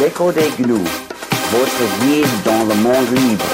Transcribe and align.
L'écho 0.00 0.32
des 0.32 0.40
votre 0.40 1.84
guide 2.00 2.26
dans 2.46 2.64
le 2.64 2.74
monde 2.76 3.14
libre. 3.14 3.44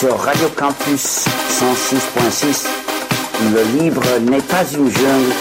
Sur 0.00 0.18
Radio 0.18 0.48
Campus 0.56 1.26
106.6, 1.60 2.66
le 3.52 3.62
libre 3.78 4.02
n'est 4.22 4.40
pas 4.40 4.64
une 4.72 4.90
jungle. 4.90 5.34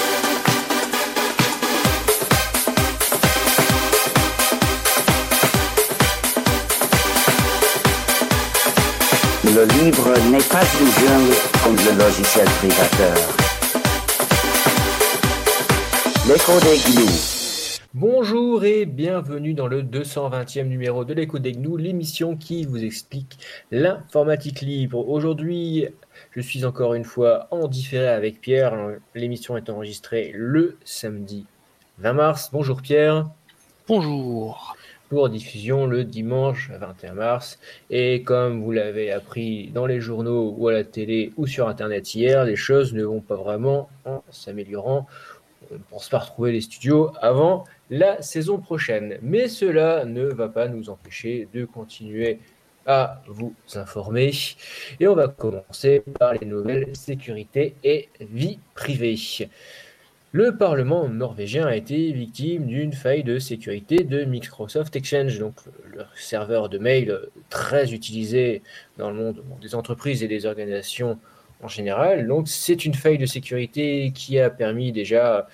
Le 9.45 9.63
libre 9.81 10.13
n'est 10.29 10.39
pas 10.39 10.65
une 10.81 11.07
jungle 11.07 11.35
comme 11.63 11.77
le 11.77 12.03
logiciel 12.03 12.45
privateur. 12.59 13.46
L'écho 16.27 16.59
des 16.59 16.77
gnous. 16.91 17.79
Bonjour 17.93 18.65
et 18.65 18.85
bienvenue 18.85 19.53
dans 19.53 19.67
le 19.67 19.81
220e 19.81 20.65
numéro 20.65 21.05
de 21.05 21.13
l'écho 21.13 21.39
des 21.39 21.53
gnous, 21.53 21.77
l'émission 21.77 22.35
qui 22.35 22.65
vous 22.65 22.83
explique 22.83 23.37
l'informatique 23.71 24.59
libre. 24.59 25.07
Aujourd'hui, 25.07 25.87
je 26.31 26.41
suis 26.41 26.65
encore 26.65 26.95
une 26.95 27.05
fois 27.05 27.47
en 27.51 27.69
différé 27.69 28.09
avec 28.09 28.41
Pierre. 28.41 28.75
L'émission 29.15 29.55
est 29.55 29.69
enregistrée 29.69 30.33
le 30.35 30.77
samedi 30.83 31.45
20 31.99 32.11
mars. 32.11 32.49
Bonjour 32.51 32.81
Pierre. 32.81 33.29
Bonjour 33.87 34.75
pour 35.09 35.29
diffusion 35.29 35.85
le 35.85 36.03
dimanche 36.03 36.69
21 36.71 37.13
mars. 37.13 37.59
Et 37.89 38.23
comme 38.23 38.61
vous 38.61 38.71
l'avez 38.71 39.11
appris 39.11 39.69
dans 39.73 39.85
les 39.85 40.01
journaux 40.01 40.53
ou 40.57 40.67
à 40.67 40.73
la 40.73 40.83
télé 40.83 41.31
ou 41.37 41.47
sur 41.47 41.67
Internet 41.69 42.13
hier, 42.13 42.43
les 42.43 42.55
choses 42.55 42.93
ne 42.93 43.03
vont 43.03 43.21
pas 43.21 43.35
vraiment 43.35 43.89
en 44.05 44.23
s'améliorant. 44.29 45.07
On 45.71 45.75
ne 45.75 45.79
pense 45.89 46.09
pas 46.09 46.19
retrouver 46.19 46.51
les 46.51 46.61
studios 46.61 47.11
avant 47.21 47.65
la 47.89 48.21
saison 48.21 48.57
prochaine. 48.59 49.17
Mais 49.21 49.47
cela 49.47 50.05
ne 50.05 50.23
va 50.25 50.49
pas 50.49 50.67
nous 50.67 50.89
empêcher 50.89 51.47
de 51.53 51.65
continuer 51.65 52.39
à 52.85 53.21
vous 53.27 53.53
informer. 53.75 54.31
Et 54.99 55.07
on 55.07 55.15
va 55.15 55.27
commencer 55.27 56.03
par 56.19 56.33
les 56.33 56.45
nouvelles 56.45 56.95
sécurité 56.95 57.75
et 57.83 58.09
vie 58.21 58.59
privée. 58.75 59.17
Le 60.33 60.57
Parlement 60.57 61.07
norvégien 61.07 61.65
a 61.65 61.75
été 61.75 62.11
victime 62.11 62.67
d'une 62.67 62.93
faille 62.93 63.23
de 63.23 63.39
sécurité 63.39 64.03
de 64.03 64.25
Microsoft 64.25 64.95
Exchange, 64.95 65.39
donc 65.39 65.55
le 65.89 66.03
serveur 66.15 66.69
de 66.69 66.77
mail 66.77 67.19
très 67.49 67.93
utilisé 67.93 68.61
dans 68.97 69.09
le 69.09 69.15
monde 69.15 69.43
des 69.61 69.73
entreprises 69.73 70.23
et 70.23 70.27
des 70.27 70.45
organisations 70.45 71.17
en 71.61 71.67
général. 71.67 72.27
Donc 72.27 72.47
c'est 72.47 72.85
une 72.85 72.93
faille 72.93 73.17
de 73.17 73.25
sécurité 73.25 74.11
qui 74.13 74.39
a 74.39 74.49
permis 74.49 74.91
déjà 74.91 75.47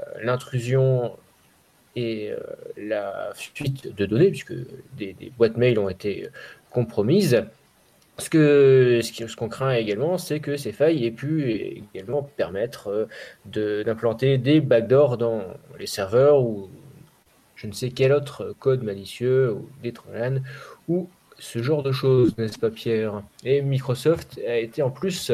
euh, 0.00 0.04
l'intrusion 0.22 1.16
et 1.96 2.30
euh, 2.30 2.38
la 2.76 3.32
fuite 3.34 3.94
de 3.94 4.06
données, 4.06 4.30
puisque 4.30 4.54
des, 4.96 5.14
boîtes 5.36 5.56
mail 5.56 5.78
ont 5.78 5.88
été 5.88 6.28
compromises. 6.70 7.44
Ce 8.18 8.28
que 8.28 9.00
ce 9.02 9.36
qu'on 9.36 9.48
craint 9.48 9.72
également, 9.72 10.18
c'est 10.18 10.40
que 10.40 10.56
ces 10.56 10.72
failles 10.72 11.06
aient 11.06 11.10
pu 11.10 11.82
également 11.94 12.22
permettre 12.22 13.08
euh, 13.56 13.82
d'implanter 13.84 14.38
des 14.38 14.60
backdoors 14.60 15.16
dans 15.16 15.42
les 15.78 15.86
serveurs 15.86 16.42
ou 16.42 16.70
je 17.56 17.66
ne 17.66 17.72
sais 17.72 17.90
quel 17.90 18.12
autre 18.12 18.54
code 18.58 18.82
malicieux 18.82 19.52
ou 19.52 19.68
des 19.82 19.92
trojans 19.92 20.42
ou 20.88 21.08
ce 21.40 21.62
genre 21.62 21.82
de 21.82 21.90
choses, 21.90 22.36
n'est-ce 22.38 22.58
pas 22.58 22.70
Pierre? 22.70 23.22
Et 23.44 23.62
Microsoft 23.62 24.38
a 24.46 24.58
été 24.58 24.82
en 24.82 24.90
plus 24.90 25.32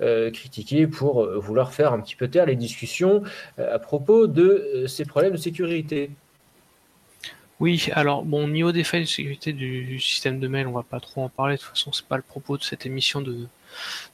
euh, 0.00 0.30
critiqué 0.30 0.86
pour 0.86 1.24
euh, 1.24 1.38
vouloir 1.38 1.72
faire 1.72 1.92
un 1.92 2.00
petit 2.00 2.16
peu 2.16 2.28
taire 2.28 2.46
les 2.46 2.56
discussions 2.56 3.22
à 3.58 3.78
propos 3.78 4.26
de 4.26 4.84
ces 4.86 5.04
problèmes 5.04 5.32
de 5.32 5.38
sécurité. 5.38 6.10
Oui, 7.60 7.88
alors 7.92 8.24
bon, 8.24 8.48
niveau 8.48 8.72
des 8.72 8.82
failles 8.84 9.02
de 9.02 9.08
sécurité 9.08 9.52
du, 9.52 10.00
système 10.00 10.40
de 10.40 10.48
mail, 10.48 10.66
on 10.66 10.72
va 10.72 10.82
pas 10.82 11.00
trop 11.00 11.22
en 11.22 11.28
parler. 11.28 11.54
De 11.54 11.60
toute 11.60 11.70
façon, 11.70 11.92
c'est 11.92 12.06
pas 12.06 12.16
le 12.16 12.22
propos 12.22 12.58
de 12.58 12.62
cette 12.64 12.84
émission 12.84 13.20
de 13.20 13.46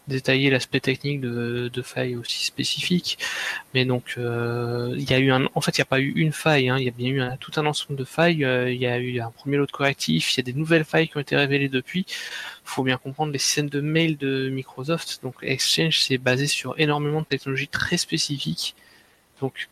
détailler 0.08 0.50
l'aspect 0.50 0.80
technique 0.80 1.20
de, 1.20 1.82
failles 1.82 2.16
aussi 2.16 2.44
spécifiques. 2.44 3.18
Mais 3.74 3.84
donc, 3.84 4.14
euh, 4.18 4.94
il 4.96 5.08
y 5.08 5.14
a 5.14 5.18
eu 5.18 5.30
un, 5.30 5.46
en 5.54 5.60
fait, 5.60 5.76
il 5.78 5.80
n'y 5.80 5.82
a 5.82 5.86
pas 5.86 6.00
eu 6.00 6.12
une 6.16 6.32
faille. 6.32 6.68
Hein. 6.68 6.78
il 6.78 6.84
y 6.84 6.88
a 6.88 6.92
bien 6.92 7.10
eu 7.10 7.38
tout 7.38 7.52
un 7.56 7.66
ensemble 7.66 7.98
de 7.98 8.04
failles. 8.04 8.44
Euh, 8.44 8.70
il 8.70 8.80
y 8.80 8.86
a 8.86 8.98
eu 8.98 9.20
un 9.20 9.30
premier 9.30 9.56
lot 9.56 9.66
de 9.66 9.72
correctifs. 9.72 10.34
Il 10.34 10.36
y 10.38 10.40
a 10.40 10.44
des 10.44 10.52
nouvelles 10.52 10.84
failles 10.84 11.08
qui 11.08 11.16
ont 11.16 11.20
été 11.20 11.36
révélées 11.36 11.68
depuis. 11.68 12.06
Faut 12.64 12.82
bien 12.82 12.98
comprendre 12.98 13.32
les 13.32 13.38
systèmes 13.38 13.70
de 13.70 13.80
mail 13.80 14.16
de 14.16 14.50
Microsoft. 14.50 15.20
Donc, 15.22 15.36
Exchange, 15.42 16.00
c'est 16.00 16.18
basé 16.18 16.46
sur 16.46 16.78
énormément 16.78 17.20
de 17.20 17.26
technologies 17.26 17.68
très 17.68 17.96
spécifiques. 17.96 18.74
Donc, 19.40 19.68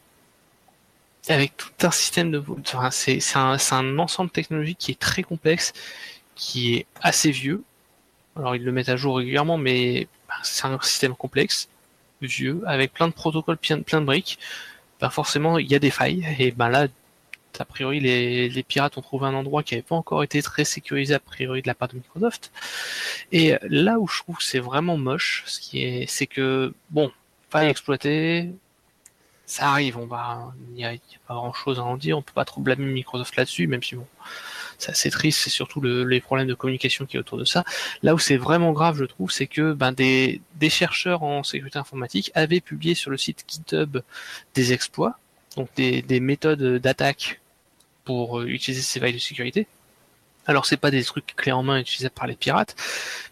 avec 1.28 1.56
tout 1.56 1.70
un 1.82 1.90
système 1.90 2.30
de... 2.30 2.42
C'est 2.90 3.20
un, 3.36 3.56
un, 3.70 3.98
ensemble 3.98 4.30
technologique 4.30 4.78
qui 4.78 4.92
est 4.92 4.98
très 4.98 5.22
complexe, 5.22 5.72
qui 6.34 6.74
est 6.74 6.86
assez 7.02 7.30
vieux. 7.30 7.62
Alors 8.38 8.56
ils 8.56 8.64
le 8.64 8.72
mettent 8.72 8.88
à 8.88 8.96
jour 8.96 9.16
régulièrement, 9.16 9.58
mais 9.58 10.08
bah, 10.28 10.34
c'est 10.42 10.66
un 10.66 10.80
système 10.80 11.14
complexe, 11.14 11.68
vieux, 12.22 12.62
avec 12.66 12.92
plein 12.92 13.08
de 13.08 13.12
protocoles, 13.12 13.58
plein, 13.58 14.00
de 14.00 14.06
briques. 14.06 14.38
Ben 15.00 15.10
forcément, 15.10 15.58
il 15.58 15.66
y 15.70 15.74
a 15.74 15.78
des 15.78 15.90
failles. 15.90 16.26
Et 16.38 16.52
ben 16.52 16.68
là, 16.68 16.86
a 17.58 17.64
priori, 17.64 18.00
les, 18.00 18.62
pirates 18.62 18.96
ont 18.98 19.02
trouvé 19.02 19.26
un 19.26 19.34
endroit 19.34 19.62
qui 19.62 19.74
n'avait 19.74 19.82
pas 19.82 19.96
encore 19.96 20.22
été 20.22 20.42
très 20.42 20.64
sécurisé 20.64 21.14
a 21.14 21.20
priori 21.20 21.62
de 21.62 21.66
la 21.66 21.74
part 21.74 21.88
de 21.88 21.96
Microsoft. 21.96 22.52
Et 23.32 23.54
là 23.62 23.98
où 23.98 24.06
je 24.06 24.20
trouve 24.20 24.40
c'est 24.40 24.60
vraiment 24.60 24.96
moche, 24.96 25.42
ce 25.46 25.60
qui 25.60 25.82
est, 25.84 26.06
c'est 26.08 26.26
que 26.26 26.72
bon, 26.90 27.10
faille 27.50 27.68
exploitée, 27.68 28.50
ça 29.46 29.70
arrive, 29.70 29.96
on 29.98 30.06
va, 30.06 30.52
il 30.70 30.74
n'y 30.74 30.84
a, 30.84 30.92
pas 31.26 31.34
grand 31.34 31.52
chose 31.54 31.78
à 31.78 31.84
en 31.84 31.96
dire, 31.96 32.18
on 32.18 32.22
peut 32.22 32.32
pas 32.34 32.44
trop 32.44 32.60
blâmer 32.60 32.84
Microsoft 32.84 33.34
là-dessus, 33.36 33.66
même 33.66 33.82
si 33.82 33.96
bon, 33.96 34.06
c'est 34.78 34.92
assez 34.92 35.10
triste, 35.10 35.40
c'est 35.40 35.50
surtout 35.50 35.80
les 35.80 36.20
problèmes 36.20 36.46
de 36.46 36.54
communication 36.54 37.04
qui 37.04 37.16
est 37.16 37.20
autour 37.20 37.36
de 37.36 37.44
ça. 37.44 37.64
Là 38.02 38.14
où 38.14 38.18
c'est 38.18 38.36
vraiment 38.36 38.72
grave, 38.72 38.96
je 38.98 39.04
trouve, 39.04 39.30
c'est 39.30 39.46
que 39.46 39.72
ben, 39.72 39.92
des, 39.92 40.40
des 40.54 40.70
chercheurs 40.70 41.22
en 41.22 41.42
sécurité 41.42 41.78
informatique 41.78 42.30
avaient 42.34 42.60
publié 42.60 42.94
sur 42.94 43.10
le 43.10 43.16
site 43.16 43.44
GitHub 43.48 43.98
des 44.54 44.72
exploits, 44.72 45.18
donc 45.56 45.68
des, 45.76 46.02
des 46.02 46.20
méthodes 46.20 46.78
d'attaque 46.78 47.40
pour 48.04 48.40
euh, 48.40 48.46
utiliser 48.46 48.82
ces 48.82 49.00
failles 49.00 49.12
de 49.12 49.18
sécurité. 49.18 49.66
Alors 50.46 50.64
c'est 50.64 50.76
pas 50.78 50.90
des 50.90 51.04
trucs 51.04 51.34
clés 51.36 51.52
en 51.52 51.62
main 51.62 51.78
utilisés 51.78 52.08
par 52.08 52.26
les 52.26 52.36
pirates, 52.36 52.74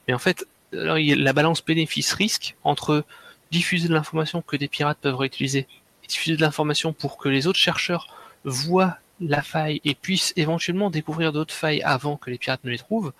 mais 0.06 0.14
en 0.14 0.18
fait, 0.18 0.46
il 0.72 1.06
y 1.06 1.12
a 1.12 1.16
la 1.16 1.32
balance 1.32 1.64
bénéfice-risque 1.64 2.56
entre 2.64 3.04
diffuser 3.50 3.88
de 3.88 3.94
l'information 3.94 4.42
que 4.42 4.56
des 4.56 4.68
pirates 4.68 4.98
peuvent 5.00 5.16
réutiliser 5.16 5.66
diffuser 6.08 6.36
de 6.36 6.40
l'information 6.40 6.92
pour 6.92 7.18
que 7.18 7.28
les 7.28 7.46
autres 7.46 7.58
chercheurs 7.58 8.06
voient 8.44 8.98
la 9.20 9.42
faille 9.42 9.80
et 9.84 9.94
puissent 9.94 10.32
éventuellement 10.36 10.90
découvrir 10.90 11.32
d'autres 11.32 11.54
failles 11.54 11.82
avant 11.82 12.16
que 12.16 12.30
les 12.30 12.38
pirates 12.38 12.64
ne 12.64 12.70
les 12.70 12.78
trouvent, 12.78 13.12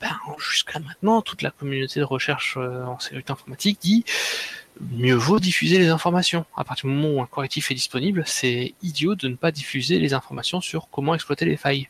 ben, 0.00 0.10
jusqu'à 0.38 0.80
maintenant, 0.80 1.22
toute 1.22 1.42
la 1.42 1.50
communauté 1.50 2.00
de 2.00 2.04
recherche 2.04 2.56
euh, 2.58 2.84
en 2.84 2.98
sécurité 2.98 3.32
informatique 3.32 3.78
dit 3.80 4.04
mieux 4.80 5.14
vaut 5.14 5.38
diffuser 5.38 5.78
les 5.78 5.88
informations. 5.88 6.44
À 6.56 6.64
partir 6.64 6.88
du 6.88 6.94
moment 6.94 7.18
où 7.18 7.22
un 7.22 7.26
correctif 7.26 7.70
est 7.70 7.74
disponible, 7.74 8.24
c'est 8.26 8.74
idiot 8.82 9.14
de 9.14 9.28
ne 9.28 9.36
pas 9.36 9.52
diffuser 9.52 9.98
les 9.98 10.12
informations 10.12 10.60
sur 10.60 10.88
comment 10.90 11.14
exploiter 11.14 11.44
les 11.44 11.56
failles. 11.56 11.88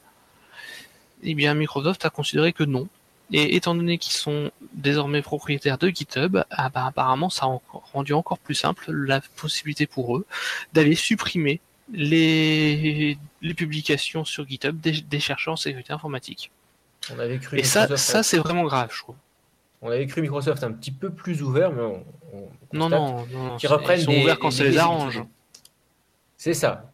Eh 1.22 1.34
bien, 1.34 1.54
Microsoft 1.54 2.04
a 2.04 2.10
considéré 2.10 2.52
que 2.52 2.64
non, 2.64 2.88
et 3.32 3.56
étant 3.56 3.74
donné 3.74 3.98
qu'ils 3.98 4.12
sont 4.12 4.50
désormais 4.74 5.22
propriétaires 5.22 5.78
de 5.78 5.88
GitHub, 5.88 6.44
ah 6.50 6.68
bah, 6.68 6.86
apparemment 6.86 7.30
ça 7.30 7.46
a 7.46 7.58
rendu 7.92 8.12
encore 8.12 8.38
plus 8.38 8.54
simple 8.54 8.92
la 8.92 9.20
possibilité 9.36 9.86
pour 9.86 10.18
eux 10.18 10.26
d'aller 10.72 10.94
supprimer 10.94 11.60
les, 11.92 13.18
les 13.42 13.54
publications 13.54 14.24
sur 14.24 14.46
GitHub 14.48 14.78
des, 14.80 15.20
chercheurs 15.20 15.54
en 15.54 15.56
sécurité 15.56 15.92
informatique. 15.92 16.50
On 17.14 17.18
avait 17.18 17.38
cru 17.38 17.58
et 17.58 17.64
ça, 17.64 17.96
ça 17.96 18.22
c'est 18.22 18.38
vraiment 18.38 18.64
grave, 18.64 18.90
je 18.92 19.00
trouve. 19.00 19.16
On 19.82 19.90
avait 19.90 20.06
cru 20.06 20.22
Microsoft 20.22 20.64
un 20.64 20.72
petit 20.72 20.90
peu 20.90 21.10
plus 21.10 21.42
ouvert, 21.42 21.70
mais 21.70 21.82
on, 21.82 22.04
non, 22.72 22.88
non, 22.88 23.26
non, 23.26 23.56
qui 23.56 23.66
reprennent 23.66 24.00
ils 24.00 24.04
sont 24.04 24.16
ouverts 24.16 24.38
quand 24.38 24.50
ça 24.50 24.64
les 24.64 24.78
arrange. 24.78 25.22
C'est 26.36 26.54
ça. 26.54 26.90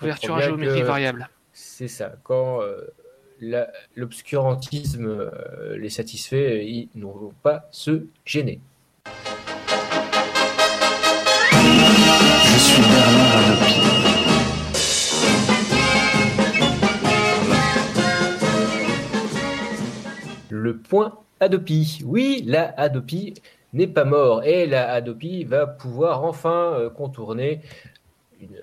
Ouverture 0.00 0.36
à 0.36 0.40
géométrie 0.40 0.82
variable. 0.82 1.28
C'est 1.52 1.88
ça. 1.88 2.14
Quand 2.22 2.62
euh, 2.62 2.80
l'obscurantisme 3.94 5.06
euh, 5.06 5.76
les 5.76 5.90
satisfait, 5.90 6.66
ils 6.66 6.88
n'ont 6.94 7.32
pas 7.42 7.68
se 7.70 8.06
gêner. 8.24 8.60
Je 12.44 12.58
suis 12.58 12.82
Bernard 12.82 13.36
Adopi. 13.36 13.93
Le 20.64 20.76
point 20.78 21.18
Adopi. 21.40 22.00
Oui, 22.04 22.42
la 22.46 22.72
Adopi 22.80 23.34
n'est 23.74 23.86
pas 23.86 24.04
mort 24.04 24.44
et 24.44 24.66
la 24.66 24.92
Adopi 24.92 25.44
va 25.44 25.66
pouvoir 25.66 26.24
enfin 26.24 26.72
euh, 26.72 26.90
contourner 26.90 27.60
une 28.40 28.62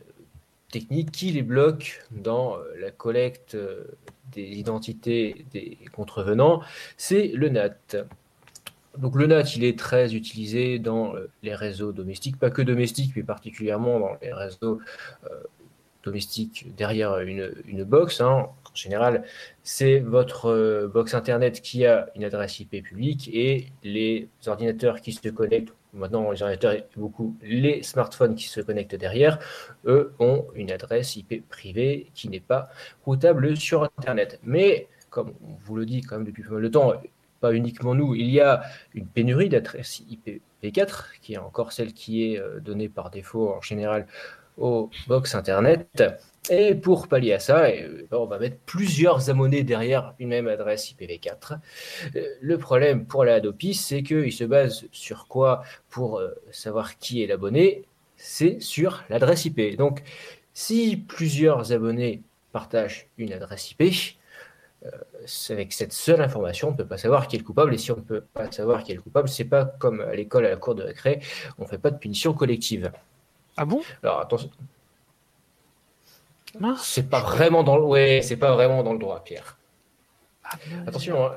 technique 0.71 1.11
qui 1.11 1.31
les 1.31 1.43
bloque 1.43 2.03
dans 2.11 2.57
euh, 2.57 2.63
la 2.79 2.91
collecte 2.91 3.55
des 4.31 4.43
identités 4.43 5.45
des 5.51 5.77
contrevenants, 5.93 6.61
c'est 6.97 7.27
le 7.27 7.49
NAT. 7.49 7.75
Donc 8.97 9.15
le 9.15 9.27
NAT, 9.27 9.43
il 9.55 9.63
est 9.63 9.77
très 9.77 10.15
utilisé 10.15 10.79
dans 10.79 11.15
euh, 11.15 11.29
les 11.43 11.55
réseaux 11.55 11.91
domestiques, 11.91 12.37
pas 12.37 12.49
que 12.49 12.61
domestiques, 12.61 13.13
mais 13.15 13.23
particulièrement 13.23 13.99
dans 13.99 14.17
les 14.21 14.33
réseaux 14.33 14.79
euh, 15.25 15.43
domestique 16.03 16.75
derrière 16.75 17.19
une, 17.19 17.53
une 17.67 17.83
box. 17.83 18.21
Hein. 18.21 18.49
En 18.71 18.75
général, 18.75 19.23
c'est 19.63 19.99
votre 19.99 20.89
box 20.93 21.13
Internet 21.13 21.61
qui 21.61 21.85
a 21.85 22.09
une 22.15 22.23
adresse 22.23 22.59
IP 22.59 22.81
publique 22.83 23.29
et 23.33 23.67
les 23.83 24.29
ordinateurs 24.47 25.01
qui 25.01 25.11
se 25.11 25.27
connectent, 25.29 25.73
maintenant 25.93 26.31
les 26.31 26.41
ordinateurs 26.41 26.71
et 26.73 26.85
beaucoup 26.95 27.35
les 27.41 27.83
smartphones 27.83 28.35
qui 28.35 28.47
se 28.47 28.61
connectent 28.61 28.95
derrière, 28.95 29.39
eux 29.85 30.13
ont 30.19 30.45
une 30.55 30.71
adresse 30.71 31.17
IP 31.17 31.47
privée 31.49 32.07
qui 32.13 32.29
n'est 32.29 32.39
pas 32.39 32.69
routable 33.05 33.57
sur 33.57 33.83
Internet. 33.83 34.39
Mais 34.43 34.87
comme 35.09 35.33
on 35.43 35.55
vous 35.65 35.75
le 35.75 35.85
dit 35.85 36.01
quand 36.01 36.15
même 36.17 36.25
depuis 36.25 36.43
pas 36.43 36.53
mal 36.53 36.63
de 36.63 36.67
temps, 36.69 36.93
pas 37.41 37.53
uniquement 37.53 37.93
nous, 37.93 38.15
il 38.15 38.29
y 38.29 38.39
a 38.39 38.63
une 38.93 39.07
pénurie 39.07 39.49
d'adresses 39.49 40.01
IPv4, 40.09 41.19
qui 41.21 41.33
est 41.33 41.37
encore 41.37 41.73
celle 41.73 41.93
qui 41.93 42.31
est 42.31 42.39
euh, 42.39 42.59
donnée 42.61 42.87
par 42.87 43.09
défaut 43.09 43.49
en 43.49 43.61
général 43.61 44.07
aux 44.57 44.89
box 45.07 45.35
Internet. 45.35 46.03
Et 46.49 46.73
pour 46.73 47.07
pallier 47.07 47.33
à 47.33 47.39
ça, 47.39 47.65
euh, 47.65 48.07
on 48.11 48.25
va 48.25 48.39
mettre 48.39 48.57
plusieurs 48.65 49.29
abonnés 49.29 49.63
derrière 49.63 50.15
une 50.19 50.29
même 50.29 50.47
adresse 50.47 50.91
IPv4. 50.91 51.59
Euh, 52.15 52.25
le 52.41 52.57
problème 52.57 53.05
pour 53.05 53.25
la 53.25 53.35
Adopi, 53.35 53.73
c'est 53.73 54.01
qu'il 54.01 54.33
se 54.33 54.43
base 54.43 54.85
sur 54.91 55.27
quoi 55.27 55.63
pour 55.89 56.21
savoir 56.51 56.97
qui 56.97 57.23
est 57.23 57.27
l'abonné? 57.27 57.83
C'est 58.17 58.59
sur 58.59 59.03
l'adresse 59.09 59.45
IP. 59.45 59.77
Donc, 59.77 60.03
si 60.53 60.97
plusieurs 60.97 61.71
abonnés 61.71 62.21
partagent 62.51 63.07
une 63.17 63.33
adresse 63.33 63.71
IP, 63.71 64.17
euh, 64.85 64.89
avec 65.49 65.73
cette 65.73 65.93
seule 65.93 66.21
information, 66.21 66.69
on 66.69 66.71
ne 66.71 66.77
peut 66.77 66.85
pas 66.85 66.97
savoir 66.97 67.27
qui 67.27 67.35
est 67.35 67.39
le 67.39 67.45
coupable. 67.45 67.73
Et 67.73 67.77
si 67.77 67.91
on 67.91 67.97
ne 67.97 68.01
peut 68.01 68.23
pas 68.33 68.51
savoir 68.51 68.83
qui 68.83 68.91
est 68.91 68.95
le 68.95 69.01
coupable, 69.01 69.29
c'est 69.29 69.45
pas 69.45 69.65
comme 69.65 70.01
à 70.01 70.15
l'école, 70.15 70.45
à 70.45 70.49
la 70.49 70.55
cour 70.55 70.75
de 70.75 70.83
récré, 70.83 71.21
on 71.59 71.63
ne 71.63 71.67
fait 71.67 71.77
pas 71.77 71.91
de 71.91 71.97
punition 71.97 72.33
collective. 72.33 72.91
Ah 73.57 73.65
bon? 73.65 73.81
Alors 74.01 74.21
attention. 74.21 74.49
C'est 76.77 77.09
pas 77.09 77.21
vraiment 77.21 77.63
dans 77.63 77.77
le, 77.77 77.83
ouais, 77.83 78.21
c'est 78.23 78.37
pas 78.37 78.53
vraiment 78.53 78.83
dans 78.83 78.93
le 78.93 78.99
droit, 78.99 79.23
Pierre. 79.23 79.57
Ah, 80.43 80.57
attention, 80.87 81.25
hein. 81.25 81.33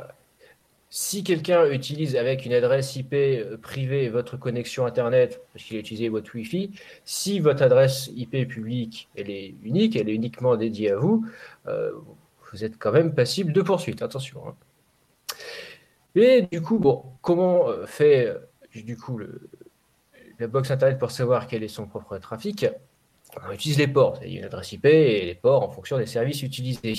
si 0.91 1.23
quelqu'un 1.23 1.71
utilise 1.71 2.17
avec 2.17 2.45
une 2.47 2.53
adresse 2.53 2.97
IP 2.97 3.13
euh, 3.13 3.57
privée 3.57 4.09
votre 4.09 4.37
connexion 4.37 4.87
Internet, 4.87 5.41
parce 5.53 5.65
qu'il 5.65 5.77
a 5.77 5.81
utilisé 5.81 6.09
votre 6.09 6.35
Wi-Fi, 6.35 6.71
si 7.05 7.41
votre 7.41 7.63
adresse 7.63 8.11
IP 8.15 8.49
publique, 8.49 9.09
elle 9.15 9.31
est 9.31 9.55
unique, 9.63 9.97
elle 9.97 10.09
est 10.09 10.15
uniquement 10.15 10.57
dédiée 10.57 10.91
à 10.93 10.97
vous, 10.97 11.25
euh, 11.69 11.93
vous 12.53 12.65
êtes 12.65 12.79
quand 12.79 12.93
même 12.93 13.15
passible 13.15 13.53
de 13.53 13.63
poursuite, 13.63 14.03
attention. 14.03 14.43
Hein. 14.49 14.55
Et 16.17 16.43
du 16.51 16.63
coup, 16.63 16.79
bon, 16.79 17.05
comment 17.23 17.69
euh, 17.69 17.87
fait 17.87 18.37
du 18.75 18.97
coup 18.97 19.19
le, 19.19 19.49
la 20.39 20.47
box 20.47 20.71
internet 20.71 20.99
pour 20.99 21.11
savoir 21.11 21.47
quel 21.47 21.63
est 21.63 21.69
son 21.69 21.87
propre 21.87 22.19
trafic? 22.19 22.67
On 23.47 23.53
utilise 23.53 23.79
les 23.79 23.89
ports, 23.89 24.19
a 24.23 24.27
une 24.27 24.45
adresse 24.45 24.73
IP 24.73 24.87
et 24.87 25.25
les 25.25 25.35
ports 25.35 25.63
en 25.63 25.71
fonction 25.71 25.99
des 25.99 26.07
services 26.07 26.43
utilisés. 26.43 26.95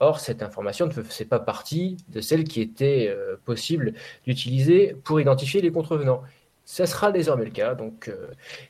Or, 0.00 0.20
cette 0.20 0.42
information 0.42 0.86
ne 0.86 0.92
fait 0.92 1.24
pas 1.24 1.40
partie 1.40 1.96
de 2.08 2.20
celle 2.20 2.44
qui 2.44 2.60
était 2.60 3.08
euh, 3.08 3.36
possible 3.44 3.94
d'utiliser 4.26 4.96
pour 5.04 5.20
identifier 5.20 5.60
les 5.60 5.70
contrevenants. 5.70 6.22
Ça 6.64 6.86
sera 6.86 7.12
désormais 7.12 7.44
le 7.44 7.52
cas. 7.52 7.74
Donc, 7.74 8.10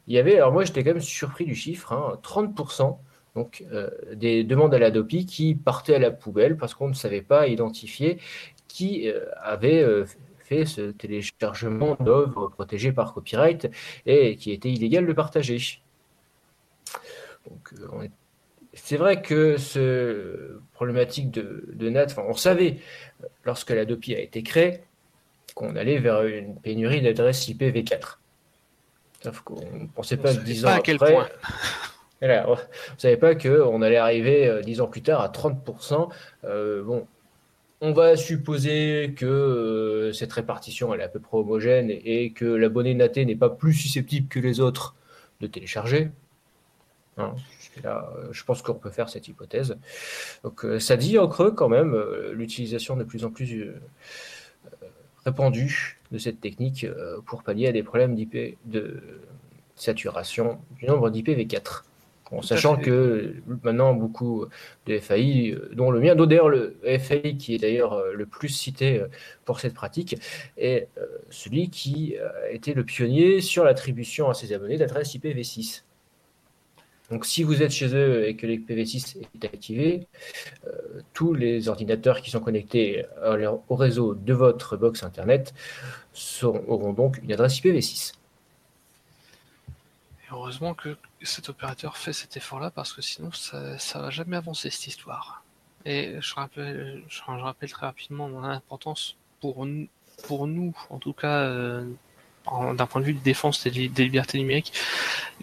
il 0.06 0.14
y 0.14 0.18
avait, 0.18 0.36
alors 0.36 0.52
moi 0.52 0.64
j'étais 0.64 0.84
quand 0.84 0.92
même 0.92 1.00
surpris 1.00 1.46
du 1.46 1.54
chiffre, 1.54 1.94
hein, 1.94 2.18
30% 2.22 2.98
donc 3.36 3.64
euh, 3.70 3.90
des 4.14 4.42
demandes 4.42 4.74
à 4.74 4.78
l'ADOPI 4.78 5.26
qui 5.26 5.54
partaient 5.54 5.94
à 5.94 5.98
la 5.98 6.10
poubelle 6.10 6.56
parce 6.56 6.74
qu'on 6.74 6.88
ne 6.88 6.94
savait 6.94 7.22
pas 7.22 7.46
identifier 7.46 8.18
qui 8.66 9.08
euh, 9.08 9.26
avait 9.42 9.82
euh, 9.82 10.06
fait 10.38 10.64
ce 10.64 10.90
téléchargement 10.90 11.96
d'œuvres 12.00 12.48
protégées 12.48 12.92
par 12.92 13.12
copyright 13.12 13.68
et 14.06 14.36
qui 14.36 14.52
était 14.52 14.70
illégal 14.70 15.06
de 15.06 15.12
partager. 15.12 15.82
C'est 18.72 18.96
vrai 18.96 19.22
que 19.22 19.56
ce 19.56 20.60
problématique 20.74 21.30
de, 21.30 21.88
NAT, 21.88 22.06
on 22.18 22.34
savait 22.34 22.78
lorsque 23.44 23.70
l'ADOPI 23.70 24.14
a 24.14 24.20
été 24.20 24.42
créée 24.42 24.82
qu'on 25.54 25.74
allait 25.76 25.98
vers 25.98 26.22
une 26.24 26.60
pénurie 26.60 27.00
d'adresses 27.00 27.48
IPv4. 27.48 28.18
Sauf 29.22 29.40
qu'on 29.40 29.54
ne 29.54 29.86
pensait 29.86 30.18
pas 30.18 30.34
dix 30.34 30.66
ans 30.66 30.68
à 30.68 30.80
quel 30.80 30.98
point. 30.98 31.28
on 32.22 32.26
ne 32.26 32.56
savait 32.98 33.16
pas 33.16 33.34
qu'on 33.34 33.80
allait 33.82 33.96
arriver 33.96 34.46
euh, 34.46 34.60
dix 34.60 34.80
ans 34.80 34.86
plus 34.86 35.02
tard 35.02 35.22
à 35.22 35.28
30%. 35.28 36.10
Euh, 36.44 36.82
bon, 36.82 37.06
on 37.80 37.92
va 37.92 38.16
supposer 38.16 39.14
que 39.16 39.26
euh, 39.26 40.12
cette 40.12 40.32
répartition 40.32 40.92
elle 40.92 41.00
est 41.00 41.04
à 41.04 41.08
peu 41.08 41.20
près 41.20 41.36
homogène 41.38 41.90
et 41.90 42.32
que 42.32 42.44
l'abonné 42.44 42.94
naté 42.94 43.24
n'est 43.24 43.36
pas 43.36 43.50
plus 43.50 43.72
susceptible 43.72 44.28
que 44.28 44.38
les 44.38 44.60
autres 44.60 44.94
de 45.40 45.46
télécharger. 45.46 46.10
Hein, 47.18 47.34
là, 47.82 48.12
je 48.30 48.44
pense 48.44 48.62
qu'on 48.62 48.74
peut 48.74 48.90
faire 48.90 49.08
cette 49.08 49.28
hypothèse. 49.28 49.76
Donc, 50.44 50.66
ça 50.78 50.96
dit 50.96 51.18
en 51.18 51.28
creux 51.28 51.50
quand 51.50 51.68
même 51.68 51.96
l'utilisation 52.32 52.96
de 52.96 53.04
plus 53.04 53.24
en 53.24 53.30
plus 53.30 53.70
répandue 55.24 55.98
de 56.12 56.18
cette 56.18 56.40
technique 56.40 56.86
pour 57.24 57.42
pallier 57.42 57.68
à 57.68 57.72
des 57.72 57.82
problèmes 57.82 58.14
d'IP 58.14 58.58
de 58.66 59.02
saturation 59.76 60.58
du 60.78 60.86
nombre 60.86 61.10
d'IPv4. 61.10 61.82
En 62.32 62.42
sachant 62.42 62.76
que 62.76 63.36
maintenant 63.62 63.94
beaucoup 63.94 64.46
de 64.86 64.98
FAI, 64.98 65.56
dont 65.72 65.92
le 65.92 66.00
mien, 66.00 66.16
d'ailleurs 66.16 66.48
le 66.48 66.76
FAI 66.82 67.36
qui 67.36 67.54
est 67.54 67.58
d'ailleurs 67.58 67.92
euh, 67.92 68.12
le 68.14 68.26
plus 68.26 68.48
cité 68.48 68.98
euh, 68.98 69.06
pour 69.44 69.60
cette 69.60 69.74
pratique, 69.74 70.16
est 70.56 70.88
euh, 70.98 71.06
celui 71.30 71.70
qui 71.70 72.16
a 72.18 72.50
été 72.50 72.74
le 72.74 72.84
pionnier 72.84 73.40
sur 73.40 73.64
l'attribution 73.64 74.28
à 74.28 74.34
ses 74.34 74.52
abonnés 74.52 74.76
d'adresses 74.76 75.14
IPv6. 75.14 75.82
Donc 77.10 77.24
si 77.24 77.44
vous 77.44 77.62
êtes 77.62 77.70
chez 77.70 77.94
eux 77.94 78.26
et 78.26 78.34
que 78.34 78.46
l'IPv6 78.46 79.18
est 79.18 79.44
activé, 79.44 80.08
tous 81.12 81.34
les 81.34 81.68
ordinateurs 81.68 82.20
qui 82.20 82.30
sont 82.30 82.40
connectés 82.40 83.04
au 83.68 83.76
réseau 83.76 84.14
de 84.14 84.34
votre 84.34 84.76
box 84.76 85.04
Internet 85.04 85.54
auront 86.42 86.92
donc 86.92 87.18
une 87.22 87.32
adresse 87.32 87.60
IPv6. 87.60 88.14
heureusement 90.32 90.74
que 90.74 90.96
cet 91.22 91.48
opérateur 91.48 91.96
fait 91.96 92.12
cet 92.12 92.36
effort-là 92.36 92.70
parce 92.70 92.92
que 92.92 93.02
sinon 93.02 93.30
ça, 93.32 93.78
ça 93.78 94.00
va 94.00 94.10
jamais 94.10 94.36
avancer 94.36 94.70
cette 94.70 94.88
histoire. 94.88 95.44
Et 95.86 96.16
je 96.20 96.34
rappelle, 96.34 97.04
je, 97.08 97.22
rappelle 97.22 97.70
très 97.70 97.86
rapidement 97.86 98.28
l'importance 98.28 99.16
pour, 99.40 99.64
pour 100.26 100.46
nous, 100.48 100.76
en 100.90 100.98
tout 100.98 101.12
cas 101.12 101.42
euh, 101.42 101.84
d'un 102.74 102.86
point 102.86 103.00
de 103.00 103.06
vue 103.06 103.14
de 103.14 103.22
défense 103.22 103.62
des, 103.64 103.70
libertés 103.70 104.38
numériques, 104.38 104.72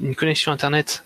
une 0.02 0.16
connexion 0.16 0.52
Internet, 0.52 1.06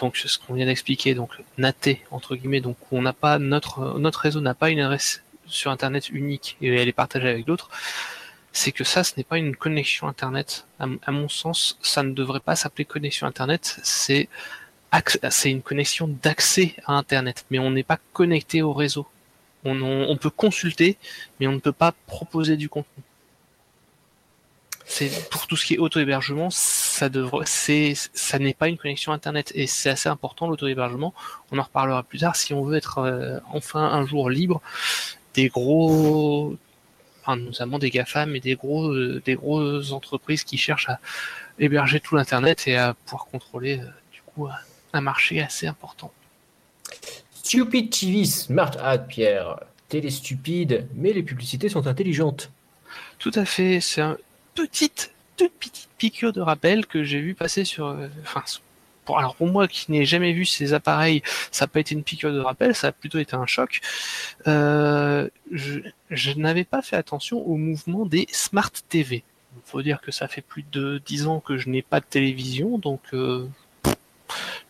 donc 0.00 0.16
ce 0.16 0.38
qu'on 0.38 0.54
vient 0.54 0.66
d'expliquer, 0.66 1.14
donc 1.14 1.30
naté 1.58 2.02
entre 2.10 2.34
guillemets, 2.34 2.60
donc 2.60 2.76
on 2.90 3.02
n'a 3.02 3.12
pas 3.12 3.38
notre 3.38 3.98
notre 3.98 4.20
réseau 4.20 4.40
n'a 4.40 4.54
pas 4.54 4.70
une 4.70 4.80
adresse 4.80 5.22
sur 5.46 5.70
Internet 5.70 6.08
unique 6.08 6.56
et 6.60 6.74
elle 6.74 6.88
est 6.88 6.92
partagée 6.92 7.28
avec 7.28 7.44
d'autres 7.44 7.70
c'est 8.52 8.72
que 8.72 8.84
ça, 8.84 9.04
ce 9.04 9.14
n'est 9.16 9.24
pas 9.24 9.38
une 9.38 9.54
connexion 9.56 10.08
Internet. 10.08 10.66
À, 10.78 11.12
mon 11.12 11.28
sens, 11.28 11.78
ça 11.82 12.02
ne 12.02 12.12
devrait 12.12 12.40
pas 12.40 12.56
s'appeler 12.56 12.84
connexion 12.84 13.26
Internet, 13.26 13.80
c'est 13.82 14.28
c'est 15.28 15.52
une 15.52 15.62
connexion 15.62 16.08
d'accès 16.20 16.74
à 16.84 16.94
Internet, 16.94 17.44
mais 17.50 17.60
on 17.60 17.70
n'est 17.70 17.84
pas 17.84 17.98
connecté 18.12 18.60
au 18.60 18.72
réseau. 18.72 19.06
On, 19.64 20.16
peut 20.16 20.30
consulter, 20.30 20.96
mais 21.38 21.46
on 21.46 21.52
ne 21.52 21.60
peut 21.60 21.70
pas 21.70 21.92
proposer 22.06 22.56
du 22.56 22.68
contenu. 22.68 23.04
C'est 24.90 25.30
pour 25.30 25.46
tout 25.46 25.54
ce 25.56 25.64
qui 25.64 25.74
est 25.74 25.78
auto-hébergement, 25.78 26.50
ça 26.50 27.08
devrait, 27.08 27.46
c'est, 27.46 27.94
ça 27.94 28.40
n'est 28.40 28.54
pas 28.54 28.66
une 28.66 28.76
connexion 28.76 29.12
Internet 29.12 29.52
et 29.54 29.68
c'est 29.68 29.88
assez 29.88 30.08
important 30.08 30.48
l'auto-hébergement. 30.48 31.14
On 31.52 31.58
en 31.58 31.62
reparlera 31.62 32.02
plus 32.02 32.18
tard 32.18 32.34
si 32.34 32.52
on 32.54 32.64
veut 32.64 32.76
être 32.76 32.98
euh, 32.98 33.38
enfin 33.52 33.84
un 33.84 34.04
jour 34.04 34.28
libre 34.28 34.60
des 35.34 35.48
gros 35.48 36.56
notamment 37.28 37.78
des 37.78 37.90
GAFAM 37.90 38.34
et 38.34 38.40
des 38.40 38.56
gros 38.56 38.88
euh, 38.88 39.22
des 39.24 39.36
grosses 39.36 39.92
entreprises 39.92 40.42
qui 40.42 40.58
cherchent 40.58 40.88
à 40.88 40.98
héberger 41.60 42.00
tout 42.00 42.16
l'internet 42.16 42.66
et 42.66 42.76
à 42.76 42.94
pouvoir 42.94 43.26
contrôler 43.26 43.78
euh, 43.78 43.86
du 44.12 44.22
coup 44.22 44.48
un 44.92 45.00
marché 45.00 45.40
assez 45.40 45.68
important. 45.68 46.12
Stupid 47.32 47.90
TV 47.90 48.24
Smart 48.24 48.72
Ad, 48.82 49.06
Pierre. 49.06 49.60
Télé 49.88 50.10
stupide, 50.10 50.88
mais 50.94 51.12
les 51.12 51.22
publicités 51.22 51.68
sont 51.68 51.86
intelligentes. 51.86 52.50
Tout 53.18 53.32
à 53.34 53.44
fait. 53.44 53.80
C'est 53.80 54.00
une 54.00 54.16
petite, 54.54 55.12
toute 55.36 55.52
petite 55.52 55.88
piqûre 55.98 56.32
de 56.32 56.40
rappel 56.40 56.86
que 56.86 57.02
j'ai 57.04 57.20
vu 57.20 57.34
passer 57.34 57.64
sur, 57.64 57.86
euh, 57.86 58.08
enfin, 58.22 58.42
alors 59.16 59.34
pour 59.34 59.46
moi 59.46 59.68
qui 59.68 59.90
n'ai 59.90 60.04
jamais 60.04 60.32
vu 60.32 60.44
ces 60.44 60.72
appareils, 60.74 61.22
ça 61.50 61.64
n'a 61.64 61.68
pas 61.68 61.80
été 61.80 61.94
une 61.94 62.02
piqûre 62.02 62.32
de 62.32 62.40
rappel, 62.40 62.74
ça 62.74 62.88
a 62.88 62.92
plutôt 62.92 63.18
été 63.18 63.34
un 63.34 63.46
choc. 63.46 63.80
Euh, 64.46 65.28
je, 65.50 66.32
n'avais 66.36 66.64
pas 66.64 66.82
fait 66.82 66.96
attention 66.96 67.38
au 67.38 67.56
mouvement 67.56 68.06
des 68.06 68.26
smart 68.30 68.70
TV. 68.88 69.24
Il 69.56 69.70
faut 69.70 69.82
dire 69.82 70.00
que 70.00 70.12
ça 70.12 70.28
fait 70.28 70.42
plus 70.42 70.64
de 70.70 71.02
10 71.04 71.26
ans 71.26 71.40
que 71.40 71.58
je 71.58 71.68
n'ai 71.68 71.82
pas 71.82 72.00
de 72.00 72.04
télévision, 72.04 72.78
donc 72.78 73.00
euh, 73.12 73.48
je 73.84 73.90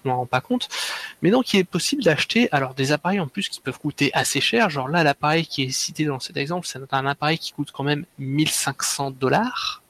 ne 0.04 0.10
m'en 0.10 0.16
rends 0.18 0.26
pas 0.26 0.40
compte. 0.40 0.68
Mais 1.22 1.30
donc 1.30 1.52
il 1.52 1.60
est 1.60 1.64
possible 1.64 2.02
d'acheter 2.02 2.48
alors 2.52 2.74
des 2.74 2.92
appareils 2.92 3.20
en 3.20 3.26
plus 3.26 3.48
qui 3.48 3.60
peuvent 3.60 3.78
coûter 3.78 4.10
assez 4.14 4.40
cher. 4.40 4.70
Genre 4.70 4.88
là 4.88 5.02
l'appareil 5.02 5.46
qui 5.46 5.64
est 5.64 5.70
cité 5.70 6.04
dans 6.04 6.20
cet 6.20 6.36
exemple, 6.36 6.66
c'est 6.66 6.78
un 6.92 7.06
appareil 7.06 7.38
qui 7.38 7.52
coûte 7.52 7.70
quand 7.72 7.84
même 7.84 8.04
1500 8.18 9.12
dollars, 9.12 9.82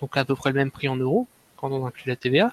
donc 0.00 0.16
à 0.16 0.24
peu 0.24 0.34
près 0.34 0.50
le 0.50 0.56
même 0.56 0.70
prix 0.70 0.88
en 0.88 0.96
euros 0.96 1.28
quand 1.56 1.70
on 1.70 1.86
inclut 1.86 2.08
la 2.08 2.16
TVA. 2.16 2.52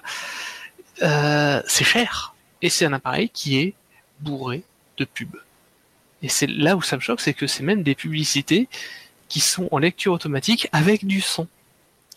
Euh, 1.02 1.62
c'est 1.66 1.84
cher. 1.84 2.34
Et 2.62 2.70
c'est 2.70 2.86
un 2.86 2.92
appareil 2.92 3.28
qui 3.28 3.58
est 3.58 3.74
bourré 4.20 4.62
de 4.96 5.04
pubs. 5.04 5.36
Et 6.22 6.28
c'est 6.28 6.46
là 6.46 6.76
où 6.76 6.82
ça 6.82 6.96
me 6.96 7.00
choque, 7.02 7.20
c'est 7.20 7.34
que 7.34 7.46
c'est 7.46 7.62
même 7.62 7.82
des 7.82 7.94
publicités 7.94 8.68
qui 9.28 9.40
sont 9.40 9.68
en 9.72 9.78
lecture 9.78 10.12
automatique 10.12 10.68
avec 10.72 11.04
du 11.04 11.20
son. 11.20 11.46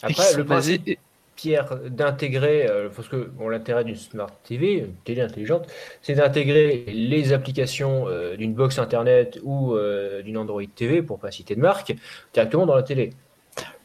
Après, 0.02 0.34
le 0.36 0.46
principe, 0.46 0.98
Pierre, 1.38 1.78
d'intégrer, 1.90 2.68
euh, 2.68 2.90
parce 2.90 3.08
que 3.08 3.32
l'intérêt 3.40 3.84
d'une 3.84 3.96
Smart 3.96 4.32
TV, 4.44 4.80
une 4.80 4.96
télé 5.06 5.22
intelligente, 5.22 5.68
c'est 6.02 6.16
d'intégrer 6.16 6.84
les 6.88 7.32
applications 7.32 8.08
euh, 8.08 8.36
d'une 8.36 8.56
box 8.56 8.80
internet 8.80 9.40
ou 9.44 9.76
euh, 9.76 10.24
d'une 10.24 10.38
Android 10.38 10.64
TV, 10.76 11.04
pour 11.04 11.20
pas 11.20 11.30
citer 11.32 11.56
de 11.56 11.62
marque, 11.62 11.96
directement 12.34 12.66
dans 12.66 12.76
la 12.76 12.82
télé. 12.82 13.12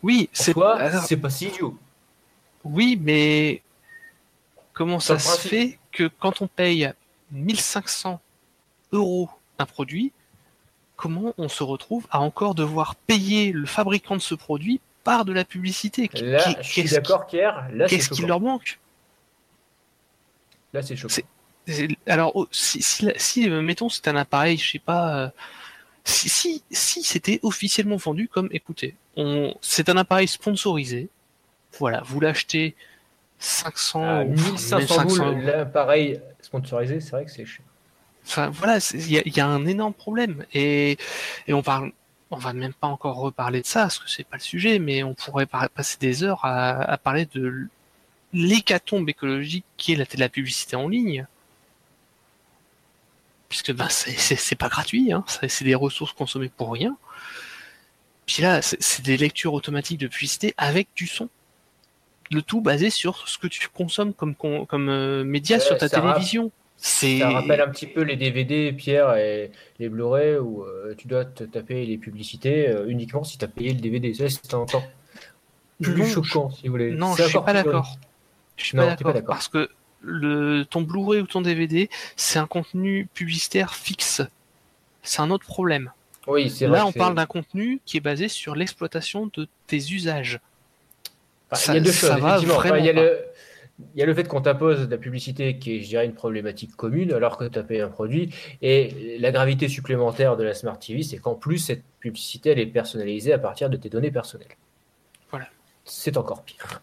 Oui, 0.02 0.30
c'est 0.32 0.54
c'est 1.04 1.16
pas 1.18 1.30
si 1.30 1.48
idiot? 1.48 1.76
Oui, 2.64 2.98
mais 3.00 3.62
comment 4.72 4.98
ça 4.98 5.18
se 5.18 5.46
fait 5.46 5.78
que 5.92 6.08
quand 6.18 6.40
on 6.40 6.46
paye 6.46 6.90
1500 7.32 8.18
euros 8.92 9.28
un 9.58 9.66
produit, 9.66 10.12
comment 10.96 11.34
on 11.36 11.48
se 11.48 11.62
retrouve 11.62 12.06
à 12.10 12.20
encore 12.20 12.54
devoir 12.54 12.94
payer 12.94 13.52
le 13.52 13.66
fabricant 13.66 14.16
de 14.16 14.22
ce 14.22 14.34
produit 14.34 14.80
par 15.04 15.24
de 15.24 15.32
la 15.32 15.44
publicité 15.44 16.10
Là, 16.14 16.54
je 16.60 16.68
suis 16.68 16.84
d'accord, 16.84 17.26
Pierre. 17.26 17.68
Qu'est-ce 17.88 18.10
qui 18.10 18.22
leur 18.22 18.40
manque 18.40 18.78
Là, 20.72 20.82
c'est 20.82 20.96
choquant. 20.96 21.22
Alors, 22.06 22.32
oh, 22.34 22.48
si, 22.50 22.82
si, 22.82 23.48
euh, 23.48 23.62
mettons, 23.62 23.88
c'est 23.88 24.08
un 24.08 24.16
appareil, 24.16 24.56
je 24.56 24.72
sais 24.72 24.78
pas. 24.78 25.16
Euh, 25.16 25.28
si, 26.04 26.28
si, 26.28 26.62
si 26.70 27.02
c'était 27.02 27.38
officiellement 27.42 27.96
vendu 27.96 28.28
comme, 28.28 28.48
écoutez, 28.50 28.96
on, 29.16 29.54
c'est 29.60 29.88
un 29.88 29.96
appareil 29.96 30.26
sponsorisé. 30.26 31.08
Voilà, 31.78 32.02
vous 32.04 32.20
l'achetez 32.20 32.74
500 33.38 34.24
1500 34.24 35.04
boules, 35.04 35.44
l'appareil 35.44 36.20
sponsorisé, 36.40 37.00
c'est 37.00 37.10
vrai 37.10 37.24
que 37.24 37.30
c'est 37.30 37.46
cher. 37.46 37.64
Enfin, 38.26 38.50
voilà, 38.50 38.78
il 38.94 39.36
y, 39.36 39.40
a 39.40 39.46
un 39.46 39.66
énorme 39.66 39.94
problème. 39.94 40.44
Et, 40.54 40.96
et 41.48 41.52
on 41.52 41.62
parle, 41.62 41.92
on 42.32 42.38
va 42.38 42.54
même 42.54 42.72
pas 42.72 42.88
encore 42.88 43.16
reparler 43.16 43.60
de 43.60 43.66
ça, 43.66 43.82
parce 43.82 43.98
que 43.98 44.08
c'est 44.08 44.24
pas 44.24 44.38
le 44.38 44.42
sujet, 44.42 44.78
mais 44.78 45.02
on 45.02 45.14
pourrait 45.14 45.46
passer 45.46 45.98
des 46.00 46.24
heures 46.24 46.40
à, 46.44 46.96
parler 46.98 47.26
de 47.26 47.68
l'hécatombe 48.32 49.08
écologique 49.08 49.66
qui 49.76 49.92
est 49.92 49.96
la, 49.96 50.06
la 50.16 50.28
publicité 50.30 50.74
en 50.74 50.88
ligne. 50.88 51.26
Puisque 53.50 53.72
ben, 53.72 53.88
c'est 53.90 54.54
pas 54.54 54.70
gratuit, 54.70 55.12
hein, 55.12 55.24
c'est 55.28 55.64
des 55.64 55.74
ressources 55.74 56.14
consommées 56.14 56.48
pour 56.48 56.72
rien. 56.72 56.96
Puis 58.24 58.42
là, 58.42 58.62
c'est 58.62 59.02
des 59.02 59.18
lectures 59.18 59.52
automatiques 59.52 59.98
de 59.98 60.06
publicité 60.06 60.54
avec 60.56 60.88
du 60.96 61.06
son. 61.06 61.28
Le 62.30 62.40
tout 62.40 62.62
basé 62.62 62.88
sur 62.88 63.28
ce 63.28 63.36
que 63.36 63.46
tu 63.46 63.68
consommes 63.68 64.14
comme, 64.14 64.34
comme 64.34 64.88
euh, 64.88 65.22
média 65.22 65.60
sur 65.60 65.76
ta 65.76 65.90
télévision. 65.90 66.50
Ça 66.82 67.30
rappelle 67.30 67.60
un 67.60 67.68
petit 67.68 67.86
peu 67.86 68.02
les 68.02 68.16
DVD, 68.16 68.72
Pierre, 68.72 69.14
et 69.16 69.52
les 69.78 69.88
Blu-ray 69.88 70.36
où 70.38 70.64
euh, 70.64 70.94
tu 70.98 71.06
dois 71.06 71.24
te 71.24 71.44
taper 71.44 71.86
les 71.86 71.96
publicités 71.96 72.68
euh, 72.68 72.88
uniquement 72.88 73.22
si 73.22 73.38
tu 73.38 73.44
as 73.44 73.48
payé 73.48 73.72
le 73.72 73.80
DVD. 73.80 74.12
Ça, 74.14 74.28
c'est 74.28 74.54
encore 74.54 74.82
plus 75.80 76.04
choquant, 76.06 76.50
si 76.50 76.66
vous 76.66 76.72
voulez. 76.72 76.90
Non, 76.90 77.14
je 77.14 77.22
suis 77.22 77.38
pas 77.38 77.52
d'accord. 77.52 77.96
Je 78.56 78.64
suis 78.64 78.76
pas 78.76 78.96
d'accord. 78.96 79.22
Parce 79.26 79.46
que 79.46 79.70
le, 80.00 80.64
ton 80.64 80.82
Blu-ray 80.82 81.20
ou 81.20 81.26
ton 81.28 81.40
DVD, 81.40 81.88
c'est 82.16 82.40
un 82.40 82.48
contenu 82.48 83.06
publicitaire 83.14 83.74
fixe. 83.74 84.20
C'est 85.04 85.20
un 85.20 85.30
autre 85.30 85.46
problème. 85.46 85.92
Oui, 86.26 86.50
c'est 86.50 86.66
Là, 86.66 86.84
on 86.84 86.92
parle 86.92 87.14
d'un 87.14 87.26
contenu 87.26 87.80
qui 87.84 87.96
est 87.96 88.00
basé 88.00 88.26
sur 88.26 88.56
l'exploitation 88.56 89.30
de 89.32 89.46
tes 89.68 89.76
usages. 89.76 90.40
ça, 91.52 91.74
il 91.74 91.76
y 91.76 91.78
a 91.78 91.80
deux 91.80 91.92
choses, 91.92 92.10
effectivement. 92.10 92.74
il 92.74 92.84
y 92.84 92.90
a 92.90 92.92
le 92.92 93.20
il 93.94 94.00
y 94.00 94.02
a 94.02 94.06
le 94.06 94.14
fait 94.14 94.24
qu'on 94.24 94.40
t'impose 94.40 94.86
de 94.86 94.90
la 94.90 94.98
publicité 94.98 95.58
qui 95.58 95.76
est, 95.76 95.80
je 95.80 95.88
dirais, 95.88 96.04
une 96.04 96.14
problématique 96.14 96.76
commune 96.76 97.12
alors 97.12 97.36
que 97.36 97.44
tu 97.44 97.58
as 97.58 97.62
payé 97.62 97.80
un 97.80 97.88
produit. 97.88 98.34
Et 98.60 99.18
la 99.18 99.32
gravité 99.32 99.68
supplémentaire 99.68 100.36
de 100.36 100.44
la 100.44 100.54
Smart 100.54 100.78
TV, 100.78 101.02
c'est 101.02 101.18
qu'en 101.18 101.34
plus, 101.34 101.58
cette 101.58 101.82
publicité, 102.00 102.50
elle 102.50 102.58
est 102.58 102.66
personnalisée 102.66 103.32
à 103.32 103.38
partir 103.38 103.70
de 103.70 103.76
tes 103.76 103.88
données 103.88 104.10
personnelles. 104.10 104.56
Voilà. 105.30 105.46
C'est 105.84 106.16
encore 106.16 106.42
pire. 106.42 106.80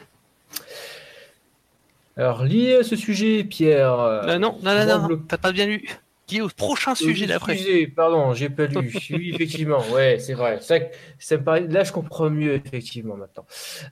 Alors, 2.18 2.44
lié 2.44 2.76
à 2.76 2.84
ce 2.84 2.96
sujet, 2.96 3.44
Pierre. 3.44 4.00
Euh, 4.00 4.38
non, 4.38 4.58
non, 4.62 4.86
non, 4.86 5.08
non, 5.08 5.22
t'as 5.28 5.38
pas 5.38 5.52
bien 5.52 5.68
lu 5.68 5.88
qui 6.30 6.42
au 6.42 6.48
prochain 6.48 6.94
sujet 6.94 7.26
d'après. 7.26 7.58
Pardon, 7.96 8.34
j'ai 8.34 8.50
pas 8.50 8.68
lu. 8.68 8.94
oui, 9.10 9.32
effectivement, 9.34 9.82
ouais, 9.92 10.20
c'est 10.20 10.34
vrai. 10.34 10.60
Ça, 10.62 10.76
ça 11.18 11.38
me 11.38 11.44
paraît... 11.44 11.68
Là, 11.68 11.84
je 11.84 11.92
comprends 11.92 12.30
mieux, 12.30 12.54
effectivement, 12.54 13.18
maintenant. 13.18 13.46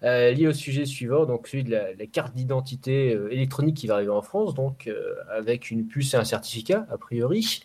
Euh, 0.04 0.32
lié 0.32 0.48
au 0.48 0.54
sujet 0.54 0.86
suivant, 0.86 1.26
donc 1.26 1.48
celui 1.48 1.64
de 1.64 1.72
la, 1.72 2.06
carte 2.06 2.36
d'identité 2.36 3.14
euh, 3.14 3.34
électronique 3.34 3.76
qui 3.76 3.88
va 3.88 3.96
arriver 3.96 4.12
en 4.12 4.22
France, 4.22 4.54
donc 4.54 4.88
euh, 4.88 5.16
avec 5.32 5.72
une 5.72 5.88
puce 5.88 6.14
et 6.14 6.18
un 6.18 6.24
certificat, 6.24 6.86
a 6.92 6.98
priori. 6.98 7.64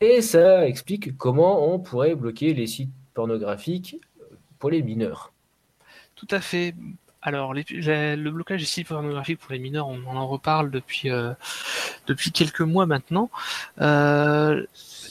Et 0.00 0.22
ça 0.22 0.66
explique 0.66 1.16
comment 1.16 1.74
on 1.74 1.80
pourrait 1.80 2.14
bloquer 2.14 2.54
les 2.54 2.68
sites 2.68 2.92
pornographiques 3.12 4.00
pour 4.58 4.70
les 4.70 4.82
mineurs. 4.82 5.32
Tout 6.14 6.28
à 6.30 6.40
fait. 6.40 6.74
Alors, 7.26 7.54
le 7.54 8.30
blocage 8.30 8.60
des 8.60 8.66
sites 8.66 8.88
pornographiques 8.88 9.38
pour 9.38 9.52
les 9.52 9.58
mineurs, 9.58 9.88
on, 9.88 10.04
en 10.06 10.28
reparle 10.28 10.70
depuis 10.70 11.10
euh, 11.10 11.32
depuis 12.06 12.32
quelques 12.32 12.60
mois 12.60 12.84
maintenant. 12.84 13.30
Euh, 13.80 14.62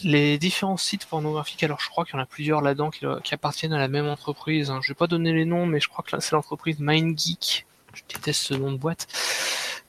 les 0.04 0.38
différents 0.38 0.78
sites 0.78 1.08
pornographiques, 1.08 1.64
alors 1.64 1.80
je 1.82 1.90
crois 1.90 2.06
qu'il 2.06 2.14
y 2.14 2.18
en 2.20 2.22
a 2.22 2.28
plusieurs 2.28 2.62
là-dedans 2.62 2.92
qui, 2.92 3.34
appartiennent 3.34 3.74
à 3.74 3.80
la 3.80 3.88
même 3.88 4.08
entreprise. 4.08 4.70
Hein. 4.70 4.80
Je 4.84 4.90
vais 4.90 4.96
pas 4.96 5.08
donner 5.08 5.34
les 5.34 5.46
noms, 5.46 5.66
mais 5.66 5.80
je 5.80 5.90
crois 5.90 6.06
que 6.08 6.20
c'est 6.20 6.34
l'entreprise 6.34 6.80
MindGeek. 6.80 7.66
Je 7.96 8.02
déteste 8.14 8.42
ce 8.44 8.54
nom 8.54 8.72
de 8.72 8.78
boîte 8.78 9.08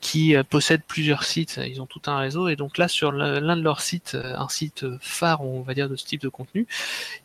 qui 0.00 0.35
euh, 0.35 0.43
possède 0.45 0.83
plusieurs 0.87 1.25
sites. 1.25 1.61
Ils 1.66 1.83
ont 1.83 1.87
tout 1.87 2.02
un 2.07 2.16
réseau 2.16 2.49
et 2.49 2.57
donc 2.57 2.78
là 2.78 2.88
sur 2.88 3.12
l'un 3.12 3.57
de 3.57 3.62
leurs 3.62 3.83
sites, 3.83 4.14
un 4.14 4.49
site 4.49 4.87
phare, 5.00 5.43
on 5.43 5.61
va 5.61 5.75
dire 5.75 5.90
de 5.90 5.97
ce 5.97 6.07
type 6.07 6.23
de 6.23 6.31
contenu, 6.31 6.66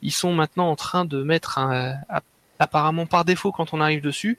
ils 0.01 0.11
sont 0.11 0.33
maintenant 0.33 0.69
en 0.69 0.75
train 0.75 1.05
de 1.05 1.23
mettre 1.23 1.57
un, 1.57 1.95
apparemment 2.59 3.05
par 3.05 3.25
défaut 3.25 3.51
quand 3.51 3.73
on 3.73 3.81
arrive 3.81 4.01
dessus, 4.01 4.37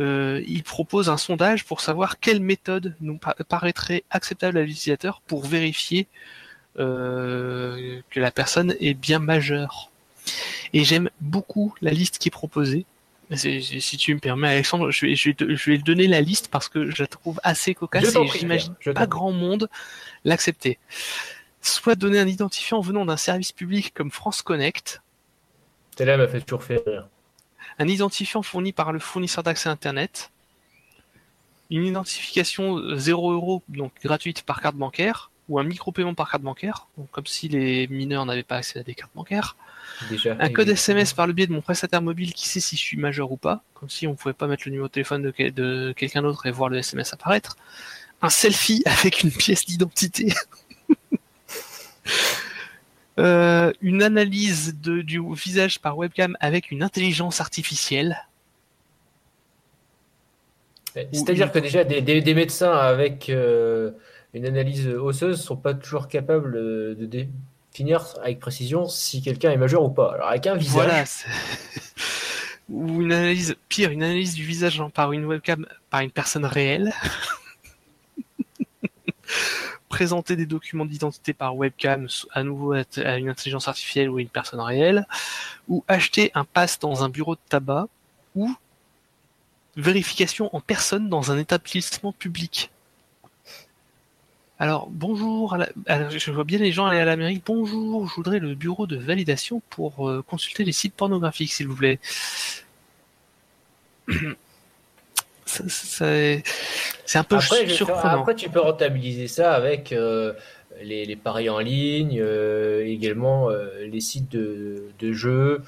euh, 0.00 0.42
il 0.46 0.62
propose 0.62 1.10
un 1.10 1.18
sondage 1.18 1.64
pour 1.64 1.80
savoir 1.80 2.18
quelle 2.18 2.40
méthode 2.40 2.96
nous 3.00 3.18
paraîtrait 3.48 4.04
acceptable 4.10 4.58
à 4.58 4.62
l'utilisateur 4.62 5.20
pour 5.26 5.44
vérifier 5.44 6.06
euh, 6.78 8.00
que 8.10 8.18
la 8.18 8.30
personne 8.30 8.74
est 8.80 8.94
bien 8.94 9.18
majeure. 9.18 9.90
Et 10.72 10.84
j'aime 10.84 11.10
beaucoup 11.20 11.74
la 11.82 11.90
liste 11.90 12.18
qui 12.18 12.28
est 12.28 12.32
proposée. 12.32 12.86
Si 13.34 13.96
tu 13.96 14.14
me 14.14 14.20
permets, 14.20 14.48
Alexandre, 14.48 14.90
je 14.90 15.06
vais, 15.06 15.14
je 15.14 15.70
vais, 15.70 15.78
donner 15.78 16.06
la 16.06 16.20
liste 16.20 16.48
parce 16.48 16.68
que 16.68 16.90
je 16.90 17.02
la 17.02 17.06
trouve 17.06 17.40
assez 17.42 17.74
cocasse 17.74 18.14
et 18.14 18.28
j'imagine 18.28 18.74
pas 18.94 19.06
grand 19.06 19.32
monde 19.32 19.70
l'accepter. 20.24 20.78
Soit 21.62 21.94
donner 21.94 22.18
un 22.18 22.28
identifiant 22.28 22.80
venant 22.80 23.06
d'un 23.06 23.16
service 23.16 23.52
public 23.52 23.92
comme 23.94 24.10
France 24.10 24.42
Connect. 24.42 25.02
Celle-là 25.96 26.16
m'a 26.18 26.28
fait 26.28 26.40
toujours 26.40 26.62
faire 26.62 26.80
rire 26.86 27.08
un 27.78 27.88
identifiant 27.88 28.42
fourni 28.42 28.72
par 28.72 28.92
le 28.92 28.98
fournisseur 28.98 29.42
d'accès 29.42 29.68
Internet, 29.68 30.30
une 31.70 31.86
identification 31.86 32.96
0 32.96 33.32
euros, 33.32 33.62
donc 33.68 33.92
gratuite 34.02 34.42
par 34.42 34.60
carte 34.60 34.76
bancaire, 34.76 35.30
ou 35.48 35.58
un 35.58 35.64
micro-paiement 35.64 36.14
par 36.14 36.30
carte 36.30 36.42
bancaire, 36.42 36.86
donc 36.96 37.10
comme 37.10 37.26
si 37.26 37.48
les 37.48 37.86
mineurs 37.88 38.26
n'avaient 38.26 38.42
pas 38.42 38.56
accès 38.56 38.78
à 38.78 38.82
des 38.82 38.94
cartes 38.94 39.12
bancaires. 39.14 39.56
un 40.38 40.48
code 40.50 40.68
SMS 40.68 41.12
par 41.12 41.26
le 41.26 41.32
biais 41.32 41.46
de 41.46 41.52
mon 41.52 41.60
prestataire 41.60 42.02
mobile 42.02 42.32
qui 42.32 42.48
sait 42.48 42.60
si 42.60 42.76
je 42.76 42.80
suis 42.80 42.96
majeur 42.96 43.32
ou 43.32 43.36
pas, 43.36 43.62
comme 43.74 43.90
si 43.90 44.06
on 44.06 44.14
pouvait 44.14 44.34
pas 44.34 44.46
mettre 44.46 44.62
le 44.66 44.70
numéro 44.72 44.88
de 44.88 44.92
téléphone 44.92 45.22
de, 45.22 45.50
de 45.50 45.92
quelqu'un 45.96 46.22
d'autre 46.22 46.46
et 46.46 46.50
voir 46.50 46.68
le 46.68 46.78
SMS 46.78 47.12
apparaître. 47.12 47.56
Un 48.20 48.30
selfie 48.30 48.82
avec 48.86 49.22
une 49.22 49.32
pièce 49.32 49.66
d'identité. 49.66 50.32
Euh, 53.18 53.72
une 53.82 54.02
analyse 54.02 54.80
de, 54.80 55.02
du 55.02 55.20
visage 55.34 55.80
par 55.80 55.98
webcam 55.98 56.34
avec 56.40 56.70
une 56.70 56.82
intelligence 56.82 57.42
artificielle. 57.42 58.26
C'est-à-dire 60.94 61.52
que 61.52 61.58
déjà 61.58 61.84
des, 61.84 62.34
médecins 62.34 62.72
avec 62.72 63.28
euh, 63.28 63.90
une 64.32 64.46
analyse 64.46 64.88
osseuse 64.88 65.40
sont 65.40 65.56
pas 65.56 65.74
toujours 65.74 66.08
capables 66.08 66.52
de 66.52 67.28
définir 67.70 68.14
avec 68.22 68.40
précision 68.40 68.88
si 68.88 69.22
quelqu'un 69.22 69.50
est 69.50 69.56
majeur 69.56 69.82
ou 69.82 69.90
pas. 69.90 70.12
Alors 70.14 70.28
avec 70.28 70.46
un 70.46 70.56
visage. 70.56 70.74
Voilà, 70.74 71.04
ou 72.70 73.02
une 73.02 73.12
analyse 73.12 73.56
pire, 73.68 73.90
une 73.90 74.02
analyse 74.02 74.34
du 74.34 74.44
visage 74.44 74.82
par 74.94 75.12
une 75.12 75.26
webcam 75.26 75.66
par 75.90 76.00
une 76.00 76.10
personne 76.10 76.46
réelle. 76.46 76.92
présenter 79.92 80.36
des 80.36 80.46
documents 80.46 80.86
d'identité 80.86 81.34
par 81.34 81.54
webcam 81.54 82.08
à 82.32 82.42
nouveau 82.42 82.72
à 82.72 83.18
une 83.18 83.28
intelligence 83.28 83.68
artificielle 83.68 84.08
ou 84.08 84.16
à 84.16 84.22
une 84.22 84.30
personne 84.30 84.60
réelle, 84.60 85.06
ou 85.68 85.84
acheter 85.86 86.32
un 86.34 86.44
pass 86.44 86.78
dans 86.78 87.04
un 87.04 87.10
bureau 87.10 87.34
de 87.34 87.40
tabac, 87.50 87.88
ou 88.34 88.50
vérification 89.76 90.48
en 90.56 90.62
personne 90.62 91.10
dans 91.10 91.30
un 91.30 91.36
établissement 91.36 92.12
public. 92.12 92.70
Alors, 94.58 94.88
bonjour, 94.90 95.58
je 95.86 96.30
vois 96.30 96.44
bien 96.44 96.58
les 96.58 96.72
gens 96.72 96.86
aller 96.86 97.00
à 97.00 97.04
l'Amérique. 97.04 97.42
Bonjour, 97.44 98.08
je 98.08 98.14
voudrais 98.14 98.38
le 98.38 98.54
bureau 98.54 98.86
de 98.86 98.96
validation 98.96 99.60
pour 99.68 100.08
euh, 100.08 100.22
consulter 100.22 100.64
les 100.64 100.72
sites 100.72 100.94
pornographiques, 100.94 101.52
s'il 101.52 101.68
vous 101.68 101.76
plaît. 101.76 102.00
C'est 105.52 107.18
un 107.18 107.24
peu 107.24 107.36
après, 107.36 107.68
surprenant. 107.68 108.20
après, 108.20 108.34
tu 108.34 108.48
peux 108.48 108.60
rentabiliser 108.60 109.28
ça 109.28 109.52
avec 109.52 109.92
euh, 109.92 110.32
les, 110.82 111.16
paris 111.16 111.50
en 111.50 111.58
ligne, 111.58 112.20
euh, 112.20 112.84
également 112.86 113.50
euh, 113.50 113.86
les 113.86 114.00
sites 114.00 114.30
de, 114.30 114.88
de 114.98 115.12
jeux, 115.12 115.62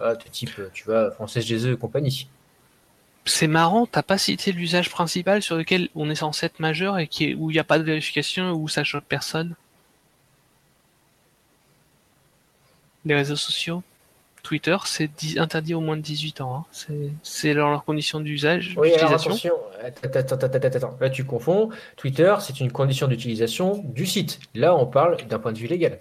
de 0.00 0.28
type, 0.30 0.60
tu 0.72 0.84
vois, 0.84 1.10
Française 1.10 1.66
et 1.66 1.76
compagnie. 1.76 2.28
C'est 3.24 3.46
marrant, 3.46 3.86
t'as 3.86 4.02
pas 4.02 4.16
cité 4.16 4.52
l'usage 4.52 4.90
principal 4.90 5.42
sur 5.42 5.56
lequel 5.56 5.88
on 5.94 6.08
est 6.08 6.14
censé 6.14 6.46
être 6.46 6.60
majeur 6.60 6.98
et 6.98 7.06
qui 7.06 7.34
où 7.34 7.50
il 7.50 7.54
n'y 7.54 7.58
a 7.58 7.64
pas 7.64 7.78
de 7.78 7.84
vérification, 7.84 8.52
où 8.52 8.68
ça 8.68 8.84
choque 8.84 9.04
personne? 9.04 9.54
Les 13.04 13.14
réseaux 13.14 13.36
sociaux? 13.36 13.82
Twitter, 14.48 14.78
c'est 14.86 15.10
interdit 15.36 15.74
au 15.74 15.80
moins 15.80 15.98
de 15.98 16.00
18 16.00 16.40
ans. 16.40 16.64
Hein. 16.72 16.94
C'est 17.22 17.52
dans 17.52 17.68
leurs 17.68 17.84
conditions 17.84 18.18
d'usage. 18.18 18.74
Oui, 18.78 18.94
alors 18.94 19.12
attention, 19.12 19.52
attends, 19.84 20.08
attends, 20.20 20.36
attends, 20.36 20.76
attends, 20.78 20.96
là 20.98 21.10
tu 21.10 21.24
confonds. 21.24 21.68
Twitter, 21.96 22.34
c'est 22.40 22.58
une 22.58 22.72
condition 22.72 23.08
d'utilisation 23.08 23.84
du 23.84 24.06
site. 24.06 24.40
Là, 24.54 24.74
on 24.74 24.86
parle 24.86 25.18
d'un 25.26 25.38
point 25.38 25.52
de 25.52 25.58
vue 25.58 25.66
légal. 25.66 25.98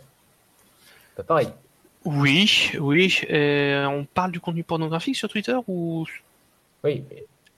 Pas 1.17 1.23
pareil. 1.23 1.49
Oui, 2.05 2.71
oui. 2.79 3.19
Euh, 3.29 3.85
on 3.87 4.05
parle 4.05 4.31
du 4.31 4.39
contenu 4.39 4.63
pornographique 4.63 5.17
sur 5.17 5.27
Twitter 5.27 5.57
ou? 5.67 6.05
Oui, 6.85 7.03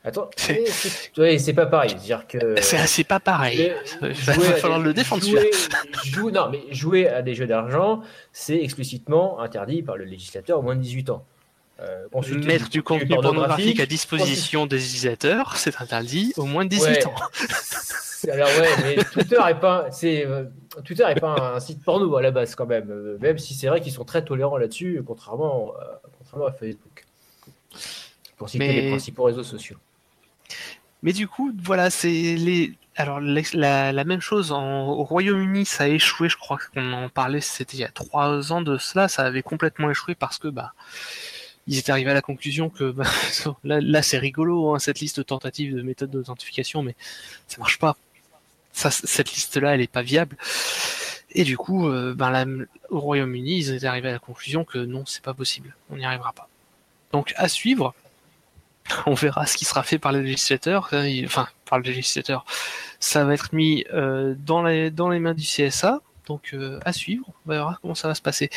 Attends, 0.06 0.29
c'est 0.38 1.53
pas 1.53 1.65
pareil. 1.65 1.96
dire 1.96 2.25
que 2.25 2.56
c'est 2.62 3.03
pas 3.03 3.20
pareil. 3.20 3.74
Il 4.01 4.12
va, 4.12 4.34
falloir 4.34 4.79
le 4.79 4.94
défendre. 4.94 5.24
Jouer, 6.06 6.32
non, 6.32 6.50
mais 6.50 6.62
jouer 6.72 7.08
à 7.10 7.22
des 7.22 7.36
jeux 7.36 7.48
d'argent, 7.48 8.01
c'est 8.32 8.62
explicitement 8.63 9.41
interdit 9.41 9.82
par 9.82 9.98
le 9.98 10.06
législateur 10.06 10.60
au 10.60 10.62
moins 10.62 10.75
de 10.75 10.82
18 10.82 11.10
ans. 11.10 11.25
Euh, 11.82 12.08
Mettre 12.46 12.70
du 12.70 12.82
contenu 12.82 13.08
pornographique 13.08 13.79
à 13.79 13.86
disposition 13.86 14.65
des 14.65 14.84
utilisateurs, 14.84 15.56
c'est 15.58 15.82
interdit 15.82 16.34
au 16.38 16.46
moins 16.46 16.63
de 16.63 16.70
18 16.70 17.06
ans. 17.06 17.15
Alors 18.29 18.50
ouais, 18.50 18.70
mais 18.84 19.03
Twitter 19.13 19.39
est 19.48 19.60
pas, 19.60 19.89
c'est 19.91 20.25
euh, 20.25 20.44
Twitter 20.84 21.06
est 21.08 21.20
pas 21.20 21.56
un, 21.56 21.60
site 21.62 21.82
porno 21.84 22.13
à 22.18 22.22
la 22.22 22.32
base 22.32 22.53
quand 22.56 22.65
même, 22.65 22.89
euh, 22.89 23.18
même 23.22 23.38
si 23.38 23.53
c'est 23.53 23.68
vrai 23.68 23.79
qu'ils 23.79 23.94
sont 23.94 24.03
très 24.03 24.25
tolérants 24.25 24.58
là-dessus, 24.58 25.01
contrairement, 25.06 25.74
contrairement 26.18 26.48
à 26.48 26.51
Facebook. 26.51 27.06
Pour 28.38 28.50
citer 28.50 28.74
les 28.74 28.89
principaux 28.89 29.24
réseaux 29.24 29.44
sociaux. 29.44 29.77
Mais 31.03 31.13
du 31.13 31.27
coup, 31.27 31.53
voilà, 31.62 31.89
c'est 31.89 32.10
les. 32.10 32.74
Alors 32.96 33.22
la, 33.22 34.03
même 34.03 34.20
chose 34.20 34.51
au 34.51 35.03
Royaume-Uni, 35.03 35.65
ça 35.65 35.86
a 35.86 35.88
échoué. 35.88 36.27
Je 36.27 36.36
crois 36.36 36.58
qu'on 36.74 36.91
en 36.91 37.08
parlait, 37.08 37.39
c'était 37.39 37.77
il 37.77 37.79
y 37.79 37.86
a 37.86 37.89
trois 37.89 38.51
ans 38.51 38.62
de 38.62 38.77
cela. 38.77 39.08
Ça 39.08 39.24
avait 39.24 39.41
complètement 39.41 39.89
échoué 39.89 40.15
parce 40.15 40.38
que 40.38 40.50
bah 40.50 40.74
ils 41.70 41.77
étaient 41.77 41.91
arrivés 41.91 42.12
à 42.12 42.15
la 42.15 42.22
conclusion 42.22 42.70
que 42.70 42.91
bah, 42.91 43.06
là, 43.63 44.01
c'est 44.01 44.18
rigolo 44.18 44.74
hein, 44.74 44.79
cette 44.79 45.00
liste 45.00 45.25
tentative 45.25 45.75
de 45.75 45.82
méthodes 45.84 46.10
d'authentification, 46.10 46.82
mais 46.82 46.96
ça 47.48 47.60
marche 47.60 47.77
pas. 47.77 47.96
Ça, 48.74 48.91
cette 48.91 49.32
liste-là, 49.32 49.75
elle 49.75 49.82
est 49.82 49.91
pas 49.91 50.01
viable. 50.01 50.36
Et 51.32 51.44
du 51.44 51.58
coup, 51.58 51.88
euh, 51.88 52.15
ben, 52.15 52.65
au 52.89 53.00
Royaume-Uni, 53.00 53.60
ils 53.60 53.74
étaient 53.74 53.86
arrivés 53.86 54.10
à 54.10 54.13
la 54.13 54.20
conclusion 54.20 54.65
que 54.65 54.79
non, 54.79 55.06
c'est 55.06 55.22
pas 55.24 55.36
possible, 55.36 55.75
on 55.91 55.98
n'y 55.98 56.06
arrivera 56.06 56.34
pas. 56.34 56.50
Donc 57.12 57.34
à 57.38 57.48
suivre 57.48 57.94
on 59.05 59.13
verra 59.13 59.46
ce 59.46 59.58
qui 59.58 59.65
sera 59.65 59.84
fait 59.84 60.00
par 60.00 60.12
les 60.12 60.22
législateurs, 60.22 60.89
euh, 60.93 61.25
enfin 61.25 61.48
par 61.65 61.79
le 61.79 61.86
législateur. 61.86 62.46
Ça 63.00 63.25
va 63.25 63.34
être 63.34 63.53
mis 63.53 63.86
euh, 63.93 64.36
dans, 64.38 64.63
les, 64.63 64.91
dans 64.91 65.10
les 65.10 65.19
mains 65.19 65.34
du 65.34 65.43
CSA, 65.43 66.01
donc 66.25 66.51
euh, 66.53 66.79
à 66.86 66.93
suivre, 66.93 67.25
on 67.46 67.51
verra 67.51 67.77
comment 67.81 67.96
ça 67.96 68.08
va 68.08 68.15
se 68.15 68.22
passer. 68.22 68.50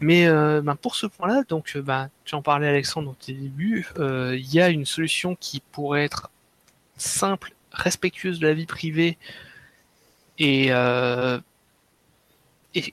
Mais 0.00 0.28
ben, 0.28 0.76
pour 0.76 0.96
ce 0.96 1.06
point-là, 1.06 1.42
donc 1.48 1.76
ben, 1.76 2.10
tu 2.24 2.34
en 2.34 2.42
parlais 2.42 2.68
Alexandre 2.68 3.14
tes 3.18 3.32
débuts, 3.32 3.86
il 3.98 4.54
y 4.54 4.60
a 4.60 4.68
une 4.68 4.86
solution 4.86 5.36
qui 5.36 5.62
pourrait 5.72 6.04
être 6.04 6.30
simple, 6.96 7.52
respectueuse 7.72 8.38
de 8.38 8.46
la 8.46 8.54
vie 8.54 8.66
privée 8.66 9.18
et, 10.38 10.68
et 10.68 11.40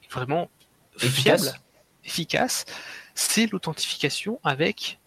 vraiment 0.10 0.50
fiable, 0.98 1.54
efficace, 2.06 2.66
c'est 3.16 3.52
l'authentification 3.52 4.40
avec 4.44 5.00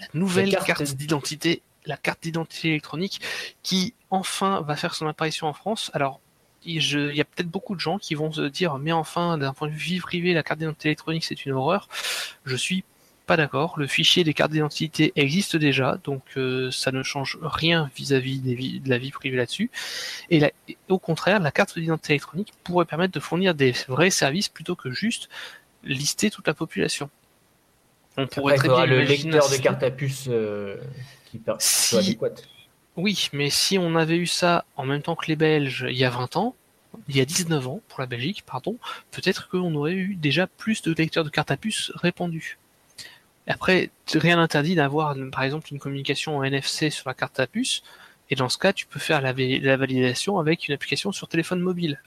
la 0.00 0.06
nouvelle 0.14 0.56
carte, 0.64 0.94
d'identité, 0.94 1.62
la 1.86 1.96
carte 1.96 2.22
d'identité 2.22 2.68
électronique, 2.68 3.20
qui 3.62 3.94
enfin 4.10 4.62
va 4.62 4.76
faire 4.76 4.94
son 4.94 5.06
apparition 5.06 5.46
en 5.46 5.52
France. 5.52 5.90
Alors, 5.94 6.20
il 6.64 6.82
y 6.82 7.20
a 7.20 7.24
peut-être 7.24 7.48
beaucoup 7.48 7.74
de 7.74 7.80
gens 7.80 7.98
qui 7.98 8.14
vont 8.14 8.32
se 8.32 8.42
dire, 8.42 8.78
mais 8.78 8.92
enfin, 8.92 9.38
d'un 9.38 9.52
point 9.52 9.68
de 9.68 9.72
vue 9.72 9.78
vie 9.78 10.00
privée, 10.00 10.34
la 10.34 10.42
carte 10.42 10.58
d'identité 10.58 10.88
électronique, 10.88 11.24
c'est 11.24 11.46
une 11.46 11.52
horreur. 11.52 11.88
Je 12.44 12.56
suis 12.56 12.84
pas 13.28 13.36
d'accord. 13.36 13.78
Le 13.78 13.86
fichier 13.86 14.24
des 14.24 14.34
cartes 14.34 14.50
d'identité 14.50 15.12
existe 15.14 15.56
déjà, 15.56 15.98
donc 16.02 16.22
euh, 16.36 16.72
ça 16.72 16.90
ne 16.90 17.04
change 17.04 17.38
rien 17.42 17.90
vis-à-vis 17.94 18.40
de 18.40 18.88
la 18.88 18.98
vie 18.98 19.12
privée 19.12 19.36
là-dessus. 19.36 19.70
Et, 20.30 20.42
au 20.88 20.98
contraire, 20.98 21.38
la 21.38 21.52
carte 21.52 21.78
d'identité 21.78 22.14
électronique 22.14 22.52
pourrait 22.64 22.86
permettre 22.86 23.12
de 23.12 23.20
fournir 23.20 23.54
des 23.54 23.72
vrais 23.86 24.10
services 24.10 24.48
plutôt 24.48 24.74
que 24.74 24.90
juste 24.90 25.28
lister 25.84 26.30
toute 26.30 26.46
la 26.46 26.54
population. 26.54 27.10
On 28.18 28.26
pourrait 28.26 28.56
très 28.56 28.68
bien 28.68 28.84
le 28.84 29.00
lecteur 29.00 29.48
de 29.48 29.56
carte 29.56 29.82
à 29.82 29.90
puce 29.92 30.26
euh, 30.28 30.76
qui 31.26 31.40
soit 31.60 32.00
adéquat. 32.00 32.34
Oui, 32.96 33.28
mais 33.32 33.48
si 33.48 33.78
on 33.78 33.94
avait 33.94 34.16
eu 34.16 34.26
ça 34.26 34.64
en 34.76 34.84
même 34.84 35.02
temps 35.02 35.14
que 35.14 35.26
les 35.26 35.36
Belges 35.36 35.86
il 35.88 35.96
y 35.96 36.04
a 36.04 36.10
20 36.10 36.36
ans, 36.36 36.56
il 37.08 37.16
y 37.16 37.20
a 37.20 37.24
19 37.24 37.68
ans 37.68 37.80
pour 37.88 38.00
la 38.00 38.06
Belgique, 38.06 38.42
pardon, 38.44 38.76
peut-être 39.12 39.48
qu'on 39.48 39.72
aurait 39.76 39.94
eu 39.94 40.16
déjà 40.16 40.48
plus 40.48 40.82
de 40.82 40.92
lecteurs 40.92 41.22
de 41.22 41.30
carte 41.30 41.52
à 41.52 41.56
puce 41.56 41.92
répandus. 41.94 42.58
Après, 43.46 43.90
rien 44.12 44.36
n'interdit 44.36 44.74
d'avoir 44.74 45.14
par 45.30 45.44
exemple 45.44 45.68
une 45.70 45.78
communication 45.78 46.36
en 46.36 46.42
NFC 46.42 46.90
sur 46.90 47.08
la 47.08 47.14
carte 47.14 47.38
à 47.38 47.46
puce, 47.46 47.82
et 48.30 48.34
dans 48.34 48.48
ce 48.48 48.58
cas, 48.58 48.72
tu 48.72 48.86
peux 48.86 48.98
faire 48.98 49.22
la 49.22 49.32
validation 49.76 50.40
avec 50.40 50.66
une 50.66 50.74
application 50.74 51.12
sur 51.12 51.28
téléphone 51.28 51.60
mobile. 51.60 52.02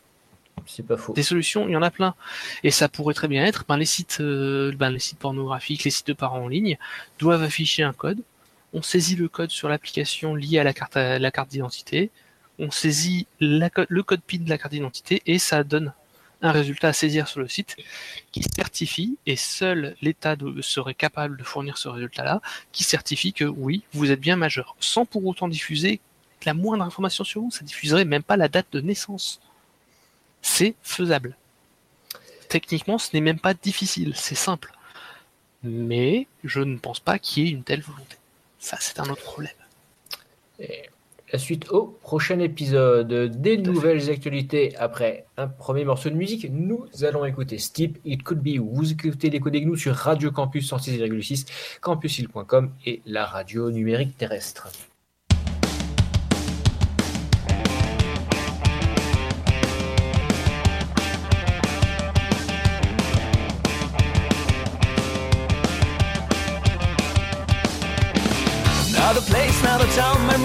Des 1.13 1.23
solutions, 1.23 1.67
il 1.67 1.71
y 1.71 1.75
en 1.75 1.81
a 1.81 1.91
plein. 1.91 2.15
Et 2.63 2.71
ça 2.71 2.89
pourrait 2.89 3.13
très 3.13 3.27
bien 3.27 3.45
être, 3.45 3.65
ben, 3.67 3.77
les 3.77 3.85
sites, 3.85 4.17
euh, 4.21 4.71
ben, 4.75 4.89
les 4.89 4.99
sites 4.99 5.19
pornographiques, 5.19 5.83
les 5.83 5.91
sites 5.91 6.07
de 6.07 6.13
parents 6.13 6.43
en 6.43 6.47
ligne 6.47 6.77
doivent 7.19 7.43
afficher 7.43 7.83
un 7.83 7.93
code. 7.93 8.21
On 8.73 8.81
saisit 8.81 9.15
le 9.15 9.27
code 9.27 9.51
sur 9.51 9.67
l'application 9.69 10.35
liée 10.35 10.59
à 10.59 10.63
la 10.63 10.73
carte, 10.73 10.95
la 10.95 11.31
carte 11.31 11.49
d'identité. 11.49 12.09
On 12.59 12.71
saisit 12.71 13.27
le 13.39 14.01
code 14.01 14.21
PIN 14.21 14.39
de 14.39 14.49
la 14.49 14.57
carte 14.57 14.71
d'identité 14.71 15.21
et 15.25 15.39
ça 15.39 15.63
donne 15.63 15.93
un 16.41 16.51
résultat 16.51 16.89
à 16.89 16.93
saisir 16.93 17.27
sur 17.27 17.39
le 17.39 17.47
site 17.47 17.77
qui 18.31 18.43
certifie, 18.43 19.17
et 19.25 19.35
seul 19.35 19.95
l'État 20.01 20.35
serait 20.61 20.93
capable 20.93 21.37
de 21.37 21.43
fournir 21.43 21.77
ce 21.77 21.87
résultat-là, 21.87 22.41
qui 22.71 22.83
certifie 22.83 23.33
que 23.33 23.45
oui, 23.45 23.83
vous 23.93 24.11
êtes 24.11 24.19
bien 24.19 24.35
majeur, 24.35 24.75
sans 24.79 25.05
pour 25.05 25.25
autant 25.25 25.47
diffuser 25.47 26.01
la 26.45 26.53
moindre 26.53 26.83
information 26.83 27.23
sur 27.23 27.41
vous, 27.41 27.51
ça 27.51 27.63
diffuserait 27.63 28.05
même 28.05 28.23
pas 28.23 28.37
la 28.37 28.47
date 28.47 28.67
de 28.71 28.81
naissance 28.81 29.39
c'est 30.41 30.75
faisable. 30.81 31.35
Techniquement, 32.49 32.97
ce 32.97 33.09
n'est 33.13 33.21
même 33.21 33.39
pas 33.39 33.53
difficile, 33.53 34.13
c'est 34.15 34.35
simple. 34.35 34.73
Mais 35.63 36.27
je 36.43 36.59
ne 36.59 36.77
pense 36.77 36.99
pas 36.99 37.19
qu'il 37.19 37.43
y 37.43 37.47
ait 37.47 37.51
une 37.51 37.63
telle 37.63 37.81
volonté. 37.81 38.17
Ça, 38.59 38.77
c'est 38.79 38.99
un 38.99 39.09
autre 39.09 39.23
problème. 39.23 39.53
la 41.31 41.39
suite 41.39 41.69
au 41.69 41.97
prochain 42.01 42.39
épisode. 42.39 43.31
Des 43.41 43.57
nouvelles 43.57 44.09
actualités 44.09 44.75
après 44.75 45.25
un 45.37 45.47
premier 45.47 45.85
morceau 45.85 46.09
de 46.09 46.15
musique. 46.15 46.47
Nous 46.51 46.85
allons 47.03 47.25
écouter 47.25 47.57
Steep, 47.57 47.99
It 48.05 48.21
Could 48.23 48.41
Be. 48.41 48.57
Vous 48.59 48.91
écoutez 48.91 49.29
les 49.29 49.39
codes 49.39 49.55
nous 49.55 49.77
sur 49.77 49.95
Radio 49.95 50.31
Campus 50.31 50.71
106,6, 50.71 51.45
campusil.com 51.79 52.71
et 52.85 53.01
la 53.05 53.25
radio 53.25 53.71
numérique 53.71 54.17
terrestre. 54.17 54.67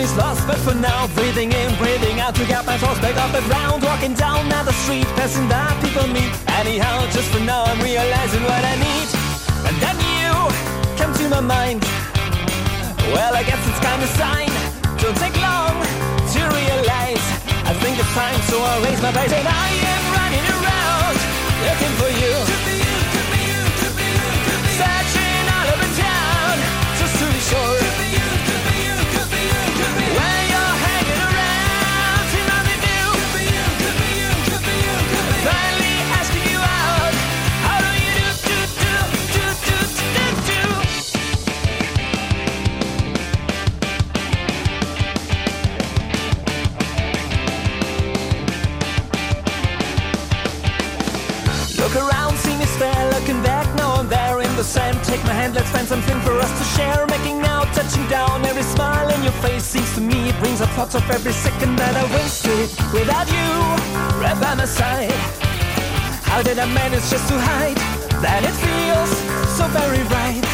Memories 0.07 0.17
lost, 0.17 0.47
but 0.47 0.59
for 0.59 0.75
now, 0.75 1.07
breathing 1.15 1.53
in, 1.53 1.75
breathing 1.79 2.21
out 2.21 2.35
to 2.35 2.45
get 2.47 2.65
my 2.67 2.77
thoughts 2.79 3.01
back 3.01 3.17
up 3.17 3.35
and 3.35 3.47
round. 3.49 3.83
Walking 3.83 4.15
down 4.15 4.49
now 4.49 4.63
the 4.63 4.73
street, 4.73 5.07
passing 5.17 5.49
by 5.49 5.75
people 5.83 6.07
meet. 6.09 6.31
Anyhow, 6.49 7.07
just 7.11 7.29
for 7.33 7.41
now, 7.41 7.65
I'm 7.65 7.81
realizing 7.81 8.43
what 8.43 8.63
I 8.63 8.75
need. 8.77 9.09
And 9.69 9.77
then 9.83 9.97
you 10.15 10.33
come 10.97 11.13
to 11.15 11.29
my 11.29 11.41
mind. 11.41 11.83
Well, 13.15 13.35
I 13.35 13.43
guess 13.43 13.61
it's 13.69 13.81
kind 13.81 14.03
of 14.03 14.11
sign. 14.21 14.51
Don't 14.99 15.17
take 15.17 15.37
long 15.41 15.75
to 16.35 16.41
realize. 16.59 17.25
I 17.67 17.73
think 17.83 17.99
it's 17.99 18.15
time, 18.15 18.41
so 18.51 18.61
I'll 18.61 18.83
raise 18.83 19.01
my 19.03 19.13
voice 19.13 19.33
and 19.33 19.49
I 19.49 19.69
am 19.95 20.05
running 20.19 20.47
around 20.57 21.17
looking 21.67 21.95
for 22.01 22.11
you. 22.21 22.56
Around, 51.97 52.37
see 52.37 52.57
me 52.57 52.67
stare, 52.67 53.11
looking 53.13 53.43
back 53.43 53.67
now 53.77 53.95
I'm 53.95 54.09
there 54.09 54.41
in 54.41 54.53
the 54.57 54.65
sand. 54.65 55.03
Take 55.05 55.23
my 55.25 55.33
hand, 55.33 55.55
let's 55.55 55.71
find 55.71 55.87
something 55.87 56.19
for 56.21 56.39
us 56.39 56.53
to 56.59 56.65
share. 56.77 57.07
Making 57.07 57.41
now, 57.41 57.65
touching 57.73 58.07
down, 58.09 58.45
every 58.45 58.63
smile 58.63 59.09
in 59.09 59.23
your 59.23 59.37
face 59.45 59.65
seems 59.65 59.93
to 59.95 60.01
me 60.01 60.29
it 60.29 60.39
brings 60.39 60.61
up 60.61 60.71
thoughts 60.71 60.95
of 60.95 61.09
every 61.11 61.33
second 61.33 61.77
that 61.77 61.95
I 61.97 62.05
wasted 62.15 62.69
without 62.93 63.29
you 63.37 63.51
right 64.23 64.39
by 64.41 64.55
my 64.55 64.67
side. 64.67 65.13
How 66.31 66.43
did 66.43 66.59
I 66.59 66.67
manage 66.67 67.07
just 67.09 67.27
to 67.29 67.37
hide 67.39 67.79
that 68.21 68.43
it 68.45 68.57
feels 68.65 69.13
so 69.57 69.65
very 69.73 70.03
right? 70.13 70.45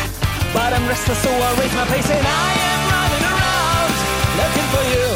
But 0.55 0.72
I'm 0.72 0.87
restless, 0.87 1.18
so 1.22 1.31
I 1.31 1.50
raise 1.59 1.74
my 1.74 1.87
pace 1.87 2.11
and 2.11 2.26
I 2.26 2.48
am 2.70 2.81
running 2.92 3.24
around 3.33 3.52
looking 4.37 4.68
for 4.74 4.85
you. 4.94 5.12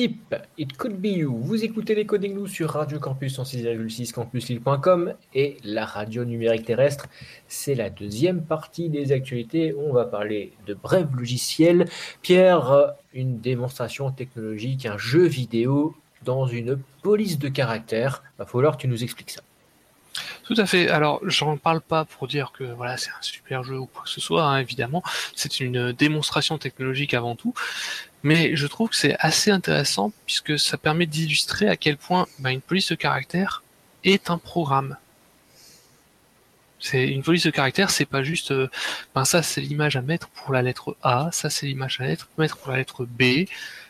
It 0.00 0.76
Could 0.76 1.00
Be 1.00 1.06
You. 1.06 1.36
Vous 1.42 1.64
écoutez 1.64 1.96
les 1.96 2.06
Coding 2.06 2.32
News 2.34 2.46
sur 2.46 2.70
Radio 2.70 3.00
Campus 3.00 3.36
en 3.40 3.42
6,6 3.42 4.12
campuslille.com 4.12 5.14
et 5.34 5.56
la 5.64 5.84
radio 5.84 6.24
numérique 6.24 6.66
terrestre. 6.66 7.08
C'est 7.48 7.74
la 7.74 7.90
deuxième 7.90 8.42
partie 8.42 8.90
des 8.90 9.10
actualités. 9.10 9.74
On 9.74 9.92
va 9.92 10.04
parler 10.04 10.52
de 10.68 10.74
brèves 10.74 11.16
logiciels. 11.16 11.86
Pierre, 12.22 12.92
une 13.12 13.40
démonstration 13.40 14.12
technologique, 14.12 14.86
un 14.86 14.98
jeu 14.98 15.26
vidéo 15.26 15.96
dans 16.22 16.46
une 16.46 16.78
police 17.02 17.40
de 17.40 17.48
caractère. 17.48 18.22
Va 18.38 18.46
falloir 18.46 18.76
que 18.76 18.82
tu 18.82 18.88
nous 18.88 19.02
expliques 19.02 19.30
ça. 19.30 19.42
Tout 20.44 20.54
à 20.56 20.64
fait. 20.64 20.88
Alors, 20.88 21.20
j'en 21.24 21.58
parle 21.58 21.82
pas 21.82 22.06
pour 22.06 22.26
dire 22.26 22.52
que 22.56 22.64
voilà, 22.64 22.96
c'est 22.96 23.10
un 23.10 23.20
super 23.20 23.64
jeu 23.64 23.78
ou 23.78 23.86
quoi 23.86 24.04
que 24.04 24.08
ce 24.08 24.20
soit, 24.20 24.44
hein, 24.44 24.58
évidemment. 24.58 25.02
C'est 25.34 25.60
une 25.60 25.92
démonstration 25.92 26.56
technologique 26.56 27.12
avant 27.12 27.36
tout. 27.36 27.52
Mais 28.22 28.56
je 28.56 28.66
trouve 28.66 28.90
que 28.90 28.96
c'est 28.96 29.16
assez 29.20 29.50
intéressant 29.50 30.12
puisque 30.26 30.58
ça 30.58 30.76
permet 30.76 31.06
d'illustrer 31.06 31.68
à 31.68 31.76
quel 31.76 31.96
point 31.96 32.26
bah, 32.40 32.50
une 32.50 32.60
police 32.60 32.90
de 32.90 32.96
caractère 32.96 33.62
est 34.04 34.30
un 34.30 34.38
programme. 34.38 34.96
C'est 36.80 37.08
une 37.08 37.22
police 37.22 37.44
de 37.44 37.50
caractère, 37.50 37.90
c'est 37.90 38.04
pas 38.04 38.22
juste, 38.22 38.52
euh, 38.52 38.68
ben 39.14 39.24
ça 39.24 39.42
c'est 39.42 39.60
l'image 39.60 39.96
à 39.96 40.02
mettre 40.02 40.28
pour 40.28 40.52
la 40.52 40.62
lettre 40.62 40.96
A, 41.02 41.28
ça 41.32 41.50
c'est 41.50 41.66
l'image 41.66 42.00
à 42.00 42.04
mettre 42.38 42.56
pour 42.56 42.70
la 42.70 42.76
lettre 42.76 43.04
B, 43.04 43.46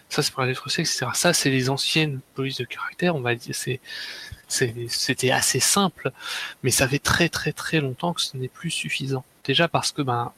ça 0.09 0.23
c'est 0.23 0.33
pour 0.33 0.41
la 0.41 0.49
lettre 0.49 0.71
C, 0.71 0.81
etc. 0.81 1.07
Ça 1.13 1.35
c'est 1.35 1.51
les 1.51 1.69
anciennes 1.69 2.21
polices 2.35 2.57
de 2.57 2.65
caractère, 2.65 3.15
on 3.15 3.21
va 3.21 3.35
dire, 3.35 3.55
c'est, 3.55 3.81
c'était 4.49 5.33
assez 5.33 5.61
simple, 5.61 6.13
mais 6.63 6.71
ça 6.71 6.89
fait 6.89 6.99
très 6.99 7.29
très 7.29 7.53
très 7.53 7.81
longtemps 7.81 8.15
que 8.15 8.23
ce 8.23 8.39
n'est 8.39 8.49
plus 8.49 8.71
suffisant. 8.71 9.25
Déjà 9.45 9.69
parce 9.69 9.93
que 9.93 10.01
ben 10.01 10.33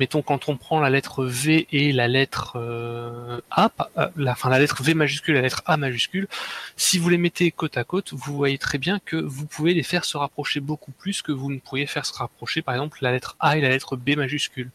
mettons 0.00 0.22
quand 0.22 0.48
on 0.48 0.56
prend 0.56 0.80
la 0.80 0.90
lettre 0.90 1.24
V 1.24 1.66
et 1.72 1.92
la 1.92 2.08
lettre 2.08 2.56
euh, 2.56 3.40
A, 3.50 3.70
euh, 3.96 4.08
la, 4.16 4.32
enfin 4.32 4.50
la 4.50 4.58
lettre 4.58 4.82
V 4.82 4.94
majuscule 4.94 5.34
et 5.34 5.38
la 5.38 5.42
lettre 5.42 5.62
A 5.66 5.76
majuscule, 5.76 6.28
si 6.76 6.98
vous 6.98 7.08
les 7.08 7.18
mettez 7.18 7.50
côte 7.50 7.76
à 7.76 7.84
côte, 7.84 8.12
vous 8.12 8.36
voyez 8.36 8.58
très 8.58 8.78
bien 8.78 8.98
que 9.04 9.16
vous 9.16 9.46
pouvez 9.46 9.74
les 9.74 9.82
faire 9.82 10.04
se 10.04 10.16
rapprocher 10.16 10.60
beaucoup 10.60 10.92
plus 10.92 11.22
que 11.22 11.32
vous 11.32 11.50
ne 11.50 11.58
pourriez 11.58 11.86
faire 11.86 12.06
se 12.06 12.14
rapprocher 12.14 12.62
par 12.62 12.74
exemple 12.74 12.98
la 13.02 13.12
lettre 13.12 13.36
A 13.40 13.56
et 13.56 13.60
la 13.60 13.68
lettre 13.68 13.96
B 13.96 14.10
majuscule. 14.16 14.70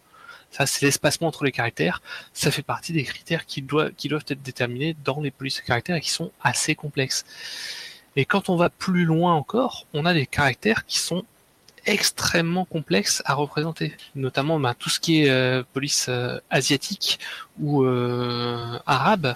Ça, 0.51 0.65
c'est 0.65 0.85
l'espacement 0.85 1.27
entre 1.27 1.43
les 1.43 1.51
caractères. 1.51 2.01
Ça 2.33 2.49
fait 2.49 2.63
partie 2.63 2.91
des 2.91 3.03
critères 3.03 3.45
qui 3.45 3.61
doivent, 3.61 3.91
qui 3.95 4.07
doivent 4.07 4.25
être 4.27 4.41
déterminés 4.41 4.95
dans 5.03 5.21
les 5.21 5.31
polices 5.31 5.57
de 5.57 5.61
caractères 5.61 5.95
et 5.95 6.01
qui 6.01 6.09
sont 6.09 6.31
assez 6.41 6.73
complexes. 6.75 7.23
Et 8.15 8.25
quand 8.25 8.49
on 8.49 8.55
va 8.55 8.69
plus 8.69 9.05
loin 9.05 9.33
encore, 9.33 9.85
on 9.93 10.05
a 10.05 10.13
des 10.13 10.25
caractères 10.25 10.85
qui 10.85 10.99
sont 10.99 11.23
extrêmement 11.85 12.65
complexe 12.65 13.21
à 13.25 13.33
représenter, 13.33 13.95
notamment 14.15 14.59
bah, 14.59 14.75
tout 14.77 14.89
ce 14.89 14.99
qui 14.99 15.23
est 15.23 15.29
euh, 15.29 15.63
police 15.73 16.07
euh, 16.09 16.39
asiatique 16.49 17.19
ou 17.59 17.83
euh, 17.83 18.79
arabe. 18.85 19.35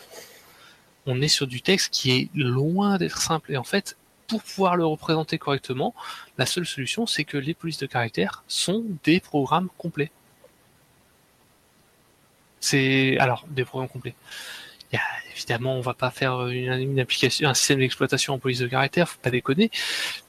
On 1.05 1.21
est 1.21 1.27
sur 1.27 1.47
du 1.47 1.61
texte 1.61 1.93
qui 1.93 2.11
est 2.11 2.29
loin 2.35 2.97
d'être 2.97 3.21
simple. 3.21 3.51
Et 3.51 3.57
en 3.57 3.63
fait, 3.63 3.97
pour 4.27 4.41
pouvoir 4.41 4.75
le 4.75 4.85
représenter 4.85 5.37
correctement, 5.37 5.93
la 6.37 6.45
seule 6.45 6.65
solution, 6.65 7.05
c'est 7.05 7.25
que 7.25 7.37
les 7.37 7.53
polices 7.53 7.79
de 7.79 7.87
caractère 7.87 8.43
sont 8.47 8.85
des 9.03 9.19
programmes 9.19 9.69
complets. 9.77 10.11
C'est 12.59 13.17
alors 13.19 13.45
des 13.49 13.65
programmes 13.65 13.89
complets. 13.89 14.15
évidemment, 15.35 15.75
on 15.75 15.81
va 15.81 15.93
pas 15.93 16.11
faire 16.11 16.47
une, 16.47 16.99
application, 16.99 17.49
un 17.49 17.53
système 17.53 17.79
d'exploitation 17.79 18.33
en 18.33 18.39
police 18.39 18.59
de 18.59 18.67
caractère, 18.67 19.09
faut 19.09 19.19
pas 19.21 19.31
déconner. 19.31 19.69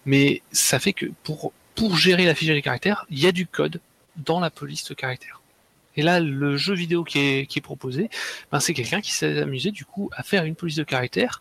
Mais 0.07 0.42
ça 0.50 0.81
fait 0.81 0.92
que 0.92 1.07
pour 1.22 1.53
pour 1.74 1.96
gérer 1.96 2.24
la 2.26 2.34
fichier 2.34 2.54
des 2.54 2.62
caractères, 2.62 3.06
il 3.10 3.18
y 3.18 3.26
a 3.26 3.32
du 3.32 3.46
code 3.46 3.80
dans 4.16 4.40
la 4.40 4.50
police 4.50 4.84
de 4.84 4.94
caractères. 4.94 5.40
Et 5.96 6.02
là, 6.02 6.20
le 6.20 6.56
jeu 6.56 6.74
vidéo 6.74 7.04
qui 7.04 7.18
est, 7.18 7.60
proposé, 7.60 8.10
ben, 8.50 8.60
c'est 8.60 8.74
quelqu'un 8.74 9.00
qui 9.00 9.12
s'est 9.12 9.40
amusé 9.40 9.70
du 9.70 9.84
coup 9.84 10.10
à 10.16 10.22
faire 10.22 10.44
une 10.44 10.56
police 10.56 10.76
de 10.76 10.82
caractères. 10.82 11.40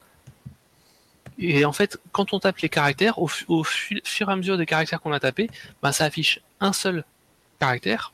Et 1.39 1.65
en 1.65 1.73
fait, 1.73 1.99
quand 2.11 2.33
on 2.33 2.39
tape 2.39 2.59
les 2.59 2.69
caractères, 2.69 3.17
au, 3.17 3.27
fur 3.27 4.29
et 4.29 4.31
à 4.31 4.35
mesure 4.35 4.57
des 4.57 4.67
caractères 4.67 5.01
qu'on 5.01 5.11
a 5.11 5.19
tapés, 5.19 5.49
ben, 5.81 5.91
ça 5.91 6.05
affiche 6.05 6.39
un 6.59 6.73
seul 6.73 7.03
caractère. 7.59 8.13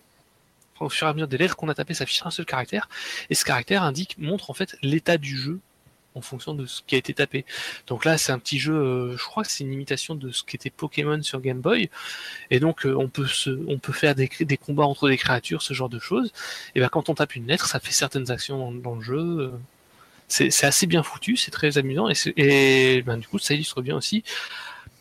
au 0.79 0.87
fur 0.87 1.07
et 1.07 1.09
à 1.09 1.13
mesure 1.13 1.27
des 1.27 1.37
lettres 1.37 1.57
qu'on 1.57 1.67
a 1.67 1.73
tapées, 1.73 1.93
ça 1.93 2.05
affiche 2.05 2.25
un 2.25 2.31
seul 2.31 2.45
caractère. 2.45 2.87
Et 3.29 3.35
ce 3.35 3.43
caractère 3.43 3.83
indique, 3.83 4.17
montre 4.17 4.49
en 4.49 4.53
fait 4.53 4.77
l'état 4.81 5.17
du 5.17 5.37
jeu 5.37 5.59
en 6.15 6.21
fonction 6.21 6.53
de 6.53 6.65
ce 6.65 6.81
qui 6.85 6.95
a 6.95 6.97
été 6.97 7.13
tapé. 7.13 7.45
Donc 7.87 8.05
là, 8.05 8.17
c'est 8.17 8.31
un 8.31 8.39
petit 8.39 8.59
jeu, 8.59 8.73
euh, 8.73 9.17
je 9.17 9.23
crois 9.23 9.43
que 9.43 9.51
c'est 9.51 9.63
une 9.63 9.73
imitation 9.73 10.15
de 10.15 10.31
ce 10.31 10.43
qu'était 10.43 10.69
Pokémon 10.69 11.21
sur 11.21 11.39
Game 11.41 11.59
Boy. 11.59 11.89
Et 12.51 12.59
donc, 12.59 12.85
euh, 12.85 12.95
on 12.95 13.07
peut 13.07 13.27
se, 13.27 13.49
on 13.67 13.77
peut 13.77 13.93
faire 13.93 14.15
des, 14.15 14.29
des, 14.39 14.57
combats 14.57 14.85
entre 14.85 15.09
des 15.09 15.17
créatures, 15.17 15.61
ce 15.61 15.73
genre 15.73 15.89
de 15.89 15.99
choses. 15.99 16.31
Et 16.75 16.79
ben, 16.79 16.89
quand 16.89 17.09
on 17.09 17.15
tape 17.15 17.35
une 17.35 17.47
lettre, 17.47 17.67
ça 17.67 17.79
fait 17.79 17.91
certaines 17.91 18.31
actions 18.31 18.71
dans, 18.71 18.95
le 18.95 19.01
jeu. 19.01 19.51
C'est 20.27 20.63
assez 20.63 20.85
bien 20.85 21.01
foutu, 21.01 21.37
c'est 21.37 21.51
très 21.51 21.77
amusant. 21.77 22.09
Et, 22.09 22.13
et 22.37 23.01
ben, 23.01 23.17
du 23.17 23.27
coup, 23.27 23.39
ça 23.39 23.53
illustre 23.53 23.81
bien 23.81 23.95
aussi. 23.95 24.23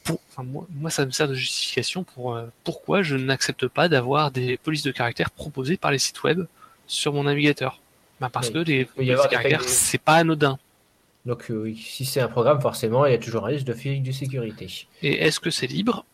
Pour, 0.04 0.20
moi, 0.38 0.66
moi, 0.70 0.90
ça 0.90 1.04
me 1.04 1.10
sert 1.10 1.28
de 1.28 1.34
justification 1.34 2.02
pour 2.02 2.34
euh, 2.34 2.46
pourquoi 2.64 3.02
je 3.02 3.16
n'accepte 3.16 3.66
pas 3.68 3.88
d'avoir 3.88 4.30
des 4.30 4.56
polices 4.56 4.82
de 4.82 4.90
caractères 4.90 5.30
proposées 5.30 5.76
par 5.76 5.90
les 5.90 5.98
sites 5.98 6.22
web 6.22 6.46
sur 6.86 7.12
mon 7.12 7.24
navigateur. 7.24 7.80
Ben, 8.20 8.30
parce 8.30 8.50
que 8.50 8.58
les 8.58 8.86
polices 8.86 9.22
de 9.22 9.28
caractères, 9.28 9.62
c'est 9.64 9.98
pas 10.00 10.14
anodin 10.14 10.58
donc 11.28 11.50
euh, 11.50 11.74
si 11.74 12.06
c'est 12.06 12.20
un 12.20 12.28
programme, 12.28 12.58
forcément, 12.60 13.04
il 13.04 13.12
y 13.12 13.14
a 13.14 13.18
toujours 13.18 13.44
un 13.44 13.48
risque 13.48 13.66
de, 13.66 14.02
de 14.02 14.12
sécurité. 14.12 14.66
Et 15.02 15.22
est-ce 15.22 15.38
que 15.40 15.50
c'est 15.50 15.66
libre? 15.66 16.06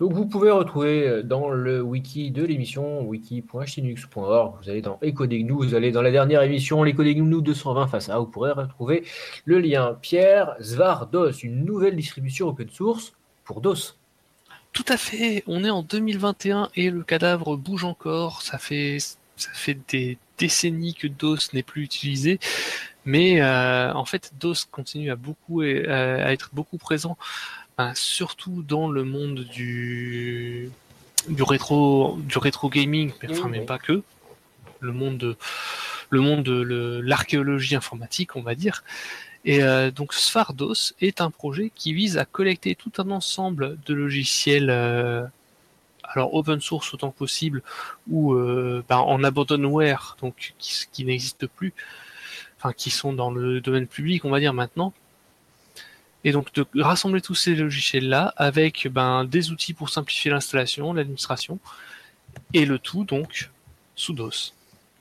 Donc 0.00 0.12
vous 0.12 0.26
pouvez 0.26 0.50
retrouver 0.50 1.06
euh, 1.06 1.22
dans 1.22 1.50
le 1.50 1.80
wiki 1.80 2.32
de 2.32 2.42
l'émission, 2.42 3.02
wiki.chinux.org, 3.02 4.56
vous 4.60 4.68
allez 4.68 4.82
dans 4.82 4.98
Ecodegnou, 5.04 5.58
vous 5.58 5.74
allez 5.76 5.92
dans 5.92 6.02
la 6.02 6.10
dernière 6.10 6.42
émission, 6.42 6.82
l'Ecodegnou 6.82 7.40
220 7.40 7.86
face 7.86 8.08
à, 8.08 8.18
vous 8.18 8.26
pourrez 8.26 8.50
retrouver 8.50 9.04
le 9.44 9.60
lien. 9.60 9.96
Pierre, 10.02 10.56
Svardos, 10.60 11.30
une 11.30 11.64
nouvelle 11.64 11.94
distribution 11.94 12.48
open 12.48 12.70
source 12.70 13.12
pour 13.44 13.60
DOS. 13.60 13.96
Tout 14.72 14.86
à 14.88 14.96
fait, 14.96 15.44
on 15.46 15.62
est 15.62 15.70
en 15.70 15.82
2021 15.82 16.70
et 16.74 16.90
le 16.90 17.04
cadavre 17.04 17.56
bouge 17.56 17.84
encore, 17.84 18.42
ça 18.42 18.58
fait, 18.58 18.98
ça 19.36 19.50
fait 19.52 19.78
des 19.90 20.18
décennies 20.38 20.94
que 20.94 21.06
DOS 21.06 21.52
n'est 21.52 21.62
plus 21.62 21.84
utilisé, 21.84 22.40
mais 23.04 23.40
euh, 23.40 23.92
en 23.92 24.04
fait 24.04 24.32
DOS 24.38 24.66
continue 24.70 25.10
à 25.10 25.16
beaucoup 25.16 25.60
à 25.60 26.32
être 26.32 26.50
beaucoup 26.52 26.78
présent 26.78 27.16
ben, 27.78 27.92
surtout 27.94 28.62
dans 28.62 28.88
le 28.88 29.04
monde 29.04 29.40
du 29.40 30.70
du 31.28 31.42
rétro 31.42 32.18
du 32.18 32.38
rétro 32.38 32.68
gaming, 32.68 33.12
mais 33.22 33.30
enfin 33.30 33.48
même 33.48 33.66
pas 33.66 33.78
que 33.78 34.02
le 34.80 34.92
monde 34.92 35.18
de 35.18 35.36
le 36.10 36.20
monde 36.20 36.42
de 36.42 37.00
l'archéologie 37.02 37.74
informatique, 37.74 38.36
on 38.36 38.42
va 38.42 38.54
dire. 38.54 38.84
Et 39.44 39.62
euh, 39.62 39.90
donc 39.90 40.12
Svardos 40.12 40.92
est 41.00 41.20
un 41.20 41.30
projet 41.30 41.72
qui 41.74 41.92
vise 41.94 42.18
à 42.18 42.24
collecter 42.24 42.74
tout 42.74 42.92
un 42.98 43.10
ensemble 43.10 43.78
de 43.86 43.94
logiciels, 43.94 44.70
euh, 44.70 45.24
alors 46.04 46.34
open 46.34 46.60
source 46.60 46.92
autant 46.94 47.10
que 47.10 47.18
possible, 47.18 47.62
ou 48.08 48.34
euh, 48.34 48.84
ben, 48.88 48.98
en 48.98 49.24
abandonware, 49.24 50.16
donc 50.20 50.54
qui, 50.58 50.84
qui 50.92 51.04
n'existent 51.04 51.46
plus, 51.56 51.72
qui 52.76 52.90
sont 52.90 53.12
dans 53.12 53.30
le 53.30 53.60
domaine 53.60 53.86
public, 53.86 54.24
on 54.24 54.30
va 54.30 54.38
dire 54.38 54.54
maintenant, 54.54 54.92
et 56.24 56.32
donc 56.32 56.52
de 56.54 56.64
rassembler 56.80 57.20
tous 57.20 57.34
ces 57.34 57.54
logiciels-là 57.54 58.32
avec 58.36 58.88
ben, 58.88 59.24
des 59.24 59.50
outils 59.50 59.74
pour 59.74 59.90
simplifier 59.90 60.30
l'installation, 60.30 60.92
l'administration, 60.92 61.58
et 62.54 62.64
le 62.64 62.78
tout 62.78 63.04
donc 63.04 63.50
sous 63.96 64.12
DOS. 64.12 64.54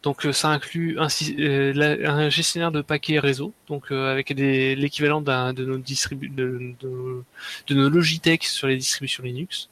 Donc 0.03 0.25
euh, 0.25 0.33
ça 0.33 0.49
inclut 0.49 0.97
un, 0.99 1.07
euh, 1.37 2.07
un, 2.07 2.29
gestionnaire 2.29 2.71
de 2.71 2.81
paquets 2.81 3.19
réseau, 3.19 3.53
donc 3.67 3.91
euh, 3.91 4.11
avec 4.11 4.31
l'équivalent 4.31 5.21
de 5.21 5.63
nos 5.63 5.77
de, 5.77 6.27
de, 6.27 7.23
de, 7.67 7.75
nos 7.75 7.89
Logitech 7.89 8.43
sur 8.45 8.67
les 8.67 8.77
distributions 8.77 9.23
Linux, 9.23 9.69